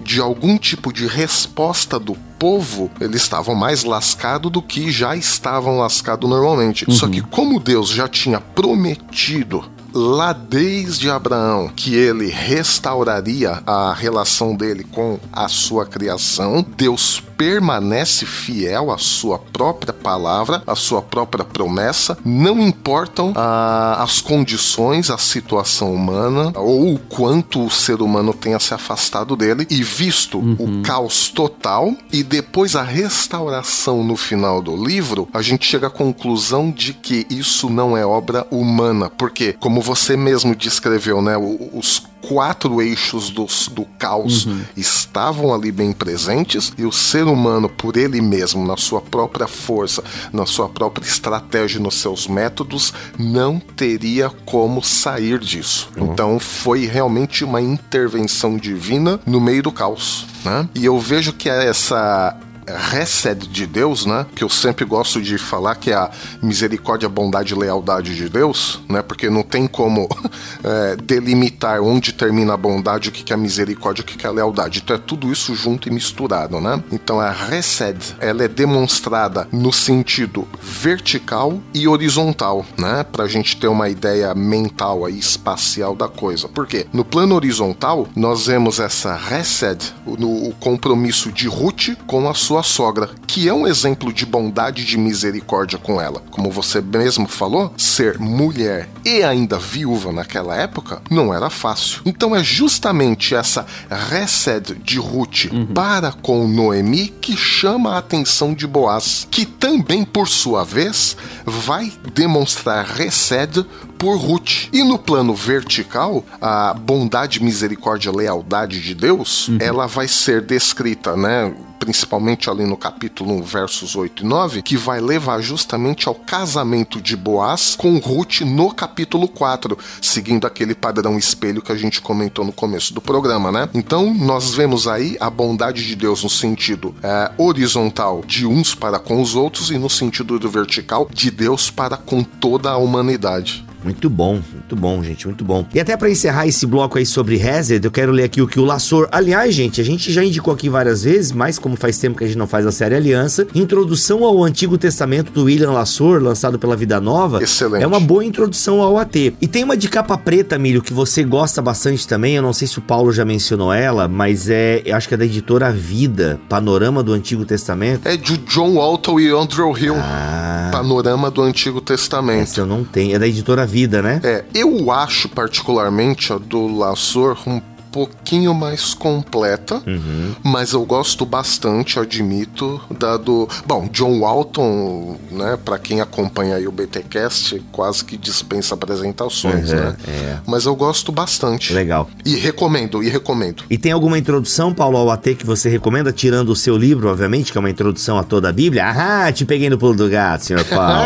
de 0.03 0.21
algum 0.21 0.59
tipo 0.59 0.93
de 0.93 1.07
resposta 1.07 1.99
do 1.99 2.15
povo, 2.39 2.91
eles 3.01 3.23
estavam 3.23 3.55
mais 3.55 3.85
lascados 3.85 4.51
do 4.51 4.63
que 4.63 4.91
já 4.91 5.15
estavam 5.15 5.79
lascados 5.79 6.29
normalmente. 6.29 6.85
Uhum. 6.89 6.95
Só 6.95 7.09
que 7.09 7.21
como 7.21 7.61
Deus 7.61 7.91
já 7.91 8.09
tinha 8.09 8.41
prometido 8.41 9.65
lá 9.93 10.33
desde 10.33 11.11
Abraão 11.11 11.69
que 11.75 11.95
ele 11.95 12.29
restauraria 12.29 13.63
a 13.67 13.93
relação 13.93 14.55
dele 14.55 14.85
com 14.85 15.19
a 15.33 15.49
sua 15.49 15.87
criação, 15.87 16.65
Deus 16.77 17.23
permanece 17.41 18.27
fiel 18.27 18.91
à 18.91 18.99
sua 18.99 19.39
própria 19.39 19.95
palavra, 19.95 20.63
à 20.67 20.75
sua 20.75 21.01
própria 21.01 21.43
promessa, 21.43 22.19
não 22.23 22.61
importam 22.61 23.33
ah, 23.35 24.03
as 24.03 24.21
condições, 24.21 25.11
a 25.11 25.17
situação 25.17 25.95
humana 25.95 26.53
ou 26.55 26.95
o 26.95 26.99
quanto 26.99 27.65
o 27.65 27.71
ser 27.71 28.03
humano 28.03 28.35
tenha 28.35 28.59
se 28.59 28.75
afastado 28.75 29.37
dele 29.37 29.67
e 29.71 29.83
visto 29.83 30.39
uhum. 30.39 30.57
o 30.59 30.83
caos 30.83 31.31
total 31.31 31.95
e 32.13 32.23
depois 32.23 32.77
a 32.77 32.83
restauração 32.83 34.05
no 34.05 34.17
final 34.17 34.61
do 34.61 34.77
livro, 34.77 35.27
a 35.33 35.41
gente 35.41 35.67
chega 35.67 35.87
à 35.87 35.91
conclusão 35.91 36.71
de 36.71 36.93
que 36.93 37.27
isso 37.31 37.71
não 37.71 37.97
é 37.97 38.05
obra 38.05 38.47
humana, 38.51 39.09
porque 39.09 39.55
como 39.55 39.80
você 39.81 40.17
mesmo 40.17 40.55
descreveu, 40.55 41.21
né, 41.23 41.37
os 41.37 42.03
quatro 42.21 42.83
eixos 42.83 43.31
do, 43.31 43.47
do 43.73 43.85
caos 43.99 44.47
uhum. 44.47 44.61
estavam 44.77 45.55
ali 45.55 45.73
bem 45.73 45.93
presentes 45.93 46.73
e 46.77 46.85
o 46.85 46.93
ser 46.93 47.25
humano, 47.25 47.69
por 47.69 47.97
ele 47.97 48.21
mesmo, 48.21 48.67
na 48.67 48.77
sua 48.77 49.01
própria 49.01 49.49
força, 49.49 50.03
na 50.33 50.47
sua 50.47 50.69
própria 50.69 51.07
estratégia, 51.07 51.81
nos 51.81 51.97
seus 51.97 52.27
métodos, 52.27 52.93
não 53.19 53.59
teria 53.59 54.31
como 54.45 54.83
sair 54.83 55.39
disso. 55.39 55.89
Uhum. 55.97 56.13
Então 56.13 56.39
foi 56.39 56.87
realmente 56.87 57.45
uma 57.45 57.61
intervenção 57.61 58.57
divina 58.57 59.19
no 59.27 59.41
meio 59.41 59.63
do 59.63 59.73
caos. 59.73 60.27
Né? 60.45 60.69
E 60.75 60.85
eu 60.85 60.99
vejo 60.99 61.33
que 61.33 61.49
essa 61.49 62.37
Resed 62.67 63.47
de 63.49 63.67
Deus, 63.67 64.07
né? 64.07 64.27
Que 64.35 64.45
eu 64.45 64.49
sempre 64.49 64.85
gosto 64.85 65.21
de 65.21 65.39
falar 65.39 65.75
que 65.75 65.91
é 65.91 65.95
a 65.95 66.11
misericórdia, 66.43 67.09
bondade 67.09 67.55
e 67.55 67.57
lealdade 67.57 68.15
de 68.15 68.29
Deus, 68.29 68.81
né? 68.89 69.03
Porque 69.03 69.29
não 69.31 69.43
tem 69.43 69.67
como 69.67 70.09
é, 70.63 70.97
delimitar 70.97 71.81
onde 71.81 72.13
termina 72.13 72.55
a 72.55 72.57
bondade, 72.57 73.09
o 73.09 73.13
que 73.13 73.33
é 73.33 73.35
a 73.35 73.39
misericórdia, 73.39 74.03
o 74.03 74.05
que 74.05 74.27
é 74.27 74.29
a 74.29 74.33
lealdade. 74.33 74.81
Então 74.83 74.97
é 74.97 74.99
tudo 74.99 75.33
isso 75.33 75.55
junto 75.55 75.89
e 75.89 75.91
misturado, 75.91 76.61
né? 76.61 76.83
Então 76.93 77.21
a 77.21 77.31
Resed, 77.31 78.17
ela 78.19 78.45
é 78.45 78.49
demonstrada 78.49 79.49
no 79.53 79.73
sentido 79.73 80.47
vertical 80.61 81.61
e 81.75 81.89
horizontal, 81.89 82.65
né? 82.79 83.05
Pra 83.05 83.27
gente 83.27 83.57
ter 83.57 83.69
uma 83.69 83.89
ideia 83.89 84.35
mental 84.35 85.05
aí, 85.05 85.19
espacial 85.19 85.95
da 85.95 86.09
coisa. 86.09 86.49
Por 86.49 86.67
quê? 86.67 86.87
No 86.93 87.05
plano 87.05 87.35
horizontal, 87.35 88.09
nós 88.15 88.47
vemos 88.47 88.79
essa 88.79 89.15
Resed, 89.15 89.83
no, 90.07 90.49
o 90.49 90.55
compromisso 90.55 91.33
de 91.33 91.47
Ruth 91.49 91.97
com 92.07 92.29
a 92.29 92.35
sua 92.35 92.50
sua 92.51 92.65
sogra, 92.65 93.09
que 93.29 93.49
é 93.49 93.55
um 93.55 93.65
exemplo 93.65 94.13
de 94.13 94.27
bondade 94.27 94.83
e 94.83 94.85
de 94.85 94.99
misericórdia 94.99 95.79
com 95.79 96.01
ela. 96.01 96.21
Como 96.33 96.51
você 96.51 96.81
mesmo 96.81 97.29
falou, 97.29 97.73
ser 97.77 98.19
mulher 98.19 98.89
e 99.05 99.23
ainda 99.23 99.57
viúva 99.57 100.11
naquela 100.11 100.57
época 100.57 101.01
não 101.09 101.33
era 101.33 101.49
fácil. 101.49 102.03
Então 102.05 102.35
é 102.35 102.43
justamente 102.43 103.37
essa 103.37 103.65
reced 103.89 104.75
de 104.83 104.99
Ruth 104.99 105.45
uhum. 105.53 105.67
para 105.67 106.11
com 106.11 106.49
Noemi 106.49 107.15
que 107.21 107.37
chama 107.37 107.95
a 107.95 107.99
atenção 107.99 108.53
de 108.53 108.67
Boaz, 108.67 109.29
que 109.31 109.47
também, 109.47 110.05
por 110.05 110.27
sua 110.27 110.65
vez, 110.65 111.17
vai 111.47 111.93
demonstrar 112.13 112.85
reced 112.85 113.65
por 114.01 114.17
Ruth. 114.17 114.71
E 114.73 114.83
no 114.83 114.99
plano 114.99 115.35
vertical, 115.35 116.25
a 116.41 116.73
bondade, 116.73 117.43
misericórdia, 117.43 118.11
lealdade 118.11 118.81
de 118.81 118.95
Deus, 118.95 119.49
uhum. 119.49 119.59
ela 119.61 119.87
vai 119.87 120.09
ser 120.09 120.41
descrita, 120.41 121.15
né? 121.15 121.55
principalmente 121.79 122.51
ali 122.51 122.67
no 122.67 122.77
capítulo 122.77 123.33
1, 123.37 123.43
versos 123.43 123.97
8 123.97 124.23
e 124.23 124.27
9, 124.27 124.63
que 124.63 124.77
vai 124.77 125.01
levar 125.01 125.41
justamente 125.41 126.07
ao 126.07 126.15
casamento 126.15 127.01
de 127.01 127.17
Boaz 127.17 127.75
com 127.75 127.97
Ruth 127.99 128.43
no 128.43 128.73
capítulo 128.73 129.27
4, 129.27 129.77
seguindo 130.01 130.47
aquele 130.47 130.75
padrão 130.75 131.19
espelho 131.19 131.63
que 131.63 131.73
a 131.73 131.77
gente 131.77 132.01
comentou 132.01 132.45
no 132.45 132.53
começo 132.53 132.93
do 132.93 133.01
programa, 133.01 133.51
né? 133.51 133.69
Então, 133.73 134.13
nós 134.13 134.55
vemos 134.55 134.87
aí 134.87 135.17
a 135.19 135.31
bondade 135.31 135.87
de 135.87 135.97
Deus 135.97 136.23
no 136.23 136.29
sentido 136.29 136.95
é, 137.03 137.33
horizontal 137.39 138.23
de 138.27 138.47
uns 138.47 138.75
para 138.75 138.99
com 138.99 139.21
os 139.21 139.35
outros 139.35 139.71
e 139.71 139.79
no 139.79 139.89
sentido 139.89 140.39
do 140.39 140.51
vertical 140.51 141.09
de 141.11 141.31
Deus 141.31 141.71
para 141.71 141.97
com 141.97 142.23
toda 142.23 142.71
a 142.71 142.77
humanidade. 142.77 143.70
Muito 143.83 144.11
bom, 144.11 144.41
muito 144.53 144.77
bom, 144.77 145.03
gente, 145.03 145.27
muito 145.27 145.45
bom. 145.45 145.67
E 145.75 145.81
até 145.81 145.97
para 145.97 146.11
encerrar 146.11 146.47
esse 146.47 146.67
bloco 146.67 146.99
aí 146.99 147.07
sobre 147.07 147.41
Hazard, 147.41 147.85
eu 147.85 147.91
quero 147.91 148.13
ler 148.13 148.25
aqui 148.25 148.43
o 148.43 148.47
que 148.47 148.61
o 148.61 148.65
Lassor. 148.65 149.09
Aliás, 149.11 149.55
gente, 149.55 149.81
a 149.81 149.85
gente 149.85 150.13
já 150.13 150.23
indicou 150.23 150.53
aqui 150.53 150.69
várias 150.69 151.03
vezes, 151.03 151.33
mas 151.33 151.59
como 151.59 151.77
faz 151.77 151.99
tempo 151.99 152.19
que 152.19 152.25
a 152.25 152.27
gente 152.27 152.39
não 152.39 152.47
faz 152.47 152.67
a 152.67 152.73
série 152.73 152.95
Aliança, 152.95 153.47
Introdução 153.55 154.25
ao 154.25 154.43
Antigo 154.45 154.77
Testamento 154.77 155.33
do 155.33 155.45
William 155.45 155.71
Lassor, 155.71 156.23
lançado 156.23 156.59
pela 156.59 156.77
Vida 156.77 157.01
Nova. 157.01 157.43
Excelente. 157.43 157.83
É 157.83 157.87
uma 157.87 158.01
boa 158.01 158.25
introdução 158.25 158.81
ao 158.81 158.99
AT. 158.99 159.35
E 159.41 159.49
tem 159.49 159.65
uma 159.65 159.77
de 159.77 159.89
capa 159.89 160.17
preta, 160.17 160.59
Milho, 160.59 160.83
que 160.83 160.93
você 160.93 161.25
gosta 161.25 161.63
bastante 161.63 162.07
também. 162.07 162.37
Eu 162.37 162.43
não 162.43 162.53
sei 162.53 162.69
se 162.69 162.79
o 162.79 162.83
Paulo 162.83 163.13
já 163.13 163.25
mencionou 163.25 163.73
ela, 163.73 164.09
mas 164.09 164.49
é, 164.49 164.83
eu 164.85 164.97
acho 164.97 165.09
que 165.09 165.15
é 165.15 165.17
da 165.17 165.25
editora 165.25 165.73
Vida, 165.73 166.41
Panorama 166.49 167.03
do 167.03 167.13
Antigo 167.13 167.45
Testamento. 167.45 168.07
É 168.07 168.17
de 168.17 168.37
John 168.39 168.75
Walton 168.75 169.21
e 169.21 169.31
Andrew 169.31 169.77
Hill. 169.77 169.97
Ah. 169.97 170.69
Panorama 170.73 171.31
do 171.31 171.43
Antigo 171.43 171.81
Testamento. 171.81 172.43
Essa 172.43 172.61
eu 172.61 172.67
não 172.67 172.85
tenho. 172.85 173.17
É 173.17 173.19
da 173.19 173.27
editora 173.27 173.67
vida, 173.71 174.03
né? 174.03 174.21
É, 174.25 174.45
eu 174.53 174.91
acho 174.91 175.29
particularmente 175.29 176.33
a 176.33 176.39
do 176.39 176.67
Lassor 176.67 177.39
um 177.47 177.61
pouquinho 177.93 178.55
mais 178.55 178.95
completa, 178.95 179.83
Uhum. 179.87 180.35
mas 180.45 180.73
eu 180.73 180.85
gosto 180.85 181.25
bastante, 181.27 181.99
admito, 181.99 182.81
da 182.99 183.17
do. 183.17 183.49
Bom, 183.67 183.89
John 183.93 184.21
Walton, 184.21 185.17
né, 185.31 185.59
pra 185.65 185.79
quem 185.79 186.01
acompanha 186.01 186.57
aí 186.57 186.67
o 186.69 186.73
BTcast, 186.73 187.63
quase 187.73 188.05
que 188.05 188.17
dispensa 188.17 188.75
apresentações, 188.75 189.71
Uhum, 189.71 189.77
né? 189.77 189.97
é. 190.07 190.37
Mas 190.47 190.65
eu 190.67 190.75
gosto 190.77 191.11
bastante. 191.11 191.73
Legal. 191.73 192.09
E 192.25 192.37
recomendo, 192.37 193.03
e 193.03 193.09
recomendo. 193.09 193.65
E 193.71 193.77
tem 193.77 193.93
alguma 193.93 194.19
introdução, 194.19 194.73
Paulo, 194.73 194.97
ao 194.97 195.11
AT 195.11 195.35
que 195.35 195.45
você 195.47 195.69
recomenda, 195.69 196.13
tirando 196.13 196.51
o 196.51 196.57
seu 196.57 196.77
livro, 196.77 197.09
obviamente, 197.11 197.51
que 197.53 197.59
é 197.59 197.61
uma 197.61 197.71
introdução 197.71 198.19
a 198.19 198.23
toda 198.23 198.49
a 198.49 198.53
Bíblia? 198.53 198.85
Ah, 198.87 199.33
te 199.33 199.45
peguei 199.45 199.69
no 199.71 199.79
pulo 199.79 199.95
do 199.95 200.09
gato, 200.09 200.45
senhor 200.45 200.65
Paulo. 200.67 201.01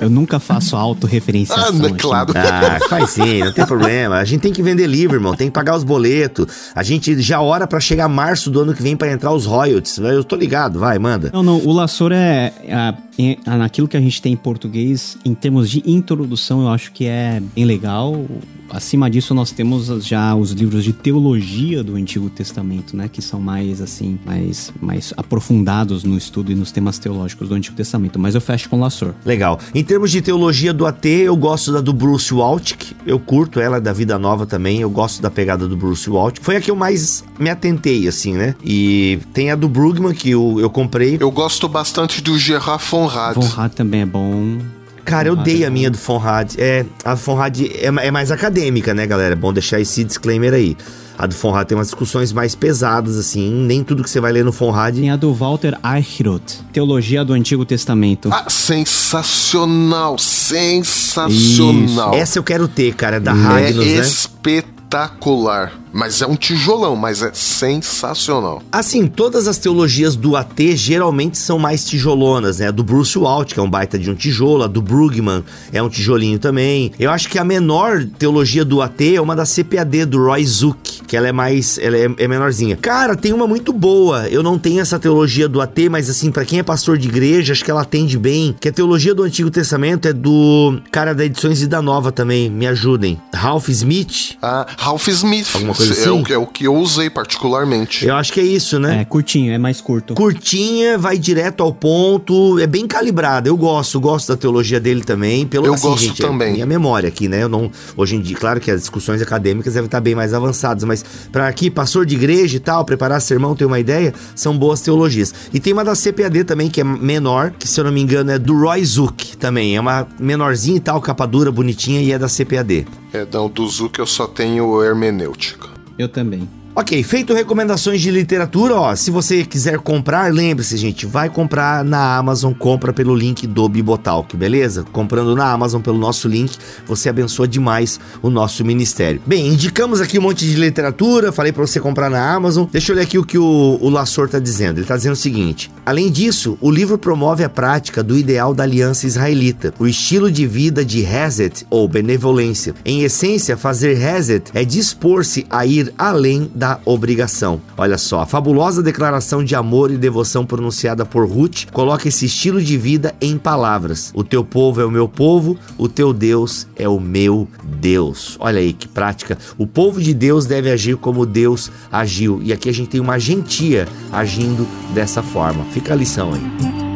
Eu 0.00 0.08
nunca 0.10 0.38
faço 0.38 0.76
autorreferenciação. 0.76 1.68
ah, 1.68 1.72
né, 1.72 1.88
aqui. 1.88 1.98
claro. 1.98 2.32
Ah, 2.36 2.78
faz 2.88 3.10
sim, 3.10 3.40
não 3.44 3.52
tem 3.52 3.66
problema. 3.66 4.16
A 4.16 4.24
gente 4.24 4.40
tem 4.40 4.52
que 4.52 4.62
vender 4.62 4.79
livro, 4.86 5.16
irmão. 5.16 5.34
Tem 5.34 5.48
que 5.48 5.54
pagar 5.54 5.76
os 5.76 5.84
boletos. 5.84 6.46
A 6.74 6.82
gente 6.82 7.20
já 7.20 7.40
ora 7.40 7.66
pra 7.66 7.80
chegar 7.80 8.08
março 8.08 8.50
do 8.50 8.60
ano 8.60 8.74
que 8.74 8.82
vem 8.82 8.96
pra 8.96 9.10
entrar 9.10 9.32
os 9.32 9.46
royalties. 9.46 9.98
Eu 9.98 10.24
tô 10.24 10.36
ligado, 10.36 10.78
vai, 10.78 10.98
manda. 10.98 11.30
Não, 11.32 11.42
não, 11.42 11.58
o 11.58 11.72
Lassor 11.72 12.12
é, 12.12 12.52
é, 12.64 12.94
é- 13.18 13.38
naquilo 13.56 13.88
que 13.88 13.96
a 13.96 14.00
gente 14.00 14.20
tem 14.20 14.32
em 14.32 14.36
português, 14.36 15.16
em 15.24 15.34
termos 15.34 15.70
de 15.70 15.82
introdução, 15.86 16.62
eu 16.62 16.68
acho 16.68 16.92
que 16.92 17.06
é 17.06 17.42
bem 17.54 17.64
legal. 17.64 18.24
Acima 18.70 19.10
disso, 19.10 19.34
nós 19.34 19.50
temos 19.50 19.86
já 20.06 20.32
os 20.32 20.52
livros 20.52 20.84
de 20.84 20.92
teologia 20.92 21.82
do 21.82 21.96
Antigo 21.96 22.30
Testamento, 22.30 22.96
né? 22.96 23.08
Que 23.12 23.20
são 23.20 23.40
mais, 23.40 23.80
assim, 23.80 24.16
mais, 24.24 24.72
mais 24.80 25.12
aprofundados 25.16 26.04
no 26.04 26.16
estudo 26.16 26.52
e 26.52 26.54
nos 26.54 26.70
temas 26.70 26.96
teológicos 26.96 27.48
do 27.48 27.54
Antigo 27.56 27.76
Testamento. 27.76 28.16
Mas 28.16 28.36
eu 28.36 28.40
fecho 28.40 28.68
com 28.68 28.76
o 28.76 28.80
Lassor. 28.80 29.12
Legal. 29.24 29.58
Em 29.74 29.82
termos 29.82 30.12
de 30.12 30.22
teologia 30.22 30.72
do 30.72 30.86
AT, 30.86 31.04
eu 31.04 31.36
gosto 31.36 31.72
da 31.72 31.80
do 31.80 31.92
Bruce 31.92 32.32
Waltke. 32.32 32.94
Eu 33.04 33.18
curto 33.18 33.58
ela 33.58 33.80
da 33.80 33.92
Vida 33.92 34.16
Nova 34.20 34.46
também. 34.46 34.80
Eu 34.80 34.90
gosto 34.90 35.20
da 35.20 35.30
pegada 35.32 35.66
do 35.66 35.76
Bruce 35.76 36.08
Waltke. 36.08 36.38
Foi 36.40 36.54
a 36.54 36.60
que 36.60 36.70
eu 36.70 36.76
mais 36.76 37.24
me 37.40 37.50
atentei, 37.50 38.06
assim, 38.06 38.34
né? 38.34 38.54
E 38.64 39.18
tem 39.32 39.50
a 39.50 39.56
do 39.56 39.68
Brugman, 39.68 40.14
que 40.14 40.30
eu, 40.30 40.58
eu 40.60 40.70
comprei. 40.70 41.16
Eu 41.18 41.32
gosto 41.32 41.68
bastante 41.68 42.22
do 42.22 42.38
Gerard 42.38 42.82
Fonrad. 42.84 43.09
Von 43.34 43.46
Rad 43.46 43.72
também 43.72 44.02
é 44.02 44.06
bom. 44.06 44.58
Cara, 45.04 45.28
eu 45.28 45.36
dei 45.36 45.64
é 45.64 45.66
a 45.66 45.70
minha 45.70 45.90
do 45.90 45.98
Fonrad. 45.98 46.54
É, 46.56 46.84
a 47.04 47.16
Fonrad 47.16 47.60
é, 47.60 47.86
é 47.86 48.10
mais 48.10 48.30
acadêmica, 48.30 48.94
né, 48.94 49.06
galera? 49.06 49.32
É 49.32 49.36
bom 49.36 49.52
deixar 49.52 49.80
esse 49.80 50.04
disclaimer 50.04 50.54
aí. 50.54 50.76
A 51.18 51.26
do 51.26 51.34
Fonrad 51.34 51.66
tem 51.66 51.76
umas 51.76 51.88
discussões 51.88 52.32
mais 52.32 52.54
pesadas, 52.54 53.18
assim. 53.18 53.50
Nem 53.50 53.84
tudo 53.84 54.02
que 54.02 54.08
você 54.08 54.20
vai 54.20 54.32
ler 54.32 54.44
no 54.44 54.52
Fonrad. 54.52 54.94
Tem 54.94 55.10
a 55.10 55.16
do 55.16 55.34
Walter 55.34 55.76
Eichroth, 55.84 56.62
Teologia 56.72 57.24
do 57.24 57.32
Antigo 57.34 57.64
Testamento. 57.64 58.30
Ah, 58.32 58.48
sensacional, 58.48 60.16
sensacional. 60.18 62.14
Essa 62.14 62.38
eu 62.38 62.42
quero 62.42 62.66
ter, 62.68 62.94
cara, 62.94 63.20
da 63.20 63.32
é 63.32 63.34
Ragnos, 63.34 63.84
né? 63.84 63.98
espetacular. 64.00 65.72
Mas 65.92 66.22
é 66.22 66.26
um 66.26 66.36
tijolão, 66.36 66.94
mas 66.96 67.22
é 67.22 67.30
sensacional. 67.32 68.62
Assim, 68.70 69.06
todas 69.06 69.48
as 69.48 69.58
teologias 69.58 70.16
do 70.16 70.36
AT 70.36 70.76
geralmente 70.76 71.38
são 71.38 71.58
mais 71.58 71.84
tijolonas, 71.84 72.58
né? 72.58 72.68
A 72.68 72.70
do 72.70 72.84
Bruce 72.84 73.18
Walt, 73.18 73.52
que 73.52 73.60
é 73.60 73.62
um 73.62 73.70
baita 73.70 73.98
de 73.98 74.10
um 74.10 74.14
tijolo, 74.14 74.62
a 74.64 74.66
do 74.66 74.80
Brugman 74.80 75.42
é 75.72 75.82
um 75.82 75.88
tijolinho 75.88 76.38
também. 76.38 76.92
Eu 76.98 77.10
acho 77.10 77.28
que 77.28 77.38
a 77.38 77.44
menor 77.44 78.04
teologia 78.18 78.64
do 78.64 78.80
AT 78.80 79.16
é 79.16 79.20
uma 79.20 79.34
da 79.34 79.44
CPAD, 79.44 80.06
do 80.06 80.24
Roy 80.24 80.44
Zuck, 80.44 81.02
que 81.06 81.16
ela 81.16 81.28
é 81.28 81.32
mais, 81.32 81.78
ela 81.78 81.96
é, 81.96 82.08
é 82.18 82.28
menorzinha. 82.28 82.76
Cara, 82.76 83.16
tem 83.16 83.32
uma 83.32 83.46
muito 83.46 83.72
boa. 83.72 84.28
Eu 84.28 84.42
não 84.42 84.58
tenho 84.58 84.80
essa 84.80 84.98
teologia 84.98 85.48
do 85.48 85.60
AT, 85.60 85.88
mas 85.90 86.08
assim, 86.08 86.30
pra 86.30 86.44
quem 86.44 86.60
é 86.60 86.62
pastor 86.62 86.96
de 86.96 87.08
igreja, 87.08 87.52
acho 87.52 87.64
que 87.64 87.70
ela 87.70 87.82
atende 87.82 88.18
bem. 88.18 88.54
Que 88.60 88.68
a 88.68 88.72
teologia 88.72 89.14
do 89.14 89.22
Antigo 89.22 89.50
Testamento 89.50 90.06
é 90.06 90.12
do 90.12 90.80
cara 90.90 91.14
da 91.14 91.24
Edições 91.24 91.60
Vida 91.60 91.82
Nova 91.82 92.12
também, 92.12 92.48
me 92.48 92.66
ajudem. 92.66 93.20
Ralph 93.34 93.68
Smith. 93.68 94.36
Ah, 94.40 94.66
Ralph 94.78 95.08
Smith. 95.08 95.48
Alguma 95.54 95.74
coisa 95.86 96.00
é, 96.00 96.02
assim? 96.02 96.22
o, 96.22 96.32
é 96.32 96.38
o 96.38 96.46
que 96.46 96.64
eu 96.64 96.74
usei 96.74 97.08
particularmente. 97.08 98.06
Eu 98.06 98.14
acho 98.16 98.32
que 98.32 98.40
é 98.40 98.44
isso, 98.44 98.78
né? 98.78 99.00
É 99.00 99.04
curtinho, 99.04 99.52
é 99.52 99.58
mais 99.58 99.80
curto. 99.80 100.14
curtinha, 100.14 100.98
vai 100.98 101.18
direto 101.18 101.62
ao 101.62 101.72
ponto, 101.72 102.58
é 102.58 102.66
bem 102.66 102.86
calibrada. 102.86 103.48
Eu 103.48 103.56
gosto, 103.56 104.00
gosto 104.00 104.28
da 104.28 104.36
teologia 104.36 104.80
dele 104.80 105.02
também. 105.02 105.46
Pelo 105.46 105.66
Eu 105.66 105.74
assim, 105.74 105.88
gosto 105.88 106.04
gente, 106.04 106.22
é 106.22 106.26
também. 106.26 106.52
minha 106.54 106.66
memória 106.66 107.08
aqui, 107.08 107.28
né? 107.28 107.42
Eu 107.42 107.48
não, 107.48 107.70
hoje 107.96 108.16
em 108.16 108.20
dia, 108.20 108.36
claro 108.36 108.60
que 108.60 108.70
as 108.70 108.80
discussões 108.80 109.22
acadêmicas 109.22 109.74
devem 109.74 109.86
estar 109.86 110.00
bem 110.00 110.14
mais 110.14 110.34
avançadas, 110.34 110.84
mas 110.84 111.04
para 111.32 111.48
aqui, 111.48 111.70
pastor 111.70 112.04
de 112.04 112.14
igreja 112.14 112.56
e 112.56 112.60
tal, 112.60 112.84
preparar 112.84 113.20
sermão, 113.20 113.54
ter 113.54 113.64
uma 113.64 113.78
ideia, 113.78 114.12
são 114.34 114.56
boas 114.56 114.80
teologias. 114.80 115.34
E 115.52 115.60
tem 115.60 115.72
uma 115.72 115.84
da 115.84 115.94
CPAD 115.94 116.44
também, 116.44 116.68
que 116.68 116.80
é 116.80 116.84
menor, 116.84 117.52
que 117.58 117.66
se 117.66 117.80
eu 117.80 117.84
não 117.84 117.92
me 117.92 118.00
engano 118.00 118.30
é 118.30 118.38
do 118.38 118.58
Roy 118.58 118.84
Zuck 118.84 119.36
também. 119.36 119.76
É 119.76 119.80
uma 119.80 120.06
menorzinha 120.18 120.76
e 120.76 120.80
tal, 120.80 121.00
capa 121.00 121.26
dura, 121.26 121.50
bonitinha, 121.50 122.00
e 122.00 122.12
é 122.12 122.18
da 122.18 122.28
CPAD. 122.28 122.86
É, 123.12 123.26
não, 123.32 123.48
do 123.48 123.66
Zuc 123.66 123.98
eu 123.98 124.06
só 124.06 124.26
tenho 124.26 124.82
hermenêutica. 124.82 125.69
Eu 126.00 126.08
também. 126.08 126.48
Ok, 126.72 127.02
feito 127.02 127.34
recomendações 127.34 128.00
de 128.00 128.12
literatura, 128.12 128.76
ó, 128.76 128.94
se 128.94 129.10
você 129.10 129.44
quiser 129.44 129.78
comprar, 129.78 130.32
lembre-se, 130.32 130.76
gente, 130.76 131.04
vai 131.04 131.28
comprar 131.28 131.84
na 131.84 132.16
Amazon, 132.16 132.52
compra 132.52 132.92
pelo 132.92 133.12
link 133.12 133.44
do 133.44 133.68
Bibotalk, 133.68 134.36
beleza? 134.36 134.84
Comprando 134.92 135.34
na 135.34 135.50
Amazon 135.50 135.82
pelo 135.82 135.98
nosso 135.98 136.28
link, 136.28 136.56
você 136.86 137.08
abençoa 137.08 137.48
demais 137.48 137.98
o 138.22 138.30
nosso 138.30 138.64
ministério. 138.64 139.20
Bem, 139.26 139.48
indicamos 139.48 140.00
aqui 140.00 140.16
um 140.16 140.22
monte 140.22 140.46
de 140.46 140.54
literatura, 140.54 141.32
falei 141.32 141.50
pra 141.50 141.66
você 141.66 141.80
comprar 141.80 142.08
na 142.08 142.32
Amazon. 142.32 142.68
Deixa 142.70 142.92
eu 142.92 142.96
ler 142.96 143.02
aqui 143.02 143.18
o 143.18 143.24
que 143.24 143.36
o, 143.36 143.78
o 143.80 143.90
Lassor 143.90 144.28
tá 144.28 144.38
dizendo. 144.38 144.78
Ele 144.78 144.86
tá 144.86 144.96
dizendo 144.96 145.14
o 145.14 145.16
seguinte: 145.16 145.72
além 145.84 146.08
disso, 146.08 146.56
o 146.60 146.70
livro 146.70 146.96
promove 146.96 147.42
a 147.42 147.48
prática 147.48 148.00
do 148.00 148.16
ideal 148.16 148.54
da 148.54 148.62
aliança 148.62 149.08
israelita, 149.08 149.74
o 149.76 149.88
estilo 149.88 150.30
de 150.30 150.46
vida 150.46 150.84
de 150.84 151.00
Hesed 151.04 151.66
ou 151.68 151.88
benevolência. 151.88 152.76
Em 152.84 153.02
essência, 153.02 153.56
fazer 153.56 154.00
Hesed 154.00 154.44
é 154.54 154.64
dispor-se 154.64 155.44
a 155.50 155.66
ir 155.66 155.92
além 155.98 156.48
da 156.60 156.69
obrigação. 156.84 157.60
Olha 157.76 157.98
só, 157.98 158.20
a 158.20 158.26
fabulosa 158.26 158.82
declaração 158.82 159.42
de 159.42 159.54
amor 159.54 159.90
e 159.90 159.96
devoção 159.96 160.44
pronunciada 160.44 161.04
por 161.04 161.28
Ruth 161.28 161.66
coloca 161.72 162.06
esse 162.06 162.26
estilo 162.26 162.62
de 162.62 162.76
vida 162.76 163.14
em 163.20 163.38
palavras. 163.38 164.12
O 164.14 164.22
teu 164.22 164.44
povo 164.44 164.80
é 164.80 164.84
o 164.84 164.90
meu 164.90 165.08
povo, 165.08 165.56
o 165.78 165.88
teu 165.88 166.12
Deus 166.12 166.66
é 166.76 166.88
o 166.88 167.00
meu 167.00 167.48
Deus. 167.64 168.36
Olha 168.38 168.60
aí 168.60 168.72
que 168.72 168.86
prática. 168.86 169.38
O 169.56 169.66
povo 169.66 170.00
de 170.00 170.12
Deus 170.12 170.46
deve 170.46 170.70
agir 170.70 170.96
como 170.96 171.26
Deus 171.26 171.70
agiu. 171.90 172.40
E 172.42 172.52
aqui 172.52 172.68
a 172.68 172.74
gente 172.74 172.90
tem 172.90 173.00
uma 173.00 173.18
gentia 173.18 173.88
agindo 174.12 174.66
dessa 174.94 175.22
forma. 175.22 175.64
Fica 175.72 175.92
a 175.92 175.96
lição 175.96 176.32
aí. 176.32 176.89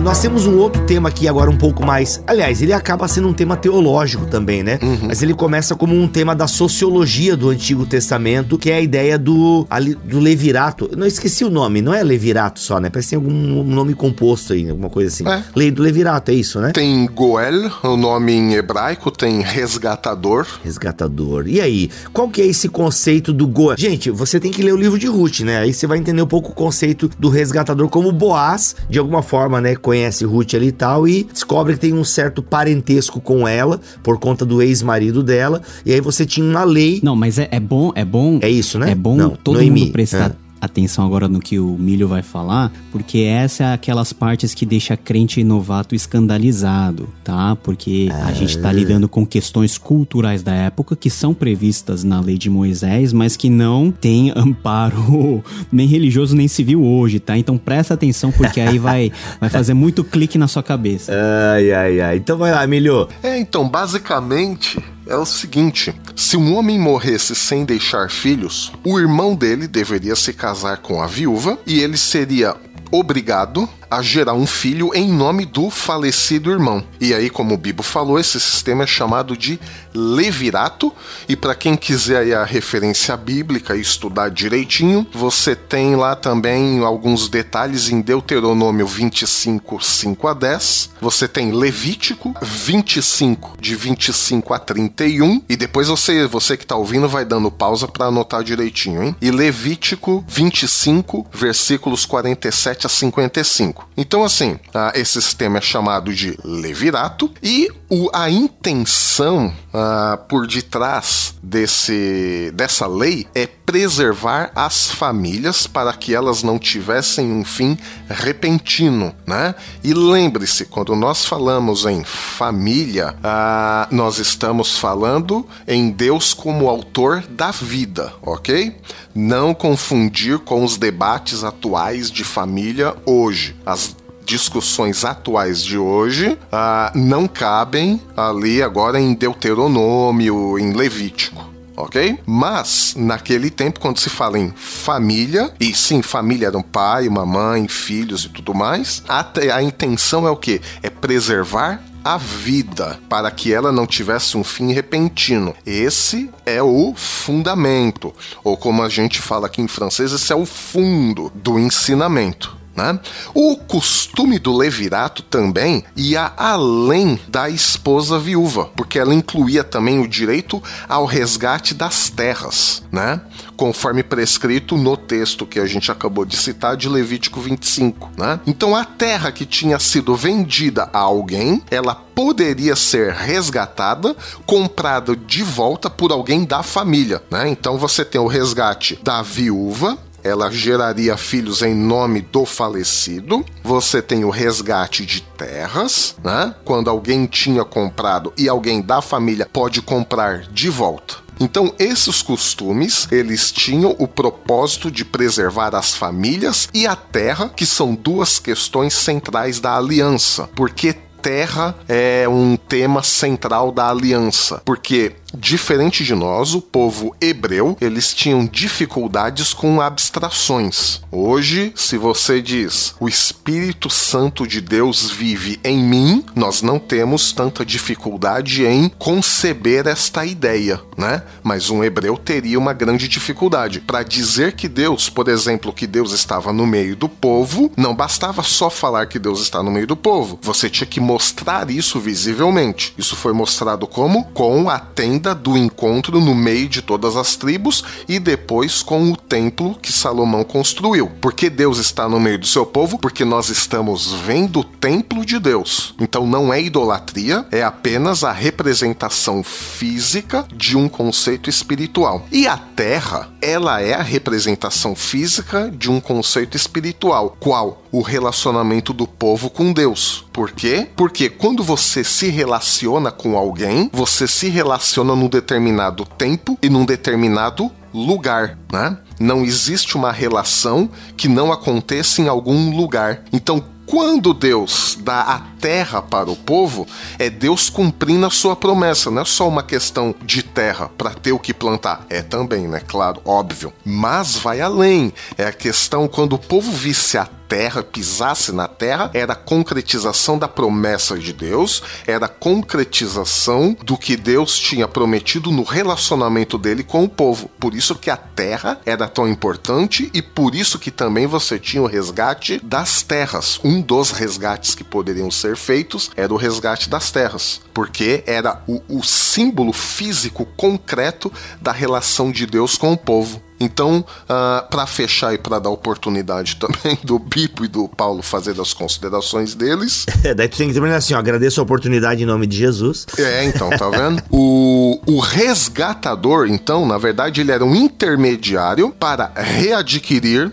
Ah, 0.00 0.02
nós 0.02 0.20
temos 0.20 0.46
um 0.46 0.56
outro 0.56 0.84
tema 0.86 1.08
aqui 1.08 1.28
agora 1.28 1.50
um 1.50 1.56
pouco 1.56 1.84
mais. 1.84 2.22
Aliás, 2.26 2.62
ele 2.62 2.72
acaba 2.72 3.06
sendo 3.06 3.28
um 3.28 3.32
tema 3.32 3.56
teológico 3.56 4.26
também, 4.26 4.62
né? 4.62 4.78
Mas 5.06 5.22
ele 5.22 5.34
começa 5.34 5.74
como 5.76 5.94
um 5.94 6.08
tema 6.08 6.34
da 6.34 6.46
sociologia 6.46 7.36
do 7.36 7.48
Antigo 7.50 7.84
Testamento, 7.86 8.56
que 8.58 8.70
é 8.70 8.76
a 8.76 8.80
ideia 8.80 9.18
do, 9.18 9.66
ali- 9.68 9.94
do 9.94 10.18
levirato. 10.18 10.88
Eu 10.90 10.96
não 10.96 11.06
esqueci 11.06 11.44
o 11.44 11.50
nome, 11.50 11.82
não 11.82 11.92
é 11.94 12.02
levirato 12.02 12.60
só, 12.60 12.80
né? 12.80 12.88
Parece 12.90 13.08
que 13.10 13.16
tem 13.16 13.24
algum 13.24 13.62
nome 13.64 13.94
composto 13.94 14.52
aí, 14.52 14.68
alguma 14.70 14.88
coisa 14.90 15.08
assim. 15.08 15.28
É. 15.28 15.42
Lei 15.54 15.70
do 15.70 15.82
levirato, 15.82 16.30
é 16.30 16.34
isso, 16.34 16.60
né? 16.60 16.72
Tem 16.72 17.06
Goel, 17.06 17.70
o 17.82 17.96
nome 17.96 18.32
em 18.32 18.54
hebraico, 18.54 19.10
tem 19.10 19.42
resgatador. 19.42 20.46
Resgatador. 20.64 21.46
E 21.46 21.60
aí, 21.60 21.90
qual 22.12 22.28
que 22.28 22.40
é 22.40 22.46
esse 22.46 22.68
conceito 22.68 23.32
do 23.32 23.46
Goa? 23.46 23.74
Gente, 23.76 24.10
você 24.10 24.40
tem 24.40 24.50
que 24.50 24.62
ler 24.62 24.72
o 24.72 24.76
livro 24.76 24.98
de 24.98 25.06
Ruth, 25.06 25.40
né? 25.40 25.58
Aí 25.58 25.72
você 25.72 25.86
vai 25.86 25.98
entender 25.98 26.22
um 26.22 26.26
pouco 26.26 26.50
o 26.50 26.54
conceito 26.54 27.10
do 27.18 27.28
resgatador 27.28 27.88
como 27.88 28.10
Boaz, 28.12 28.74
de 28.88 28.98
alguma 28.98 29.22
forma, 29.22 29.60
né, 29.60 29.74
conhece 29.90 30.24
Ruth 30.24 30.54
ali 30.54 30.68
e 30.68 30.72
tal 30.72 31.08
e 31.08 31.24
descobre 31.24 31.74
que 31.74 31.80
tem 31.80 31.92
um 31.92 32.04
certo 32.04 32.40
parentesco 32.44 33.20
com 33.20 33.46
ela 33.48 33.80
por 34.04 34.18
conta 34.20 34.46
do 34.46 34.62
ex-marido 34.62 35.20
dela. 35.20 35.60
E 35.84 35.92
aí 35.92 36.00
você 36.00 36.24
tinha 36.24 36.46
uma 36.48 36.62
lei. 36.62 37.00
Não, 37.02 37.16
mas 37.16 37.40
é, 37.40 37.48
é 37.50 37.58
bom, 37.58 37.90
é 37.96 38.04
bom. 38.04 38.38
É 38.40 38.48
isso, 38.48 38.78
né? 38.78 38.92
É 38.92 38.94
bom 38.94 39.16
Não, 39.16 39.30
todo 39.30 39.56
Noemi. 39.56 39.80
mundo 39.80 39.92
prestar 39.92 40.30
É. 40.30 40.49
atenção 40.60 41.06
agora 41.06 41.28
no 41.28 41.40
que 41.40 41.58
o 41.58 41.76
Milho 41.78 42.06
vai 42.08 42.22
falar, 42.22 42.70
porque 42.92 43.18
essa 43.20 43.64
é 43.64 43.72
aquelas 43.72 44.12
partes 44.12 44.54
que 44.54 44.66
deixa 44.66 44.96
crente 44.96 45.40
e 45.40 45.44
novato 45.44 45.94
escandalizado, 45.94 47.08
tá? 47.24 47.56
Porque 47.56 48.08
a 48.26 48.32
gente 48.32 48.58
Ah. 48.58 48.62
tá 48.62 48.72
lidando 48.72 49.08
com 49.08 49.24
questões 49.26 49.78
culturais 49.78 50.42
da 50.42 50.52
época 50.54 50.94
que 50.96 51.08
são 51.10 51.32
previstas 51.34 52.04
na 52.04 52.20
lei 52.20 52.36
de 52.38 52.50
Moisés, 52.50 53.12
mas 53.12 53.36
que 53.36 53.48
não 53.50 53.90
tem 53.90 54.32
amparo 54.36 55.42
nem 55.72 55.86
religioso 55.86 56.34
nem 56.36 56.48
civil 56.48 56.82
hoje, 56.84 57.18
tá? 57.20 57.36
Então 57.38 57.56
presta 57.56 57.94
atenção 57.94 58.30
porque 58.32 58.60
aí 58.60 58.78
vai, 58.78 59.10
vai 59.40 59.48
fazer 59.50 59.74
muito 59.74 60.04
clique 60.04 60.36
na 60.38 60.48
sua 60.48 60.62
cabeça. 60.62 61.12
Ai, 61.54 61.72
ai, 61.72 62.00
ai. 62.00 62.16
Então 62.16 62.36
vai 62.36 62.50
lá, 62.52 62.64
Emilio. 62.64 63.08
É, 63.22 63.38
então, 63.38 63.68
basicamente 63.68 64.78
é 65.10 65.16
o 65.16 65.26
seguinte: 65.26 65.94
se 66.16 66.36
um 66.36 66.56
homem 66.56 66.78
morresse 66.78 67.34
sem 67.34 67.64
deixar 67.64 68.10
filhos, 68.10 68.72
o 68.84 68.98
irmão 68.98 69.34
dele 69.34 69.66
deveria 69.66 70.16
se 70.16 70.32
casar 70.32 70.78
com 70.78 71.02
a 71.02 71.06
viúva 71.06 71.58
e 71.66 71.80
ele 71.80 71.98
seria 71.98 72.56
obrigado 72.92 73.68
a 73.90 74.02
gerar 74.02 74.34
um 74.34 74.46
filho 74.46 74.90
em 74.94 75.08
nome 75.12 75.44
do 75.44 75.68
falecido 75.68 76.50
irmão. 76.50 76.84
E 77.00 77.12
aí, 77.12 77.28
como 77.28 77.54
o 77.54 77.58
Bibo 77.58 77.82
falou, 77.82 78.18
esse 78.18 78.38
sistema 78.40 78.84
é 78.84 78.86
chamado 78.86 79.36
de 79.36 79.60
levirato. 79.94 80.92
E 81.28 81.36
para 81.36 81.54
quem 81.54 81.76
quiser 81.76 82.34
a 82.34 82.44
referência 82.44 83.16
bíblica 83.16 83.76
e 83.76 83.80
estudar 83.80 84.30
direitinho, 84.30 85.06
você 85.12 85.54
tem 85.54 85.96
lá 85.96 86.14
também 86.14 86.82
alguns 86.84 87.28
detalhes 87.28 87.88
em 87.88 88.00
Deuteronômio 88.00 88.86
25, 88.86 89.82
5 89.82 90.28
a 90.28 90.34
10. 90.34 90.90
Você 91.00 91.26
tem 91.26 91.52
Levítico 91.52 92.34
25, 92.42 93.56
de 93.60 93.74
25 93.74 94.54
a 94.54 94.58
31. 94.58 95.42
E 95.48 95.56
depois 95.56 95.88
você, 95.88 96.26
você 96.26 96.56
que 96.56 96.66
tá 96.66 96.76
ouvindo 96.76 97.08
vai 97.08 97.24
dando 97.24 97.50
pausa 97.50 97.88
para 97.88 98.06
anotar 98.06 98.42
direitinho, 98.42 99.02
hein? 99.02 99.16
E 99.20 99.30
Levítico 99.30 100.24
25, 100.28 101.26
versículos 101.32 102.04
47 102.06 102.86
a 102.86 102.88
55. 102.88 103.88
Então, 103.96 104.24
assim, 104.24 104.58
ah, 104.74 104.92
esse 104.94 105.20
sistema 105.20 105.58
é 105.58 105.60
chamado 105.60 106.12
de 106.14 106.36
levirato 106.44 107.30
e 107.42 107.70
o, 107.90 108.08
a 108.12 108.30
intenção 108.30 109.52
ah, 109.74 110.16
por 110.28 110.46
detrás 110.46 111.34
desse, 111.42 112.52
dessa 112.54 112.86
lei 112.86 113.26
é 113.34 113.48
preservar 113.48 114.52
as 114.54 114.90
famílias 114.90 115.66
para 115.66 115.92
que 115.92 116.14
elas 116.14 116.42
não 116.44 116.56
tivessem 116.58 117.32
um 117.32 117.44
fim 117.44 117.76
repentino, 118.08 119.12
né? 119.26 119.56
E 119.82 119.92
lembre-se, 119.92 120.66
quando 120.66 120.94
nós 120.94 121.24
falamos 121.24 121.84
em 121.84 122.04
família, 122.04 123.16
ah, 123.24 123.88
nós 123.90 124.18
estamos 124.18 124.78
falando 124.78 125.44
em 125.66 125.90
Deus 125.90 126.32
como 126.32 126.68
autor 126.68 127.24
da 127.28 127.50
vida, 127.50 128.12
ok? 128.22 128.76
Não 129.12 129.52
confundir 129.52 130.38
com 130.38 130.64
os 130.64 130.76
debates 130.76 131.42
atuais 131.42 132.08
de 132.08 132.22
família 132.22 132.94
hoje. 133.04 133.56
As 133.66 133.96
discussões 134.30 135.04
atuais 135.04 135.64
de 135.64 135.76
hoje 135.76 136.38
uh, 136.52 136.96
não 136.96 137.26
cabem 137.26 138.00
ali 138.16 138.62
agora 138.62 139.00
em 139.00 139.12
Deuteronômio, 139.12 140.56
em 140.56 140.72
Levítico 140.72 141.50
ok? 141.76 142.18
Mas, 142.26 142.94
naquele 142.94 143.48
tempo, 143.48 143.80
quando 143.80 143.98
se 143.98 144.10
fala 144.10 144.38
em 144.38 144.52
família, 144.54 145.50
e 145.58 145.74
sim, 145.74 146.02
família 146.02 146.48
era 146.48 146.58
um 146.58 146.62
pai, 146.62 147.08
uma 147.08 147.24
mãe, 147.24 147.66
filhos 147.68 148.26
e 148.26 148.28
tudo 148.28 148.54
mais, 148.54 149.02
a, 149.08 149.26
a 149.54 149.62
intenção 149.62 150.28
é 150.28 150.30
o 150.30 150.36
que? 150.36 150.60
É 150.82 150.90
preservar 150.90 151.82
a 152.04 152.18
vida 152.18 152.98
para 153.08 153.30
que 153.30 153.50
ela 153.52 153.72
não 153.72 153.86
tivesse 153.86 154.36
um 154.36 154.44
fim 154.44 154.72
repentino. 154.72 155.54
Esse 155.64 156.30
é 156.44 156.62
o 156.62 156.92
fundamento, 156.94 158.14
ou 158.44 158.58
como 158.58 158.82
a 158.82 158.88
gente 158.90 159.22
fala 159.22 159.46
aqui 159.46 159.62
em 159.62 159.68
francês, 159.68 160.12
esse 160.12 160.30
é 160.30 160.36
o 160.36 160.44
fundo 160.44 161.32
do 161.34 161.58
ensinamento. 161.58 162.59
Né? 162.74 162.98
O 163.34 163.56
costume 163.56 164.38
do 164.38 164.56
levirato 164.56 165.22
também 165.22 165.84
ia 165.96 166.32
além 166.36 167.18
da 167.28 167.48
esposa 167.48 168.18
viúva, 168.18 168.66
porque 168.76 168.98
ela 168.98 169.14
incluía 169.14 169.64
também 169.64 169.98
o 169.98 170.08
direito 170.08 170.62
ao 170.88 171.04
resgate 171.04 171.74
das 171.74 172.08
terras, 172.08 172.82
né? 172.90 173.20
conforme 173.60 174.02
prescrito 174.02 174.74
no 174.78 174.96
texto 174.96 175.44
que 175.44 175.60
a 175.60 175.66
gente 175.66 175.92
acabou 175.92 176.24
de 176.24 176.34
citar 176.34 176.78
de 176.78 176.88
Levítico 176.88 177.42
25. 177.42 178.10
Né? 178.16 178.40
Então 178.46 178.74
a 178.74 178.86
terra 178.86 179.30
que 179.30 179.44
tinha 179.44 179.78
sido 179.78 180.14
vendida 180.14 180.88
a 180.94 180.98
alguém, 180.98 181.62
ela 181.70 181.94
poderia 181.94 182.74
ser 182.74 183.12
resgatada, 183.12 184.16
comprada 184.46 185.14
de 185.14 185.42
volta 185.42 185.90
por 185.90 186.10
alguém 186.10 186.44
da 186.46 186.62
família. 186.62 187.22
Né? 187.30 187.50
Então 187.50 187.76
você 187.76 188.02
tem 188.02 188.18
o 188.18 188.26
resgate 188.26 188.98
da 189.02 189.20
viúva, 189.20 189.98
ela 190.22 190.50
geraria 190.50 191.16
filhos 191.16 191.62
em 191.62 191.74
nome 191.74 192.20
do 192.20 192.44
falecido. 192.44 193.44
Você 193.62 194.00
tem 194.02 194.24
o 194.24 194.30
resgate 194.30 195.04
de 195.04 195.20
terras, 195.20 196.16
né? 196.22 196.54
Quando 196.64 196.90
alguém 196.90 197.26
tinha 197.26 197.64
comprado 197.64 198.32
e 198.36 198.48
alguém 198.48 198.80
da 198.80 199.00
família 199.00 199.48
pode 199.52 199.82
comprar 199.82 200.40
de 200.42 200.68
volta. 200.68 201.16
Então, 201.40 201.72
esses 201.78 202.20
costumes, 202.20 203.08
eles 203.10 203.50
tinham 203.50 203.96
o 203.98 204.06
propósito 204.06 204.90
de 204.90 205.06
preservar 205.06 205.74
as 205.74 205.94
famílias 205.94 206.68
e 206.74 206.86
a 206.86 206.94
terra, 206.94 207.48
que 207.48 207.64
são 207.64 207.94
duas 207.94 208.38
questões 208.38 208.92
centrais 208.92 209.58
da 209.58 209.74
aliança, 209.74 210.50
porque 210.54 210.94
terra 211.20 211.74
é 211.88 212.26
um 212.28 212.56
tema 212.56 213.02
central 213.02 213.70
da 213.70 213.88
aliança, 213.88 214.60
porque 214.64 215.12
Diferente 215.32 216.04
de 216.04 216.14
nós, 216.14 216.54
o 216.54 216.60
povo 216.60 217.14
hebreu, 217.20 217.76
eles 217.80 218.12
tinham 218.12 218.44
dificuldades 218.44 219.54
com 219.54 219.80
abstrações. 219.80 221.00
Hoje, 221.10 221.72
se 221.76 221.96
você 221.96 222.42
diz 222.42 222.94
o 222.98 223.08
Espírito 223.08 223.88
Santo 223.88 224.46
de 224.46 224.60
Deus 224.60 225.10
vive 225.10 225.60
em 225.62 225.78
mim, 225.78 226.24
nós 226.34 226.62
não 226.62 226.78
temos 226.78 227.32
tanta 227.32 227.64
dificuldade 227.64 228.64
em 228.64 228.88
conceber 228.88 229.86
esta 229.86 230.26
ideia, 230.26 230.80
né? 230.96 231.22
Mas 231.42 231.70
um 231.70 231.84
hebreu 231.84 232.16
teria 232.16 232.58
uma 232.58 232.72
grande 232.72 233.06
dificuldade. 233.06 233.80
Para 233.80 234.02
dizer 234.02 234.52
que 234.52 234.68
Deus, 234.68 235.08
por 235.08 235.28
exemplo, 235.28 235.72
que 235.72 235.86
Deus 235.86 236.12
estava 236.12 236.52
no 236.52 236.66
meio 236.66 236.96
do 236.96 237.08
povo, 237.08 237.72
não 237.76 237.94
bastava 237.94 238.42
só 238.42 238.68
falar 238.68 239.06
que 239.06 239.18
Deus 239.18 239.40
está 239.40 239.62
no 239.62 239.70
meio 239.70 239.86
do 239.86 239.96
povo. 239.96 240.38
Você 240.42 240.68
tinha 240.68 240.86
que 240.86 241.00
mostrar 241.00 241.70
isso 241.70 242.00
visivelmente. 242.00 242.92
Isso 242.98 243.14
foi 243.14 243.32
mostrado 243.32 243.86
como? 243.86 244.24
Com 244.32 244.68
a 244.68 244.78
tenda 244.78 245.19
tenda 245.20 245.34
do 245.34 245.56
encontro 245.56 246.18
no 246.18 246.34
meio 246.34 246.66
de 246.66 246.80
todas 246.80 247.14
as 247.14 247.36
tribos 247.36 247.84
e 248.08 248.18
depois 248.18 248.82
com 248.82 249.12
o 249.12 249.16
templo 249.16 249.76
que 249.80 249.92
Salomão 249.92 250.42
construiu. 250.42 251.10
Porque 251.20 251.50
Deus 251.50 251.78
está 251.78 252.08
no 252.08 252.18
meio 252.18 252.38
do 252.38 252.46
seu 252.46 252.64
povo? 252.64 252.98
Porque 252.98 253.22
nós 253.22 253.50
estamos 253.50 254.12
vendo 254.12 254.60
o 254.60 254.64
templo 254.64 255.24
de 255.24 255.38
Deus. 255.38 255.94
Então 256.00 256.26
não 256.26 256.52
é 256.52 256.62
idolatria, 256.62 257.44
é 257.52 257.62
apenas 257.62 258.24
a 258.24 258.32
representação 258.32 259.44
física 259.44 260.46
de 260.54 260.76
um 260.76 260.88
conceito 260.88 261.50
espiritual. 261.50 262.24
E 262.32 262.46
a 262.46 262.56
terra, 262.56 263.28
ela 263.42 263.82
é 263.82 263.92
a 263.92 264.02
representação 264.02 264.94
física 264.94 265.70
de 265.70 265.90
um 265.90 266.00
conceito 266.00 266.56
espiritual. 266.56 267.36
Qual? 267.38 267.82
O 267.92 268.02
relacionamento 268.02 268.92
do 268.92 269.06
povo 269.06 269.50
com 269.50 269.72
Deus. 269.72 270.24
Por 270.32 270.52
quê? 270.52 270.88
Porque 270.94 271.28
quando 271.28 271.62
você 271.62 272.04
se 272.04 272.28
relaciona 272.28 273.10
com 273.10 273.36
alguém, 273.36 273.90
você 273.92 274.28
se 274.28 274.48
relaciona 274.48 275.16
num 275.16 275.28
determinado 275.28 276.04
tempo 276.04 276.56
e 276.62 276.68
num 276.68 276.84
determinado 276.84 277.70
lugar, 277.92 278.56
né? 278.72 278.96
Não 279.18 279.44
existe 279.44 279.96
uma 279.96 280.12
relação 280.12 280.88
que 281.16 281.28
não 281.28 281.52
aconteça 281.52 282.22
em 282.22 282.28
algum 282.28 282.76
lugar. 282.76 283.24
Então, 283.32 283.62
quando 283.90 284.32
Deus 284.32 284.96
dá 285.00 285.22
a 285.22 285.40
terra 285.60 286.00
para 286.00 286.30
o 286.30 286.36
povo, 286.36 286.86
é 287.18 287.28
Deus 287.28 287.68
cumprindo 287.68 288.24
a 288.24 288.30
sua 288.30 288.54
promessa. 288.54 289.10
Não 289.10 289.22
é 289.22 289.24
só 289.24 289.48
uma 289.48 289.64
questão 289.64 290.14
de 290.24 290.44
terra 290.44 290.88
para 290.96 291.10
ter 291.10 291.32
o 291.32 291.40
que 291.40 291.52
plantar. 291.52 292.06
É 292.08 292.22
também, 292.22 292.68
né? 292.68 292.80
Claro, 292.86 293.20
óbvio. 293.24 293.72
Mas 293.84 294.36
vai 294.36 294.60
além. 294.60 295.12
É 295.36 295.46
a 295.46 295.52
questão 295.52 296.06
quando 296.06 296.34
o 296.34 296.38
povo 296.38 296.70
visse 296.70 297.18
a 297.18 297.28
terra, 297.50 297.82
pisasse 297.82 298.52
na 298.52 298.68
terra, 298.68 299.10
era 299.12 299.32
a 299.32 299.36
concretização 299.36 300.38
da 300.38 300.46
promessa 300.46 301.18
de 301.18 301.32
Deus, 301.32 301.82
era 302.06 302.26
a 302.26 302.28
concretização 302.28 303.76
do 303.82 303.98
que 303.98 304.16
Deus 304.16 304.56
tinha 304.56 304.86
prometido 304.86 305.50
no 305.50 305.64
relacionamento 305.64 306.56
dele 306.56 306.84
com 306.84 307.02
o 307.02 307.08
povo. 307.08 307.50
Por 307.58 307.74
isso 307.74 307.96
que 307.96 308.08
a 308.08 308.16
terra 308.16 308.80
era 308.86 309.08
tão 309.08 309.28
importante 309.28 310.08
e 310.14 310.22
por 310.22 310.54
isso 310.54 310.78
que 310.78 310.92
também 310.92 311.26
você 311.26 311.58
tinha 311.58 311.82
o 311.82 311.88
resgate 311.88 312.60
das 312.62 313.02
terras. 313.02 313.58
Um 313.64 313.82
dos 313.82 314.12
resgates 314.12 314.76
que 314.76 314.84
poderiam 314.84 315.28
ser 315.28 315.56
feitos 315.56 316.08
era 316.16 316.32
o 316.32 316.36
resgate 316.36 316.88
das 316.88 317.10
terras, 317.10 317.60
porque 317.74 318.22
era 318.28 318.62
o, 318.68 318.80
o 318.88 319.02
símbolo 319.02 319.72
físico 319.72 320.46
concreto 320.56 321.32
da 321.60 321.72
relação 321.72 322.30
de 322.30 322.46
Deus 322.46 322.78
com 322.78 322.92
o 322.92 322.96
povo. 322.96 323.49
Então, 323.60 323.98
uh, 323.98 324.04
ah, 324.28 324.66
para 324.70 324.86
fechar 324.86 325.34
e 325.34 325.38
para 325.38 325.58
dar 325.58 325.68
oportunidade 325.68 326.56
também 326.60 326.98
do 327.04 327.18
Bipo 327.18 327.64
e 327.64 327.68
do 327.68 327.86
Paulo 327.88 328.22
fazer 328.22 328.58
as 328.58 328.72
considerações 328.72 329.54
deles. 329.54 330.06
É, 330.22 330.34
daí 330.34 330.48
tu 330.48 330.58
tem 330.58 330.68
que 330.68 330.74
terminar 330.74 330.96
assim, 330.96 331.14
ó, 331.14 331.18
agradeço 331.18 331.60
a 331.60 331.62
oportunidade 331.62 332.22
em 332.22 332.26
nome 332.26 332.46
de 332.46 332.56
Jesus. 332.56 333.06
É, 333.18 333.44
então, 333.44 333.70
tá 333.70 333.88
vendo? 333.88 334.22
o, 334.30 335.00
o 335.06 335.18
resgatador, 335.18 336.46
então, 336.46 336.86
na 336.86 336.98
verdade, 336.98 337.40
ele 337.40 337.50
era 337.50 337.64
um 337.64 337.74
intermediário 337.74 338.90
para 338.90 339.32
readquirir 339.34 340.52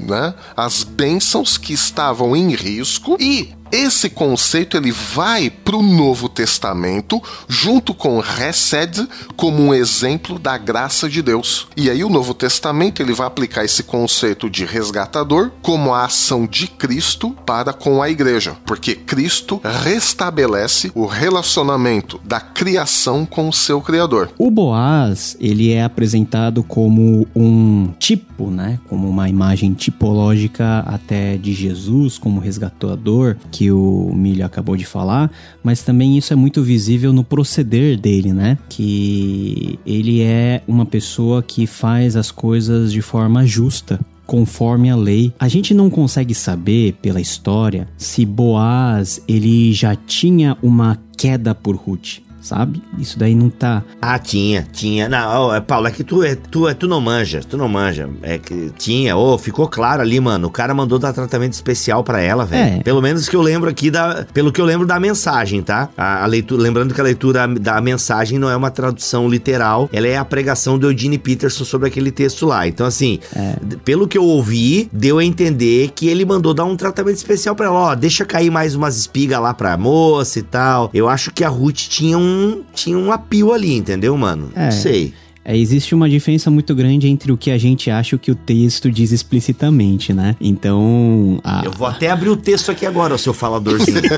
né, 0.00 0.34
as 0.56 0.84
bênçãos 0.84 1.58
que 1.58 1.72
estavam 1.72 2.36
em 2.36 2.54
risco 2.54 3.16
e 3.18 3.52
esse 3.72 4.08
conceito 4.08 4.76
ele 4.76 4.90
vai 4.90 5.50
para 5.50 5.76
o 5.76 5.82
Novo 5.82 6.28
Testamento 6.28 7.22
junto 7.48 7.92
com 7.92 8.20
Resed 8.20 9.08
como 9.36 9.62
um 9.62 9.74
exemplo 9.74 10.38
da 10.38 10.56
graça 10.56 11.08
de 11.08 11.22
Deus. 11.22 11.66
E 11.76 11.90
aí 11.90 12.02
o 12.04 12.08
Novo 12.08 12.34
Testamento 12.34 13.02
ele 13.02 13.12
vai 13.12 13.26
aplicar 13.26 13.64
esse 13.64 13.82
conceito 13.82 14.48
de 14.48 14.64
resgatador 14.64 15.50
como 15.62 15.92
a 15.92 16.04
ação 16.04 16.46
de 16.46 16.66
Cristo 16.66 17.36
para 17.44 17.72
com 17.72 18.02
a 18.02 18.08
igreja, 18.08 18.56
porque 18.64 18.94
Cristo 18.94 19.60
restabelece 19.84 20.90
o 20.94 21.06
relacionamento 21.06 22.20
da 22.24 22.40
criação 22.40 23.26
com 23.26 23.48
o 23.48 23.52
seu 23.52 23.80
criador. 23.80 24.30
O 24.38 24.50
Boaz, 24.50 25.36
ele 25.40 25.72
é 25.72 25.82
apresentado 25.82 26.62
como 26.62 27.26
um 27.34 27.92
tipo, 27.98 28.50
né, 28.50 28.78
como 28.88 29.08
uma 29.08 29.28
imagem 29.28 29.72
tipológica 29.72 30.80
até 30.80 31.36
de 31.36 31.52
Jesus 31.52 32.18
como 32.18 32.40
resgatador, 32.40 33.36
que 33.50 33.57
o 33.70 34.12
Milho 34.14 34.44
acabou 34.44 34.76
de 34.76 34.84
falar, 34.84 35.30
mas 35.62 35.82
também 35.82 36.16
isso 36.16 36.32
é 36.32 36.36
muito 36.36 36.62
visível 36.62 37.12
no 37.12 37.24
proceder 37.24 37.98
dele, 37.98 38.32
né? 38.32 38.58
Que 38.68 39.78
ele 39.84 40.22
é 40.22 40.62
uma 40.66 40.86
pessoa 40.86 41.42
que 41.42 41.66
faz 41.66 42.16
as 42.16 42.30
coisas 42.30 42.92
de 42.92 43.02
forma 43.02 43.44
justa 43.44 43.98
conforme 44.26 44.90
a 44.90 44.96
lei. 44.96 45.32
A 45.38 45.48
gente 45.48 45.72
não 45.72 45.88
consegue 45.88 46.34
saber 46.34 46.92
pela 47.00 47.20
história 47.20 47.88
se 47.96 48.26
Boaz 48.26 49.22
ele 49.26 49.72
já 49.72 49.96
tinha 49.96 50.56
uma 50.62 50.98
queda 51.16 51.54
por 51.54 51.74
Ruth 51.76 52.27
sabe? 52.48 52.82
Isso 52.98 53.18
daí 53.18 53.34
não 53.34 53.50
tá. 53.50 53.82
Ah, 54.00 54.18
tinha, 54.18 54.66
tinha. 54.72 55.08
Não, 55.08 55.50
oh, 55.50 55.62
Paulo, 55.62 55.86
é 55.86 55.90
que 55.90 56.02
tu, 56.02 56.22
é, 56.22 56.34
tu, 56.34 56.66
é, 56.66 56.74
tu 56.74 56.88
não 56.88 57.00
manja, 57.00 57.40
tu 57.48 57.56
não 57.56 57.68
manja. 57.68 58.08
É 58.22 58.38
que 58.38 58.72
tinha, 58.78 59.16
ô, 59.16 59.34
oh, 59.34 59.38
ficou 59.38 59.68
claro 59.68 60.00
ali, 60.00 60.18
mano. 60.18 60.48
O 60.48 60.50
cara 60.50 60.72
mandou 60.72 60.98
dar 60.98 61.12
tratamento 61.12 61.52
especial 61.52 62.02
para 62.02 62.20
ela, 62.20 62.46
velho. 62.46 62.80
É. 62.80 62.82
Pelo 62.82 63.02
menos 63.02 63.28
que 63.28 63.36
eu 63.36 63.42
lembro 63.42 63.68
aqui 63.68 63.90
da. 63.90 64.26
Pelo 64.32 64.50
que 64.50 64.60
eu 64.60 64.64
lembro 64.64 64.86
da 64.86 64.98
mensagem, 64.98 65.62
tá? 65.62 65.90
A, 65.96 66.24
a, 66.24 66.26
leitura, 66.26 66.62
lembrando 66.62 66.94
que 66.94 67.00
a 67.00 67.04
leitura 67.04 67.46
da 67.46 67.80
mensagem 67.80 68.38
não 68.38 68.48
é 68.48 68.56
uma 68.56 68.70
tradução 68.70 69.28
literal, 69.28 69.88
ela 69.92 70.06
é 70.06 70.16
a 70.16 70.24
pregação 70.24 70.78
do 70.78 70.90
Eugene 70.90 71.18
Peterson 71.18 71.64
sobre 71.64 71.88
aquele 71.88 72.10
texto 72.10 72.46
lá. 72.46 72.66
Então, 72.66 72.86
assim, 72.86 73.18
é. 73.36 73.56
pelo 73.84 74.08
que 74.08 74.16
eu 74.16 74.24
ouvi, 74.24 74.88
deu 74.92 75.18
a 75.18 75.24
entender 75.24 75.90
que 75.94 76.08
ele 76.08 76.24
mandou 76.24 76.54
dar 76.54 76.64
um 76.64 76.76
tratamento 76.76 77.16
especial 77.16 77.54
para 77.54 77.66
ela. 77.66 77.78
Ó, 77.78 77.94
deixa 77.94 78.24
cair 78.24 78.50
mais 78.50 78.74
umas 78.74 78.96
espigas 78.96 79.40
lá 79.40 79.52
pra 79.52 79.76
moça 79.76 80.38
e 80.38 80.42
tal. 80.42 80.90
Eu 80.94 81.08
acho 81.08 81.30
que 81.30 81.44
a 81.44 81.48
Ruth 81.48 81.88
tinha 81.88 82.16
um 82.16 82.37
tinha 82.74 82.98
um 82.98 83.12
apio 83.12 83.52
ali, 83.52 83.74
entendeu, 83.74 84.16
mano? 84.16 84.50
É. 84.54 84.66
Não 84.66 84.72
sei. 84.72 85.12
É, 85.44 85.56
existe 85.56 85.94
uma 85.94 86.10
diferença 86.10 86.50
muito 86.50 86.74
grande 86.74 87.08
entre 87.08 87.32
o 87.32 87.36
que 87.36 87.50
a 87.50 87.56
gente 87.56 87.90
acha 87.90 88.14
e 88.14 88.16
o 88.16 88.18
que 88.18 88.30
o 88.30 88.34
texto 88.34 88.90
diz 88.90 89.12
explicitamente, 89.12 90.12
né? 90.12 90.36
Então. 90.38 91.40
A... 91.42 91.62
Eu 91.64 91.72
vou 91.72 91.86
até 91.86 92.10
abrir 92.10 92.28
o 92.28 92.36
texto 92.36 92.70
aqui 92.70 92.84
agora, 92.84 93.14
o 93.14 93.18
seu 93.18 93.32
faladorzinho. 93.32 94.02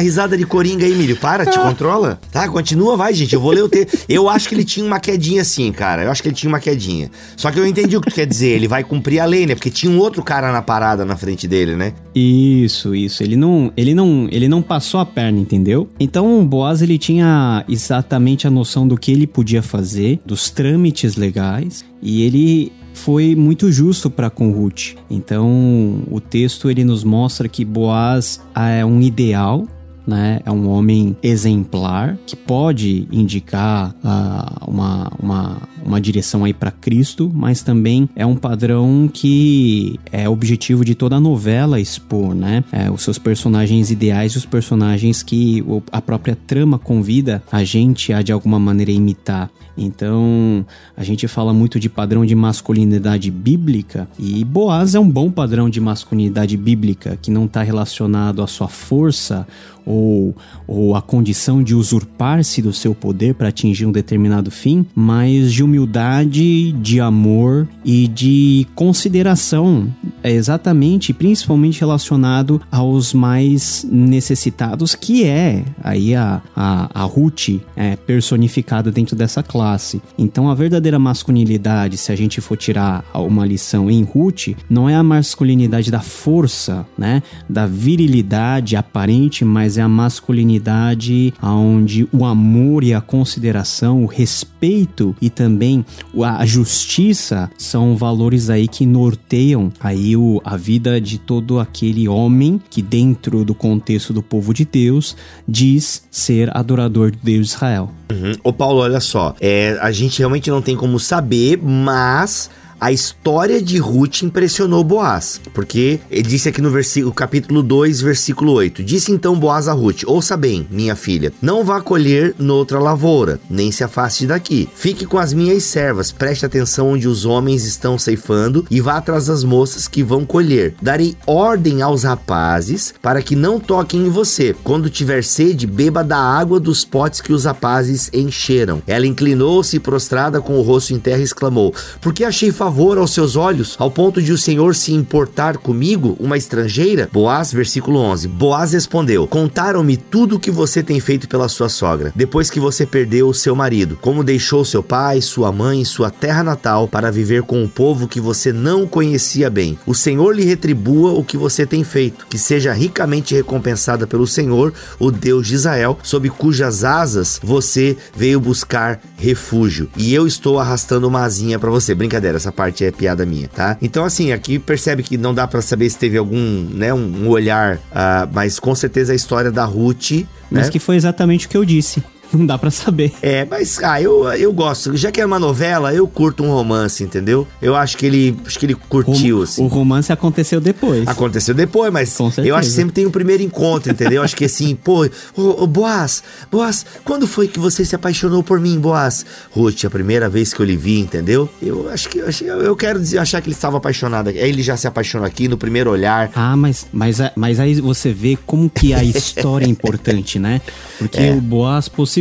a 0.00 0.02
risada 0.02 0.36
de 0.36 0.44
coringa 0.44 0.84
aí, 0.84 0.94
Milho. 0.94 1.16
Para, 1.16 1.44
te 1.44 1.58
controla. 1.58 2.18
Tá, 2.32 2.48
continua, 2.48 2.96
vai, 2.96 3.12
gente. 3.12 3.34
Eu 3.34 3.40
vou 3.40 3.52
ler 3.52 3.62
o 3.62 3.68
texto. 3.68 4.04
Eu 4.08 4.28
acho 4.28 4.48
que 4.48 4.54
ele 4.54 4.64
tinha 4.64 4.84
uma 4.84 4.98
quedinha 4.98 5.42
assim, 5.42 5.70
cara. 5.70 6.02
Eu 6.04 6.10
acho 6.10 6.22
que 6.22 6.28
ele 6.28 6.34
tinha 6.34 6.48
uma 6.48 6.58
quedinha. 6.58 7.10
Só 7.36 7.50
que 7.50 7.58
eu 7.58 7.66
entendi 7.66 7.96
o 7.96 8.00
que 8.00 8.10
tu 8.10 8.14
quer 8.14 8.26
dizer. 8.26 8.48
Ele 8.48 8.66
vai 8.66 8.82
cumprir 8.82 9.20
a 9.20 9.26
lei, 9.26 9.46
né? 9.46 9.54
Porque 9.54 9.70
tinha 9.70 9.92
um 9.92 9.98
outro 9.98 10.22
cara 10.22 10.50
na 10.50 10.62
parada 10.62 11.04
na 11.04 11.16
frente 11.16 11.46
dele, 11.46 11.76
né? 11.76 11.92
Isso, 12.14 12.94
isso. 12.94 13.22
Ele 13.22 13.36
não, 13.36 13.72
ele 13.76 13.94
não, 13.94 14.26
ele 14.30 14.48
não 14.48 14.62
passou 14.62 15.00
a 15.00 15.06
perna, 15.06 15.38
entendeu? 15.38 15.88
Então 16.00 16.40
o 16.40 16.44
Boaz 16.44 16.80
ele 16.80 16.98
tinha 16.98 17.64
exatamente 17.68 18.46
a 18.46 18.50
noção 18.50 18.88
do 18.88 18.96
que 18.96 19.12
ele 19.12 19.26
podia 19.26 19.62
fazer, 19.62 20.18
dos 20.24 20.50
trâmites 20.50 21.16
legais, 21.16 21.84
e 22.02 22.22
ele 22.22 22.72
foi 22.94 23.34
muito 23.34 23.70
justo 23.70 24.10
para 24.10 24.30
com 24.30 24.50
Ruth. 24.50 24.94
Então, 25.10 26.02
o 26.10 26.20
texto 26.20 26.70
ele 26.70 26.84
nos 26.84 27.04
mostra 27.04 27.48
que 27.48 27.64
Boaz 27.64 28.40
é 28.54 28.84
um 28.84 29.00
ideal 29.00 29.66
né? 30.10 30.40
É 30.44 30.50
um 30.50 30.68
homem 30.68 31.16
exemplar 31.22 32.18
que 32.26 32.34
pode 32.34 33.06
indicar 33.12 33.94
uh, 34.04 34.68
uma, 34.68 35.12
uma, 35.22 35.56
uma 35.84 36.00
direção 36.00 36.44
aí 36.44 36.52
para 36.52 36.72
Cristo, 36.72 37.30
mas 37.32 37.62
também 37.62 38.08
é 38.16 38.26
um 38.26 38.34
padrão 38.34 39.08
que 39.12 39.98
é 40.10 40.28
objetivo 40.28 40.84
de 40.84 40.96
toda 40.96 41.16
a 41.16 41.20
novela 41.20 41.78
expor, 41.78 42.34
né? 42.34 42.64
É, 42.72 42.90
os 42.90 43.02
seus 43.02 43.18
personagens 43.18 43.90
ideais 43.92 44.32
e 44.32 44.38
os 44.38 44.44
personagens 44.44 45.22
que 45.22 45.64
a 45.92 46.02
própria 46.02 46.36
trama 46.36 46.76
convida 46.78 47.40
a 47.52 47.62
gente 47.62 48.12
a 48.12 48.20
de 48.20 48.32
alguma 48.32 48.58
maneira 48.58 48.90
imitar. 48.90 49.48
Então, 49.78 50.66
a 50.96 51.02
gente 51.04 51.26
fala 51.28 51.54
muito 51.54 51.78
de 51.80 51.88
padrão 51.88 52.26
de 52.26 52.34
masculinidade 52.34 53.30
bíblica 53.30 54.08
e 54.18 54.44
Boaz 54.44 54.94
é 54.94 55.00
um 55.00 55.08
bom 55.08 55.30
padrão 55.30 55.70
de 55.70 55.80
masculinidade 55.80 56.56
bíblica 56.56 57.16
que 57.20 57.30
não 57.30 57.46
está 57.46 57.62
relacionado 57.62 58.42
à 58.42 58.46
sua 58.46 58.68
força 58.68 59.46
ou, 59.84 60.34
ou 60.66 60.94
a 60.94 61.02
condição 61.02 61.62
de 61.62 61.74
usurpar-se 61.74 62.62
do 62.62 62.72
seu 62.72 62.94
poder 62.94 63.34
para 63.34 63.48
atingir 63.48 63.86
um 63.86 63.92
determinado 63.92 64.50
fim, 64.50 64.86
mas 64.94 65.52
de 65.52 65.62
humildade, 65.62 66.72
de 66.72 67.00
amor 67.00 67.68
e 67.84 68.08
de 68.08 68.66
consideração, 68.74 69.92
é 70.22 70.30
exatamente, 70.30 71.12
principalmente 71.12 71.80
relacionado 71.80 72.60
aos 72.70 73.12
mais 73.12 73.86
necessitados, 73.90 74.94
que 74.94 75.24
é 75.24 75.64
aí 75.82 76.14
a, 76.14 76.42
a, 76.54 77.02
a 77.02 77.04
Ruth 77.04 77.60
é, 77.76 77.96
personificada 77.96 78.90
dentro 78.90 79.16
dessa 79.16 79.42
classe. 79.42 80.00
Então 80.18 80.48
a 80.50 80.54
verdadeira 80.54 80.98
masculinidade, 80.98 81.96
se 81.96 82.12
a 82.12 82.16
gente 82.16 82.40
for 82.40 82.56
tirar 82.56 83.04
uma 83.14 83.46
lição 83.46 83.90
em 83.90 84.02
Ruth, 84.02 84.48
não 84.68 84.88
é 84.88 84.94
a 84.94 85.02
masculinidade 85.02 85.90
da 85.90 86.00
força, 86.00 86.86
né, 86.96 87.22
da 87.48 87.66
virilidade 87.66 88.76
aparente, 88.76 89.44
mas 89.44 89.69
é 89.76 89.82
a 89.82 89.88
masculinidade 89.88 91.34
onde 91.42 92.08
o 92.12 92.24
amor 92.24 92.84
e 92.84 92.94
a 92.94 93.00
consideração, 93.00 94.04
o 94.04 94.06
respeito 94.06 95.14
e 95.20 95.30
também 95.30 95.84
a 96.22 96.46
justiça 96.46 97.50
são 97.56 97.96
valores 97.96 98.50
aí 98.50 98.68
que 98.68 98.86
norteiam 98.86 99.72
aí 99.80 100.16
o, 100.16 100.40
a 100.44 100.56
vida 100.56 101.00
de 101.00 101.18
todo 101.18 101.58
aquele 101.58 102.08
homem 102.08 102.60
que 102.70 102.82
dentro 102.82 103.44
do 103.44 103.54
contexto 103.54 104.12
do 104.12 104.22
povo 104.22 104.52
de 104.52 104.64
Deus 104.64 105.16
diz 105.46 106.02
ser 106.10 106.54
adorador 106.56 107.10
de 107.10 107.18
Deus 107.22 107.48
de 107.48 107.54
Israel. 107.54 107.90
Uhum. 108.10 108.32
Ô 108.42 108.52
Paulo, 108.52 108.80
olha 108.80 109.00
só, 109.00 109.34
é, 109.40 109.78
a 109.80 109.92
gente 109.92 110.18
realmente 110.18 110.50
não 110.50 110.60
tem 110.60 110.76
como 110.76 110.98
saber, 110.98 111.58
mas 111.62 112.50
a 112.80 112.90
história 112.90 113.60
de 113.60 113.76
Ruth 113.76 114.22
impressionou 114.22 114.82
Boaz, 114.82 115.38
porque 115.52 116.00
ele 116.10 116.22
disse 116.22 116.48
aqui 116.48 116.62
no 116.62 116.70
versículo, 116.70 117.12
capítulo 117.12 117.62
2, 117.62 118.00
versículo 118.00 118.52
8: 118.52 118.82
Disse 118.82 119.12
então 119.12 119.38
Boaz 119.38 119.68
a 119.68 119.74
Ruth: 119.74 120.02
Ouça 120.06 120.34
bem, 120.34 120.66
minha 120.70 120.96
filha, 120.96 121.30
não 121.42 121.62
vá 121.62 121.82
colher 121.82 122.34
noutra 122.38 122.78
lavoura, 122.78 123.38
nem 123.50 123.70
se 123.70 123.84
afaste 123.84 124.26
daqui. 124.26 124.66
Fique 124.74 125.04
com 125.04 125.18
as 125.18 125.34
minhas 125.34 125.64
servas, 125.64 126.10
preste 126.10 126.46
atenção 126.46 126.92
onde 126.92 127.06
os 127.06 127.26
homens 127.26 127.66
estão 127.66 127.98
ceifando 127.98 128.64
e 128.70 128.80
vá 128.80 128.96
atrás 128.96 129.26
das 129.26 129.44
moças 129.44 129.86
que 129.86 130.02
vão 130.02 130.24
colher. 130.24 130.74
Darei 130.80 131.14
ordem 131.26 131.82
aos 131.82 132.04
rapazes 132.04 132.94
para 133.02 133.20
que 133.20 133.36
não 133.36 133.60
toquem 133.60 134.06
em 134.06 134.10
você. 134.10 134.56
Quando 134.64 134.88
tiver 134.88 135.22
sede, 135.22 135.66
beba 135.66 136.02
da 136.02 136.18
água 136.18 136.58
dos 136.58 136.82
potes 136.82 137.20
que 137.20 137.32
os 137.32 137.44
rapazes 137.44 138.08
encheram. 138.14 138.82
Ela 138.86 139.06
inclinou-se 139.06 139.78
prostrada 139.78 140.40
com 140.40 140.58
o 140.58 140.62
rosto 140.62 140.94
em 140.94 140.98
terra 140.98 141.20
e 141.20 141.24
exclamou: 141.24 141.74
Porque 142.00 142.24
achei 142.24 142.50
favor 142.50 142.69
favor 142.70 142.98
aos 142.98 143.12
seus 143.12 143.34
olhos, 143.34 143.74
ao 143.80 143.90
ponto 143.90 144.22
de 144.22 144.30
o 144.30 144.38
Senhor 144.38 144.76
se 144.76 144.94
importar 144.94 145.56
comigo, 145.56 146.16
uma 146.20 146.36
estrangeira? 146.36 147.08
Boaz, 147.12 147.52
versículo 147.52 147.98
11. 147.98 148.28
Boaz 148.28 148.72
respondeu: 148.74 149.26
Contaram-me 149.26 149.96
tudo 149.96 150.36
o 150.36 150.38
que 150.38 150.52
você 150.52 150.80
tem 150.80 151.00
feito 151.00 151.28
pela 151.28 151.48
sua 151.48 151.68
sogra, 151.68 152.12
depois 152.14 152.48
que 152.48 152.60
você 152.60 152.86
perdeu 152.86 153.28
o 153.28 153.34
seu 153.34 153.56
marido, 153.56 153.98
como 154.00 154.22
deixou 154.22 154.64
seu 154.64 154.84
pai, 154.84 155.20
sua 155.20 155.50
mãe, 155.50 155.84
sua 155.84 156.12
terra 156.12 156.44
natal 156.44 156.86
para 156.86 157.10
viver 157.10 157.42
com 157.42 157.60
um 157.60 157.66
povo 157.66 158.06
que 158.06 158.20
você 158.20 158.52
não 158.52 158.86
conhecia 158.86 159.50
bem. 159.50 159.76
O 159.84 159.92
Senhor 159.92 160.32
lhe 160.32 160.44
retribua 160.44 161.10
o 161.10 161.24
que 161.24 161.36
você 161.36 161.66
tem 161.66 161.82
feito, 161.82 162.24
que 162.28 162.38
seja 162.38 162.72
ricamente 162.72 163.34
recompensada 163.34 164.06
pelo 164.06 164.28
Senhor, 164.28 164.72
o 164.96 165.10
Deus 165.10 165.48
de 165.48 165.56
Israel, 165.56 165.98
sob 166.04 166.30
cujas 166.30 166.84
asas 166.84 167.40
você 167.42 167.96
veio 168.14 168.38
buscar 168.38 169.00
refúgio. 169.16 169.90
E 169.96 170.14
eu 170.14 170.24
estou 170.24 170.60
arrastando 170.60 171.08
uma 171.08 171.24
asinha 171.24 171.58
para 171.58 171.68
você. 171.68 171.96
Brincadeira, 171.96 172.36
essa 172.36 172.52
parte 172.60 172.84
é 172.84 172.90
piada 172.90 173.24
minha, 173.24 173.48
tá? 173.48 173.78
Então, 173.80 174.04
assim, 174.04 174.32
aqui 174.32 174.58
percebe 174.58 175.02
que 175.02 175.16
não 175.16 175.32
dá 175.32 175.46
para 175.46 175.62
saber 175.62 175.88
se 175.88 175.96
teve 175.96 176.18
algum, 176.18 176.36
né, 176.74 176.92
um, 176.92 177.26
olhar, 177.26 177.76
uh, 177.76 178.28
mas 178.34 178.60
com 178.60 178.74
certeza 178.74 179.14
a 179.14 179.16
história 179.16 179.50
da 179.50 179.64
Ruth. 179.64 180.26
Mas 180.50 180.66
né? 180.66 180.72
que 180.72 180.78
foi 180.78 180.96
exatamente 180.96 181.46
o 181.46 181.48
que 181.48 181.56
eu 181.56 181.64
disse. 181.64 182.04
não 182.34 182.46
dá 182.46 182.56
para 182.56 182.70
saber. 182.70 183.12
É, 183.22 183.44
mas 183.44 183.82
ah, 183.82 184.00
eu, 184.00 184.24
eu 184.32 184.52
gosto. 184.52 184.96
Já 184.96 185.10
que 185.10 185.20
é 185.20 185.26
uma 185.26 185.38
novela, 185.38 185.92
eu 185.92 186.06
curto 186.06 186.42
um 186.42 186.50
romance, 186.50 187.02
entendeu? 187.02 187.46
Eu 187.60 187.74
acho 187.76 187.96
que 187.96 188.06
ele 188.06 188.36
acho 188.46 188.58
que 188.58 188.66
ele 188.66 188.74
curtiu 188.74 189.40
o, 189.40 189.42
assim. 189.42 189.62
O 189.62 189.66
romance 189.66 190.12
aconteceu 190.12 190.60
depois. 190.60 191.06
Aconteceu 191.06 191.54
depois, 191.54 191.92
mas 191.92 192.16
eu 192.38 192.56
acho 192.56 192.68
que 192.68 192.74
sempre 192.74 192.92
tem 192.92 193.04
o 193.04 193.08
um 193.08 193.12
primeiro 193.12 193.42
encontro, 193.42 193.90
entendeu? 193.90 194.22
acho 194.22 194.36
que 194.36 194.44
assim, 194.44 194.74
pô, 194.74 195.06
ô, 195.36 195.62
ô 195.62 195.66
Boaz, 195.66 196.22
Boaz, 196.50 196.84
quando 197.04 197.26
foi 197.26 197.48
que 197.48 197.58
você 197.58 197.84
se 197.84 197.94
apaixonou 197.94 198.42
por 198.42 198.60
mim, 198.60 198.78
Boaz? 198.78 199.24
Ruth, 199.50 199.84
a 199.84 199.90
primeira 199.90 200.28
vez 200.28 200.52
que 200.52 200.60
eu 200.60 200.66
lhe 200.66 200.76
vi, 200.76 200.98
entendeu? 200.98 201.48
Eu 201.60 201.88
acho 201.90 202.08
que 202.08 202.18
eu, 202.18 202.30
eu 202.60 202.76
quero 202.76 202.98
dizer, 202.98 203.18
achar 203.18 203.40
que 203.40 203.48
ele 203.48 203.54
estava 203.54 203.78
apaixonado. 203.78 204.28
Aí 204.28 204.38
ele 204.38 204.62
já 204.62 204.76
se 204.76 204.86
apaixonou 204.86 205.26
aqui 205.26 205.48
no 205.48 205.56
primeiro 205.56 205.90
olhar. 205.90 206.30
Ah, 206.34 206.56
mas 206.56 206.86
mas 206.92 207.18
mas 207.36 207.60
aí 207.60 207.80
você 207.80 208.12
vê 208.12 208.38
como 208.46 208.68
que 208.68 208.94
a 208.94 209.02
história 209.02 209.66
é 209.66 209.68
importante, 209.68 210.38
né? 210.38 210.60
Porque 210.98 211.20
é. 211.20 211.32
o 211.32 211.40
Boaz 211.40 211.88
possivelmente, 211.88 212.19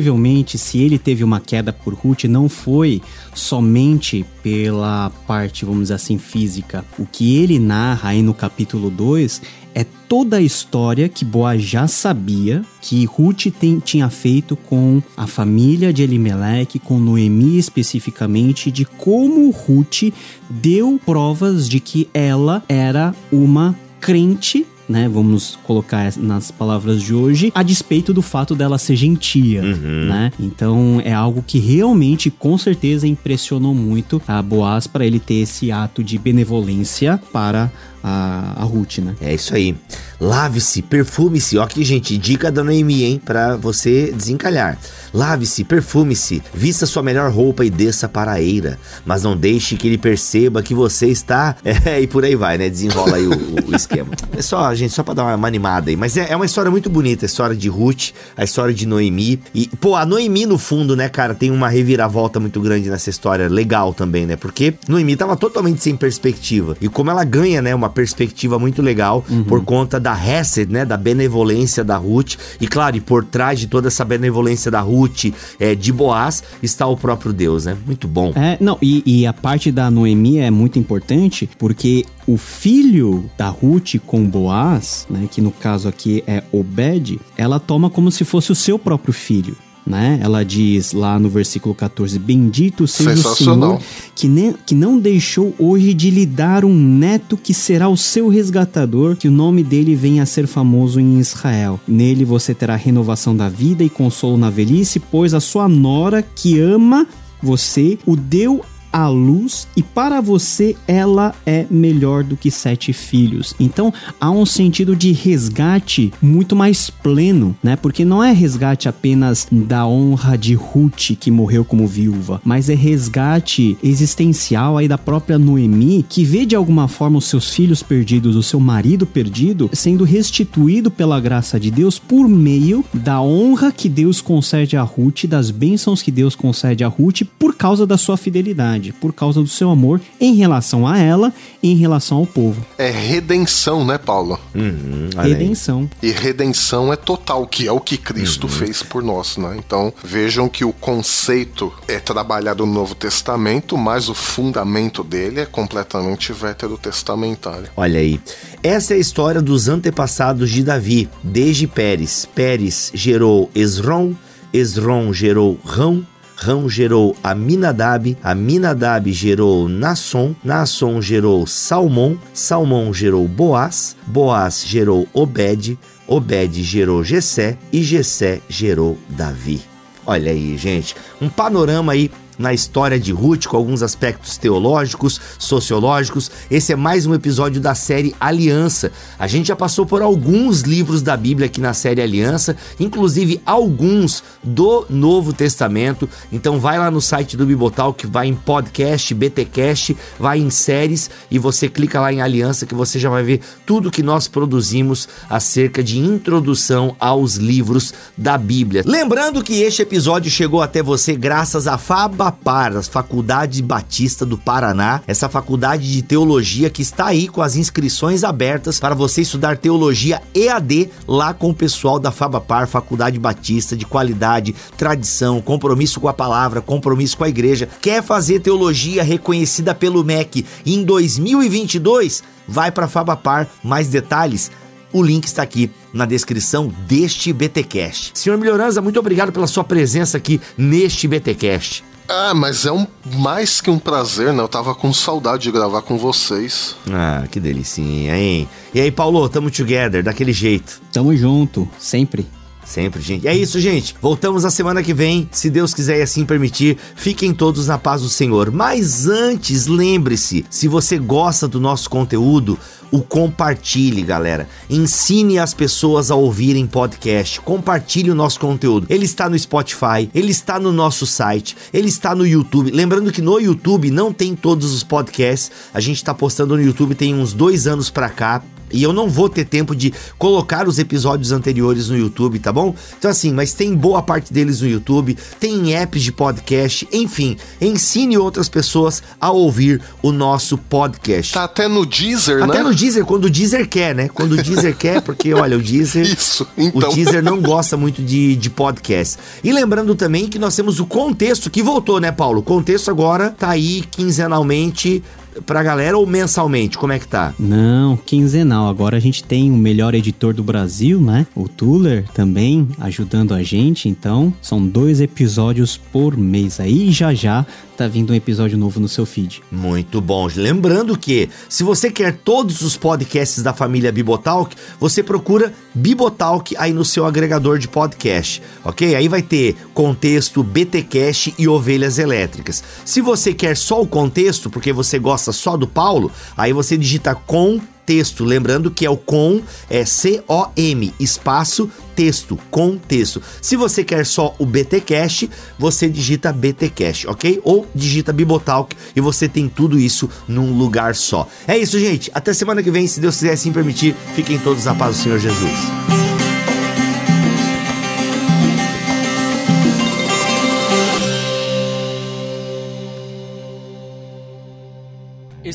se 0.57 0.79
ele 0.79 0.97
teve 0.97 1.23
uma 1.23 1.39
queda 1.39 1.73
por 1.73 1.93
Ruth, 1.93 2.25
não 2.25 2.47
foi 2.47 3.01
somente 3.33 4.25
pela 4.41 5.11
parte, 5.27 5.65
vamos 5.65 5.83
dizer 5.83 5.95
assim, 5.95 6.17
física. 6.17 6.85
O 6.97 7.05
que 7.05 7.37
ele 7.37 7.59
narra 7.59 8.09
aí 8.09 8.21
no 8.21 8.33
capítulo 8.33 8.89
2 8.89 9.41
é 9.75 9.85
toda 10.07 10.37
a 10.37 10.41
história 10.41 11.07
que 11.07 11.23
Boaz 11.23 11.61
já 11.61 11.87
sabia 11.87 12.63
que 12.81 13.05
Ruth 13.05 13.47
tem, 13.59 13.79
tinha 13.79 14.09
feito 14.09 14.55
com 14.55 15.01
a 15.15 15.27
família 15.27 15.93
de 15.93 16.03
Elimelech, 16.03 16.79
com 16.79 16.99
Noemi 16.99 17.57
especificamente, 17.57 18.71
de 18.71 18.85
como 18.85 19.49
Ruth 19.51 20.11
deu 20.49 20.99
provas 21.05 21.69
de 21.69 21.79
que 21.79 22.09
ela 22.13 22.63
era 22.67 23.13
uma 23.31 23.77
crente 23.99 24.65
né? 24.89 25.07
Vamos 25.07 25.57
colocar 25.63 26.11
nas 26.17 26.49
palavras 26.49 27.01
de 27.01 27.13
hoje, 27.13 27.51
a 27.53 27.61
despeito 27.61 28.11
do 28.11 28.23
fato 28.23 28.55
dela 28.55 28.79
ser 28.79 28.95
gentia, 28.95 29.61
uhum. 29.61 30.05
né? 30.07 30.31
Então 30.39 30.99
é 31.05 31.13
algo 31.13 31.43
que 31.45 31.59
realmente, 31.59 32.31
com 32.31 32.57
certeza, 32.57 33.07
impressionou 33.07 33.75
muito 33.75 34.19
a 34.27 34.41
Boaz 34.41 34.87
para 34.87 35.05
ele 35.05 35.19
ter 35.19 35.35
esse 35.35 35.71
ato 35.71 36.03
de 36.03 36.17
benevolência 36.17 37.19
para 37.31 37.71
a, 38.03 38.53
a 38.57 38.63
Ruth, 38.63 38.99
né? 38.99 39.15
É 39.21 39.33
isso 39.33 39.53
aí. 39.53 39.75
Lave-se, 40.19 40.81
perfume-se. 40.81 41.57
Ó 41.57 41.63
aqui, 41.63 41.83
gente, 41.83 42.17
dica 42.17 42.51
da 42.51 42.63
Noemi, 42.63 43.03
hein? 43.03 43.21
Pra 43.23 43.55
você 43.55 44.11
desencalhar. 44.11 44.77
Lave-se, 45.13 45.63
perfume-se, 45.63 46.41
vista 46.53 46.85
sua 46.85 47.01
melhor 47.01 47.31
roupa 47.31 47.65
e 47.65 47.69
desça 47.69 48.07
para 48.07 48.33
a 48.33 48.41
eira. 48.41 48.77
Mas 49.05 49.23
não 49.23 49.35
deixe 49.35 49.75
que 49.75 49.87
ele 49.87 49.97
perceba 49.97 50.61
que 50.61 50.73
você 50.73 51.07
está... 51.07 51.55
É, 51.85 52.01
e 52.01 52.07
por 52.07 52.25
aí 52.25 52.35
vai, 52.35 52.57
né? 52.57 52.69
Desenrola 52.69 53.15
aí 53.15 53.25
o, 53.25 53.31
o, 53.69 53.75
esquema. 53.75 54.09
É 54.35 54.41
só, 54.41 54.73
gente, 54.75 54.93
só 54.93 55.01
pra 55.01 55.13
dar 55.13 55.23
uma 55.35 55.47
animada 55.47 55.89
aí. 55.89 55.95
Mas 55.95 56.17
é, 56.17 56.31
é, 56.31 56.35
uma 56.35 56.45
história 56.45 56.69
muito 56.69 56.89
bonita, 56.89 57.25
a 57.25 57.27
história 57.27 57.55
de 57.55 57.69
Ruth, 57.69 58.09
a 58.35 58.43
história 58.43 58.73
de 58.73 58.85
Noemi. 58.85 59.39
E, 59.55 59.67
pô, 59.67 59.95
a 59.95 60.05
Noemi, 60.05 60.45
no 60.45 60.57
fundo, 60.57 60.95
né, 60.95 61.07
cara, 61.07 61.33
tem 61.33 61.51
uma 61.51 61.69
reviravolta 61.69 62.39
muito 62.39 62.59
grande 62.59 62.89
nessa 62.89 63.09
história. 63.09 63.47
Legal 63.47 63.93
também, 63.93 64.25
né? 64.25 64.35
Porque 64.35 64.73
Noemi 64.87 65.15
tava 65.15 65.37
totalmente 65.37 65.81
sem 65.81 65.95
perspectiva. 65.95 66.75
E 66.81 66.89
como 66.89 67.09
ela 67.11 67.23
ganha, 67.23 67.61
né, 67.61 67.73
uma 67.73 67.88
uma 67.89 67.91
perspectiva 67.91 68.59
muito 68.59 68.81
legal 68.81 69.25
uhum. 69.29 69.43
por 69.43 69.63
conta 69.63 69.99
da 69.99 70.13
Hesed, 70.13 70.71
né, 70.71 70.85
da 70.85 70.95
benevolência 70.95 71.83
da 71.83 71.97
Ruth. 71.97 72.35
E 72.61 72.67
claro, 72.67 72.95
e 72.95 73.01
por 73.01 73.25
trás 73.25 73.59
de 73.59 73.67
toda 73.67 73.87
essa 73.87 74.05
benevolência 74.05 74.69
da 74.69 74.79
Ruth, 74.79 75.25
é, 75.59 75.73
de 75.73 75.91
Boaz, 75.91 76.43
está 76.61 76.85
o 76.85 76.95
próprio 76.95 77.33
Deus, 77.33 77.65
né? 77.65 77.75
Muito 77.85 78.07
bom. 78.07 78.31
É, 78.35 78.57
não, 78.59 78.77
e, 78.81 79.03
e 79.05 79.25
a 79.25 79.33
parte 79.33 79.71
da 79.71 79.89
Noemi 79.89 80.37
é 80.37 80.51
muito 80.51 80.77
importante 80.77 81.49
porque 81.57 82.05
o 82.27 82.37
filho 82.37 83.29
da 83.37 83.49
Ruth 83.49 83.95
com 84.05 84.23
Boaz, 84.23 85.07
né, 85.09 85.27
que 85.29 85.41
no 85.41 85.51
caso 85.51 85.87
aqui 85.87 86.23
é 86.27 86.43
Obed, 86.51 87.19
ela 87.35 87.59
toma 87.59 87.89
como 87.89 88.11
se 88.11 88.23
fosse 88.23 88.51
o 88.51 88.55
seu 88.55 88.77
próprio 88.77 89.13
filho 89.13 89.55
né? 89.89 90.19
Ela 90.21 90.45
diz 90.45 90.93
lá 90.93 91.17
no 91.19 91.27
versículo 91.27 91.73
14: 91.73 92.19
Bendito 92.19 92.87
seja 92.87 93.27
o 93.27 93.35
Senhor 93.35 93.81
que, 94.13 94.27
ne, 94.27 94.53
que 94.65 94.75
não 94.75 94.99
deixou 94.99 95.53
hoje 95.57 95.93
de 95.93 96.11
lhe 96.11 96.25
dar 96.25 96.63
um 96.63 96.73
neto 96.73 97.35
que 97.35 97.53
será 97.53 97.89
o 97.89 97.97
seu 97.97 98.29
resgatador, 98.29 99.15
que 99.15 99.27
o 99.27 99.31
nome 99.31 99.63
dele 99.63 99.95
venha 99.95 100.23
a 100.23 100.27
ser 100.27 100.45
famoso 100.45 100.99
em 100.99 101.19
Israel. 101.19 101.79
Nele 101.87 102.23
você 102.23 102.53
terá 102.53 102.75
renovação 102.75 103.35
da 103.35 103.49
vida 103.49 103.83
e 103.83 103.89
consolo 103.89 104.37
na 104.37 104.51
velhice, 104.51 104.99
pois 104.99 105.33
a 105.33 105.39
sua 105.39 105.67
nora 105.67 106.21
que 106.21 106.59
ama 106.59 107.07
você 107.41 107.97
o 108.05 108.15
deu 108.15 108.63
a 108.91 109.07
luz 109.07 109.67
e 109.75 109.83
para 109.83 110.21
você 110.21 110.75
ela 110.87 111.33
é 111.45 111.65
melhor 111.69 112.23
do 112.23 112.35
que 112.35 112.51
sete 112.51 112.93
filhos. 112.93 113.55
Então 113.59 113.93
há 114.19 114.31
um 114.31 114.45
sentido 114.45 114.95
de 114.95 115.11
resgate 115.11 116.11
muito 116.21 116.55
mais 116.55 116.89
pleno, 116.89 117.55
né? 117.63 117.75
Porque 117.75 118.03
não 118.03 118.23
é 118.23 118.31
resgate 118.31 118.87
apenas 118.87 119.47
da 119.51 119.85
honra 119.85 120.37
de 120.37 120.53
Ruth 120.53 121.17
que 121.19 121.31
morreu 121.31 121.63
como 121.63 121.87
viúva, 121.87 122.41
mas 122.43 122.69
é 122.69 122.75
resgate 122.75 123.77
existencial 123.83 124.77
aí 124.77 124.87
da 124.87 124.97
própria 124.97 125.37
Noemi 125.37 126.05
que 126.07 126.23
vê 126.23 126.45
de 126.45 126.55
alguma 126.55 126.87
forma 126.87 127.17
os 127.17 127.25
seus 127.25 127.53
filhos 127.53 127.83
perdidos, 127.83 128.35
o 128.35 128.43
seu 128.43 128.59
marido 128.59 129.05
perdido, 129.05 129.69
sendo 129.73 130.03
restituído 130.03 130.89
pela 130.89 131.19
graça 131.19 131.59
de 131.59 131.69
Deus 131.71 131.99
por 131.99 132.27
meio 132.27 132.83
da 132.93 133.21
honra 133.21 133.71
que 133.71 133.89
Deus 133.89 134.21
concede 134.21 134.75
a 134.75 134.81
Ruth, 134.81 135.25
das 135.25 135.51
bênçãos 135.51 136.01
que 136.01 136.11
Deus 136.11 136.35
concede 136.35 136.83
a 136.83 136.87
Ruth 136.87 137.21
por 137.37 137.55
causa 137.55 137.85
da 137.85 137.97
sua 137.97 138.17
fidelidade 138.17 138.78
por 138.93 139.13
causa 139.13 139.41
do 139.41 139.47
seu 139.47 139.69
amor 139.69 140.01
em 140.19 140.35
relação 140.35 140.87
a 140.87 140.97
ela 140.97 141.33
e 141.61 141.71
em 141.71 141.75
relação 141.75 142.17
ao 142.19 142.25
povo. 142.25 142.65
É 142.77 142.89
redenção, 142.89 143.85
né, 143.85 143.97
Paulo? 143.97 144.39
Uhum, 144.55 145.09
redenção. 145.21 145.89
E 146.01 146.11
redenção 146.11 146.91
é 146.91 146.95
total, 146.95 147.45
que 147.45 147.67
é 147.67 147.71
o 147.71 147.79
que 147.79 147.97
Cristo 147.97 148.45
uhum. 148.45 148.49
fez 148.49 148.81
por 148.81 149.03
nós, 149.03 149.37
né? 149.37 149.55
Então 149.57 149.93
vejam 150.03 150.47
que 150.47 150.63
o 150.63 150.71
conceito 150.71 151.71
é 151.87 151.99
trabalhado 151.99 152.65
no 152.65 152.73
Novo 152.73 152.95
Testamento, 152.95 153.77
mas 153.77 154.09
o 154.09 154.13
fundamento 154.13 155.03
dele 155.03 155.41
é 155.41 155.45
completamente 155.45 156.31
veterotestamentário. 156.31 157.69
Olha 157.75 157.99
aí. 157.99 158.19
Essa 158.63 158.93
é 158.93 158.97
a 158.97 158.99
história 158.99 159.41
dos 159.41 159.67
antepassados 159.67 160.49
de 160.49 160.63
Davi, 160.63 161.09
desde 161.23 161.67
Pérez. 161.67 162.27
Pérez 162.33 162.91
gerou 162.93 163.49
Esron, 163.55 164.13
Esron 164.53 165.13
gerou 165.13 165.57
Rão, 165.63 166.05
Rão 166.41 166.69
gerou 166.69 167.17
Aminadab, 167.21 168.17
Aminadab 168.23 169.11
gerou 169.11 169.67
Nasson, 169.67 170.33
Nasson 170.41 171.01
gerou 171.01 171.45
Salmão, 171.45 172.17
Salmão 172.33 172.93
gerou 172.93 173.27
Boaz, 173.27 173.97
Boaz 174.07 174.63
gerou 174.65 175.05
Obed, 175.13 175.77
Obed 176.07 176.63
gerou 176.63 177.03
Gesé 177.03 177.57
e 177.73 177.83
Gesé 177.83 178.39
gerou 178.47 178.97
Davi. 179.09 179.61
Olha 180.05 180.31
aí, 180.31 180.57
gente, 180.57 180.95
um 181.21 181.27
panorama 181.27 181.91
aí 181.91 182.09
na 182.39 182.53
história 182.53 182.97
de 182.97 183.11
Ruth, 183.11 183.47
com 183.47 183.57
alguns 183.57 183.83
aspectos 183.83 184.37
teológicos, 184.37 185.19
sociológicos. 185.37 186.31
Esse 186.49 186.71
é 186.71 186.75
mais 186.75 187.05
um 187.05 187.13
episódio 187.13 187.59
da 187.59 187.75
série 187.75 188.15
Aliança. 188.17 188.93
A 189.19 189.27
gente 189.27 189.49
já 189.49 189.55
passou 189.57 189.85
por 189.85 190.01
alguns 190.01 190.61
livros 190.61 191.01
da 191.01 191.17
Bíblia 191.17 191.47
aqui 191.47 191.59
na 191.59 191.73
série 191.73 192.01
Aliança, 192.01 192.55
inclusive 192.79 193.41
alguns 193.45 194.23
do 194.41 194.85
Novo 194.89 195.33
Testamento. 195.33 196.09
Então 196.31 196.59
vai 196.59 196.79
lá 196.79 196.89
no 196.89 197.01
site 197.01 197.35
do 197.35 197.45
Bibotal 197.45 197.93
que 197.93 198.07
vai 198.07 198.27
em 198.27 198.35
podcast, 198.35 199.13
BTcast, 199.13 199.97
vai 200.17 200.39
em 200.39 200.49
séries 200.49 201.09
e 201.29 201.37
você 201.37 201.67
clica 201.67 201.99
lá 201.99 202.13
em 202.13 202.21
Aliança 202.21 202.65
que 202.65 202.73
você 202.73 202.97
já 202.97 203.09
vai 203.09 203.21
ver 203.21 203.41
tudo 203.65 203.91
que 203.91 204.01
nós 204.01 204.29
produzimos 204.29 205.09
acerca 205.29 205.83
de 205.83 205.99
introdução 205.99 206.95
aos 206.97 207.35
livros 207.35 207.93
da 208.17 208.37
Bíblia. 208.37 208.83
Lembrando 208.85 209.43
que 209.43 209.61
este 209.61 209.81
episódio 209.81 210.31
chegou 210.31 210.61
até 210.61 210.81
você 210.81 211.13
graças 211.13 211.67
a 211.67 211.77
Faba 211.77 212.28
FAPAR, 212.29 212.77
a 212.77 212.83
Faculdade 212.83 213.61
Batista 213.63 214.23
do 214.23 214.37
Paraná, 214.37 215.01
essa 215.07 215.27
faculdade 215.27 215.91
de 215.91 216.03
teologia 216.03 216.69
que 216.69 216.83
está 216.83 217.07
aí 217.07 217.27
com 217.27 217.41
as 217.41 217.55
inscrições 217.55 218.23
abertas 218.23 218.79
para 218.79 218.93
você 218.93 219.21
estudar 219.21 219.57
teologia 219.57 220.21
EAD 220.33 220.91
lá 221.07 221.33
com 221.33 221.49
o 221.49 221.55
pessoal 221.55 221.97
da 221.97 222.11
Fabapar, 222.11 222.67
Faculdade 222.67 223.17
Batista 223.17 223.75
de 223.75 223.85
qualidade, 223.85 224.53
tradição, 224.77 225.41
compromisso 225.41 225.99
com 225.99 226.07
a 226.07 226.13
palavra, 226.13 226.61
compromisso 226.61 227.17
com 227.17 227.23
a 227.23 227.29
igreja. 227.29 227.67
Quer 227.81 228.03
fazer 228.03 228.41
teologia 228.41 229.03
reconhecida 229.03 229.73
pelo 229.73 230.03
MEC 230.03 230.45
em 230.63 230.83
2022? 230.83 232.23
Vai 232.47 232.71
para 232.71 232.87
Fabapar, 232.87 233.47
mais 233.63 233.87
detalhes 233.87 234.51
o 234.91 235.03
link 235.03 235.25
está 235.25 235.43
aqui 235.43 235.69
na 235.93 236.03
descrição 236.03 236.73
deste 236.87 237.31
BTcast. 237.31 238.11
Senhor 238.15 238.37
Melhorança, 238.39 238.81
muito 238.81 238.99
obrigado 238.99 239.31
pela 239.31 239.45
sua 239.45 239.63
presença 239.63 240.17
aqui 240.17 240.41
neste 240.57 241.07
BTcast. 241.07 241.83
Ah, 242.11 242.33
mas 242.33 242.65
é 242.65 242.71
um 242.71 242.87
mais 243.17 243.61
que 243.61 243.69
um 243.69 243.77
prazer, 243.77 244.33
né? 244.33 244.41
Eu 244.41 244.47
tava 244.47 244.73
com 244.73 244.91
saudade 244.91 245.43
de 245.43 245.51
gravar 245.51 245.83
com 245.83 245.95
vocês. 245.95 246.75
Ah, 246.91 247.27
que 247.29 247.39
delicinha, 247.39 248.17
hein? 248.17 248.49
E 248.73 248.81
aí, 248.81 248.91
Paulo, 248.91 249.29
tamo 249.29 249.51
together, 249.51 250.03
daquele 250.03 250.33
jeito. 250.33 250.81
Tamo 250.91 251.15
junto, 251.15 251.69
sempre. 251.77 252.25
Sempre, 252.69 253.01
gente. 253.01 253.27
É 253.27 253.35
isso, 253.35 253.59
gente. 253.59 253.95
Voltamos 253.99 254.45
a 254.45 254.51
semana 254.51 254.83
que 254.83 254.93
vem, 254.93 255.27
se 255.31 255.49
Deus 255.49 255.73
quiser 255.73 255.97
e 255.97 256.01
assim 256.03 256.23
permitir. 256.23 256.77
Fiquem 256.95 257.33
todos 257.33 257.65
na 257.65 257.79
paz 257.79 258.03
do 258.03 258.09
Senhor. 258.09 258.51
Mas 258.51 259.07
antes, 259.07 259.65
lembre-se, 259.65 260.45
se 260.51 260.67
você 260.67 260.99
gosta 260.99 261.47
do 261.47 261.59
nosso 261.59 261.89
conteúdo, 261.89 262.59
o 262.91 263.01
compartilhe, 263.01 264.03
galera. 264.03 264.47
Ensine 264.69 265.39
as 265.39 265.51
pessoas 265.51 266.11
a 266.11 266.15
ouvirem 266.15 266.67
podcast. 266.67 267.41
Compartilhe 267.41 268.11
o 268.11 268.15
nosso 268.15 268.39
conteúdo. 268.39 268.85
Ele 268.87 269.05
está 269.05 269.27
no 269.27 269.37
Spotify, 269.37 270.07
ele 270.13 270.29
está 270.29 270.59
no 270.59 270.71
nosso 270.71 271.07
site, 271.07 271.57
ele 271.73 271.87
está 271.87 272.13
no 272.13 272.25
YouTube. 272.25 272.69
Lembrando 272.69 273.11
que 273.11 273.21
no 273.21 273.39
YouTube 273.39 273.89
não 273.89 274.13
tem 274.13 274.35
todos 274.35 274.75
os 274.75 274.83
podcasts. 274.83 275.51
A 275.73 275.79
gente 275.79 275.97
está 275.97 276.13
postando 276.13 276.55
no 276.55 276.61
YouTube 276.61 276.93
tem 276.93 277.15
uns 277.15 277.33
dois 277.33 277.65
anos 277.65 277.89
para 277.89 278.09
cá. 278.09 278.43
E 278.71 278.83
eu 278.83 278.93
não 278.93 279.09
vou 279.09 279.29
ter 279.29 279.45
tempo 279.45 279.75
de 279.75 279.93
colocar 280.17 280.67
os 280.67 280.79
episódios 280.79 281.31
anteriores 281.31 281.89
no 281.89 281.97
YouTube, 281.97 282.39
tá 282.39 282.51
bom? 282.51 282.75
Então, 282.97 283.09
assim, 283.09 283.31
mas 283.31 283.53
tem 283.53 283.75
boa 283.75 284.01
parte 284.01 284.31
deles 284.33 284.61
no 284.61 284.67
YouTube, 284.67 285.17
tem 285.39 285.75
apps 285.75 286.03
de 286.03 286.11
podcast, 286.11 286.87
enfim, 286.91 287.37
ensine 287.59 288.17
outras 288.17 288.49
pessoas 288.49 289.01
a 289.19 289.31
ouvir 289.31 289.81
o 290.01 290.11
nosso 290.11 290.57
podcast. 290.57 291.33
Tá 291.33 291.43
até 291.43 291.67
no 291.67 291.85
Deezer, 291.85 292.37
até 292.37 292.47
né? 292.47 292.53
Até 292.53 292.63
no 292.63 292.75
Deezer, 292.75 293.05
quando 293.05 293.25
o 293.25 293.29
Deezer 293.29 293.67
quer, 293.67 293.95
né? 293.95 294.09
Quando 294.09 294.33
o 294.33 294.41
Deezer 294.41 294.75
quer, 294.75 295.01
porque 295.01 295.33
olha, 295.33 295.57
o 295.57 295.61
Deezer. 295.61 296.05
Isso, 296.05 296.47
então. 296.57 296.89
O 296.89 296.93
Deezer 296.93 297.23
não 297.23 297.41
gosta 297.41 297.77
muito 297.77 298.01
de, 298.01 298.35
de 298.35 298.49
podcast. 298.49 299.17
E 299.43 299.51
lembrando 299.51 299.95
também 299.95 300.27
que 300.27 300.39
nós 300.39 300.55
temos 300.55 300.79
o 300.79 300.85
contexto 300.85 301.49
que 301.49 301.61
voltou, 301.61 301.99
né, 301.99 302.11
Paulo? 302.11 302.39
O 302.39 302.43
contexto 302.43 302.89
agora 302.89 303.29
tá 303.29 303.49
aí 303.49 303.83
quinzenalmente 303.89 305.03
pra 305.45 305.63
galera 305.63 305.97
ou 305.97 306.05
mensalmente? 306.05 306.77
Como 306.77 306.93
é 306.93 306.99
que 306.99 307.07
tá? 307.07 307.33
Não, 307.39 307.97
quinzenal. 307.97 308.67
Agora 308.67 308.97
a 308.97 308.99
gente 308.99 309.23
tem 309.23 309.51
o 309.51 309.57
melhor 309.57 309.93
editor 309.93 310.33
do 310.33 310.43
Brasil, 310.43 310.99
né? 310.99 311.25
O 311.35 311.47
Tuller 311.47 312.05
também 312.13 312.67
ajudando 312.79 313.33
a 313.33 313.43
gente. 313.43 313.87
Então, 313.89 314.33
são 314.41 314.65
dois 314.65 315.01
episódios 315.01 315.77
por 315.77 316.17
mês 316.17 316.59
aí. 316.59 316.91
Já 316.91 317.13
já 317.13 317.45
tá 317.79 317.87
vindo 317.87 318.11
um 318.11 318.15
episódio 318.15 318.57
novo 318.57 318.77
no 318.77 318.89
seu 318.89 319.05
feed. 319.05 319.41
Muito 319.49 320.01
bom. 320.01 320.27
Lembrando 320.35 320.97
que, 320.97 321.29
se 321.47 321.63
você 321.63 321.89
quer 321.89 322.17
todos 322.17 322.61
os 322.61 322.75
podcasts 322.75 323.41
da 323.41 323.53
família 323.53 323.89
Bibotalk, 323.89 324.53
você 324.77 325.01
procura 325.01 325.53
Bibotalk 325.73 326.57
aí 326.57 326.73
no 326.73 326.83
seu 326.83 327.05
agregador 327.05 327.57
de 327.57 327.69
podcast, 327.69 328.43
ok? 328.65 328.95
Aí 328.95 329.07
vai 329.07 329.21
ter 329.21 329.55
contexto, 329.73 330.43
BTcast 330.43 331.33
e 331.39 331.47
ovelhas 331.47 331.97
elétricas. 331.97 332.61
Se 332.83 332.99
você 332.99 333.33
quer 333.33 333.55
só 333.55 333.81
o 333.81 333.87
contexto, 333.87 334.49
porque 334.49 334.73
você 334.73 334.99
gosta 334.99 335.31
só 335.31 335.55
do 335.55 335.65
Paulo, 335.65 336.11
aí 336.35 336.51
você 336.51 336.77
digita 336.77 337.15
com 337.15 337.61
texto, 337.89 338.23
lembrando 338.23 338.69
que 338.69 338.85
é 338.85 338.89
o 338.89 338.95
com 338.95 339.41
é 339.67 339.83
C 339.83 340.23
O 340.27 340.45
M 340.55 340.93
espaço 340.99 341.71
texto, 341.95 342.37
com 342.51 342.77
texto. 342.77 343.19
Se 343.41 343.55
você 343.55 343.83
quer 343.83 344.05
só 344.05 344.35
o 344.37 344.45
BTcast, 344.45 345.27
você 345.57 345.89
digita 345.89 346.31
BTcast, 346.31 347.07
OK? 347.07 347.41
Ou 347.43 347.65
digita 347.73 348.13
Bibotalk 348.13 348.75
e 348.95 349.01
você 349.01 349.27
tem 349.27 349.49
tudo 349.49 349.79
isso 349.79 350.07
num 350.27 350.55
lugar 350.55 350.93
só. 350.93 351.27
É 351.47 351.57
isso, 351.57 351.79
gente. 351.79 352.11
Até 352.13 352.31
semana 352.31 352.61
que 352.61 352.69
vem, 352.69 352.85
se 352.85 352.99
Deus 352.99 353.15
quiser 353.15 353.33
assim 353.33 353.51
permitir. 353.51 353.95
Fiquem 354.13 354.37
todos 354.37 354.65
na 354.65 354.75
paz 354.75 354.97
do 354.97 355.01
Senhor 355.01 355.17
Jesus. 355.17 356.08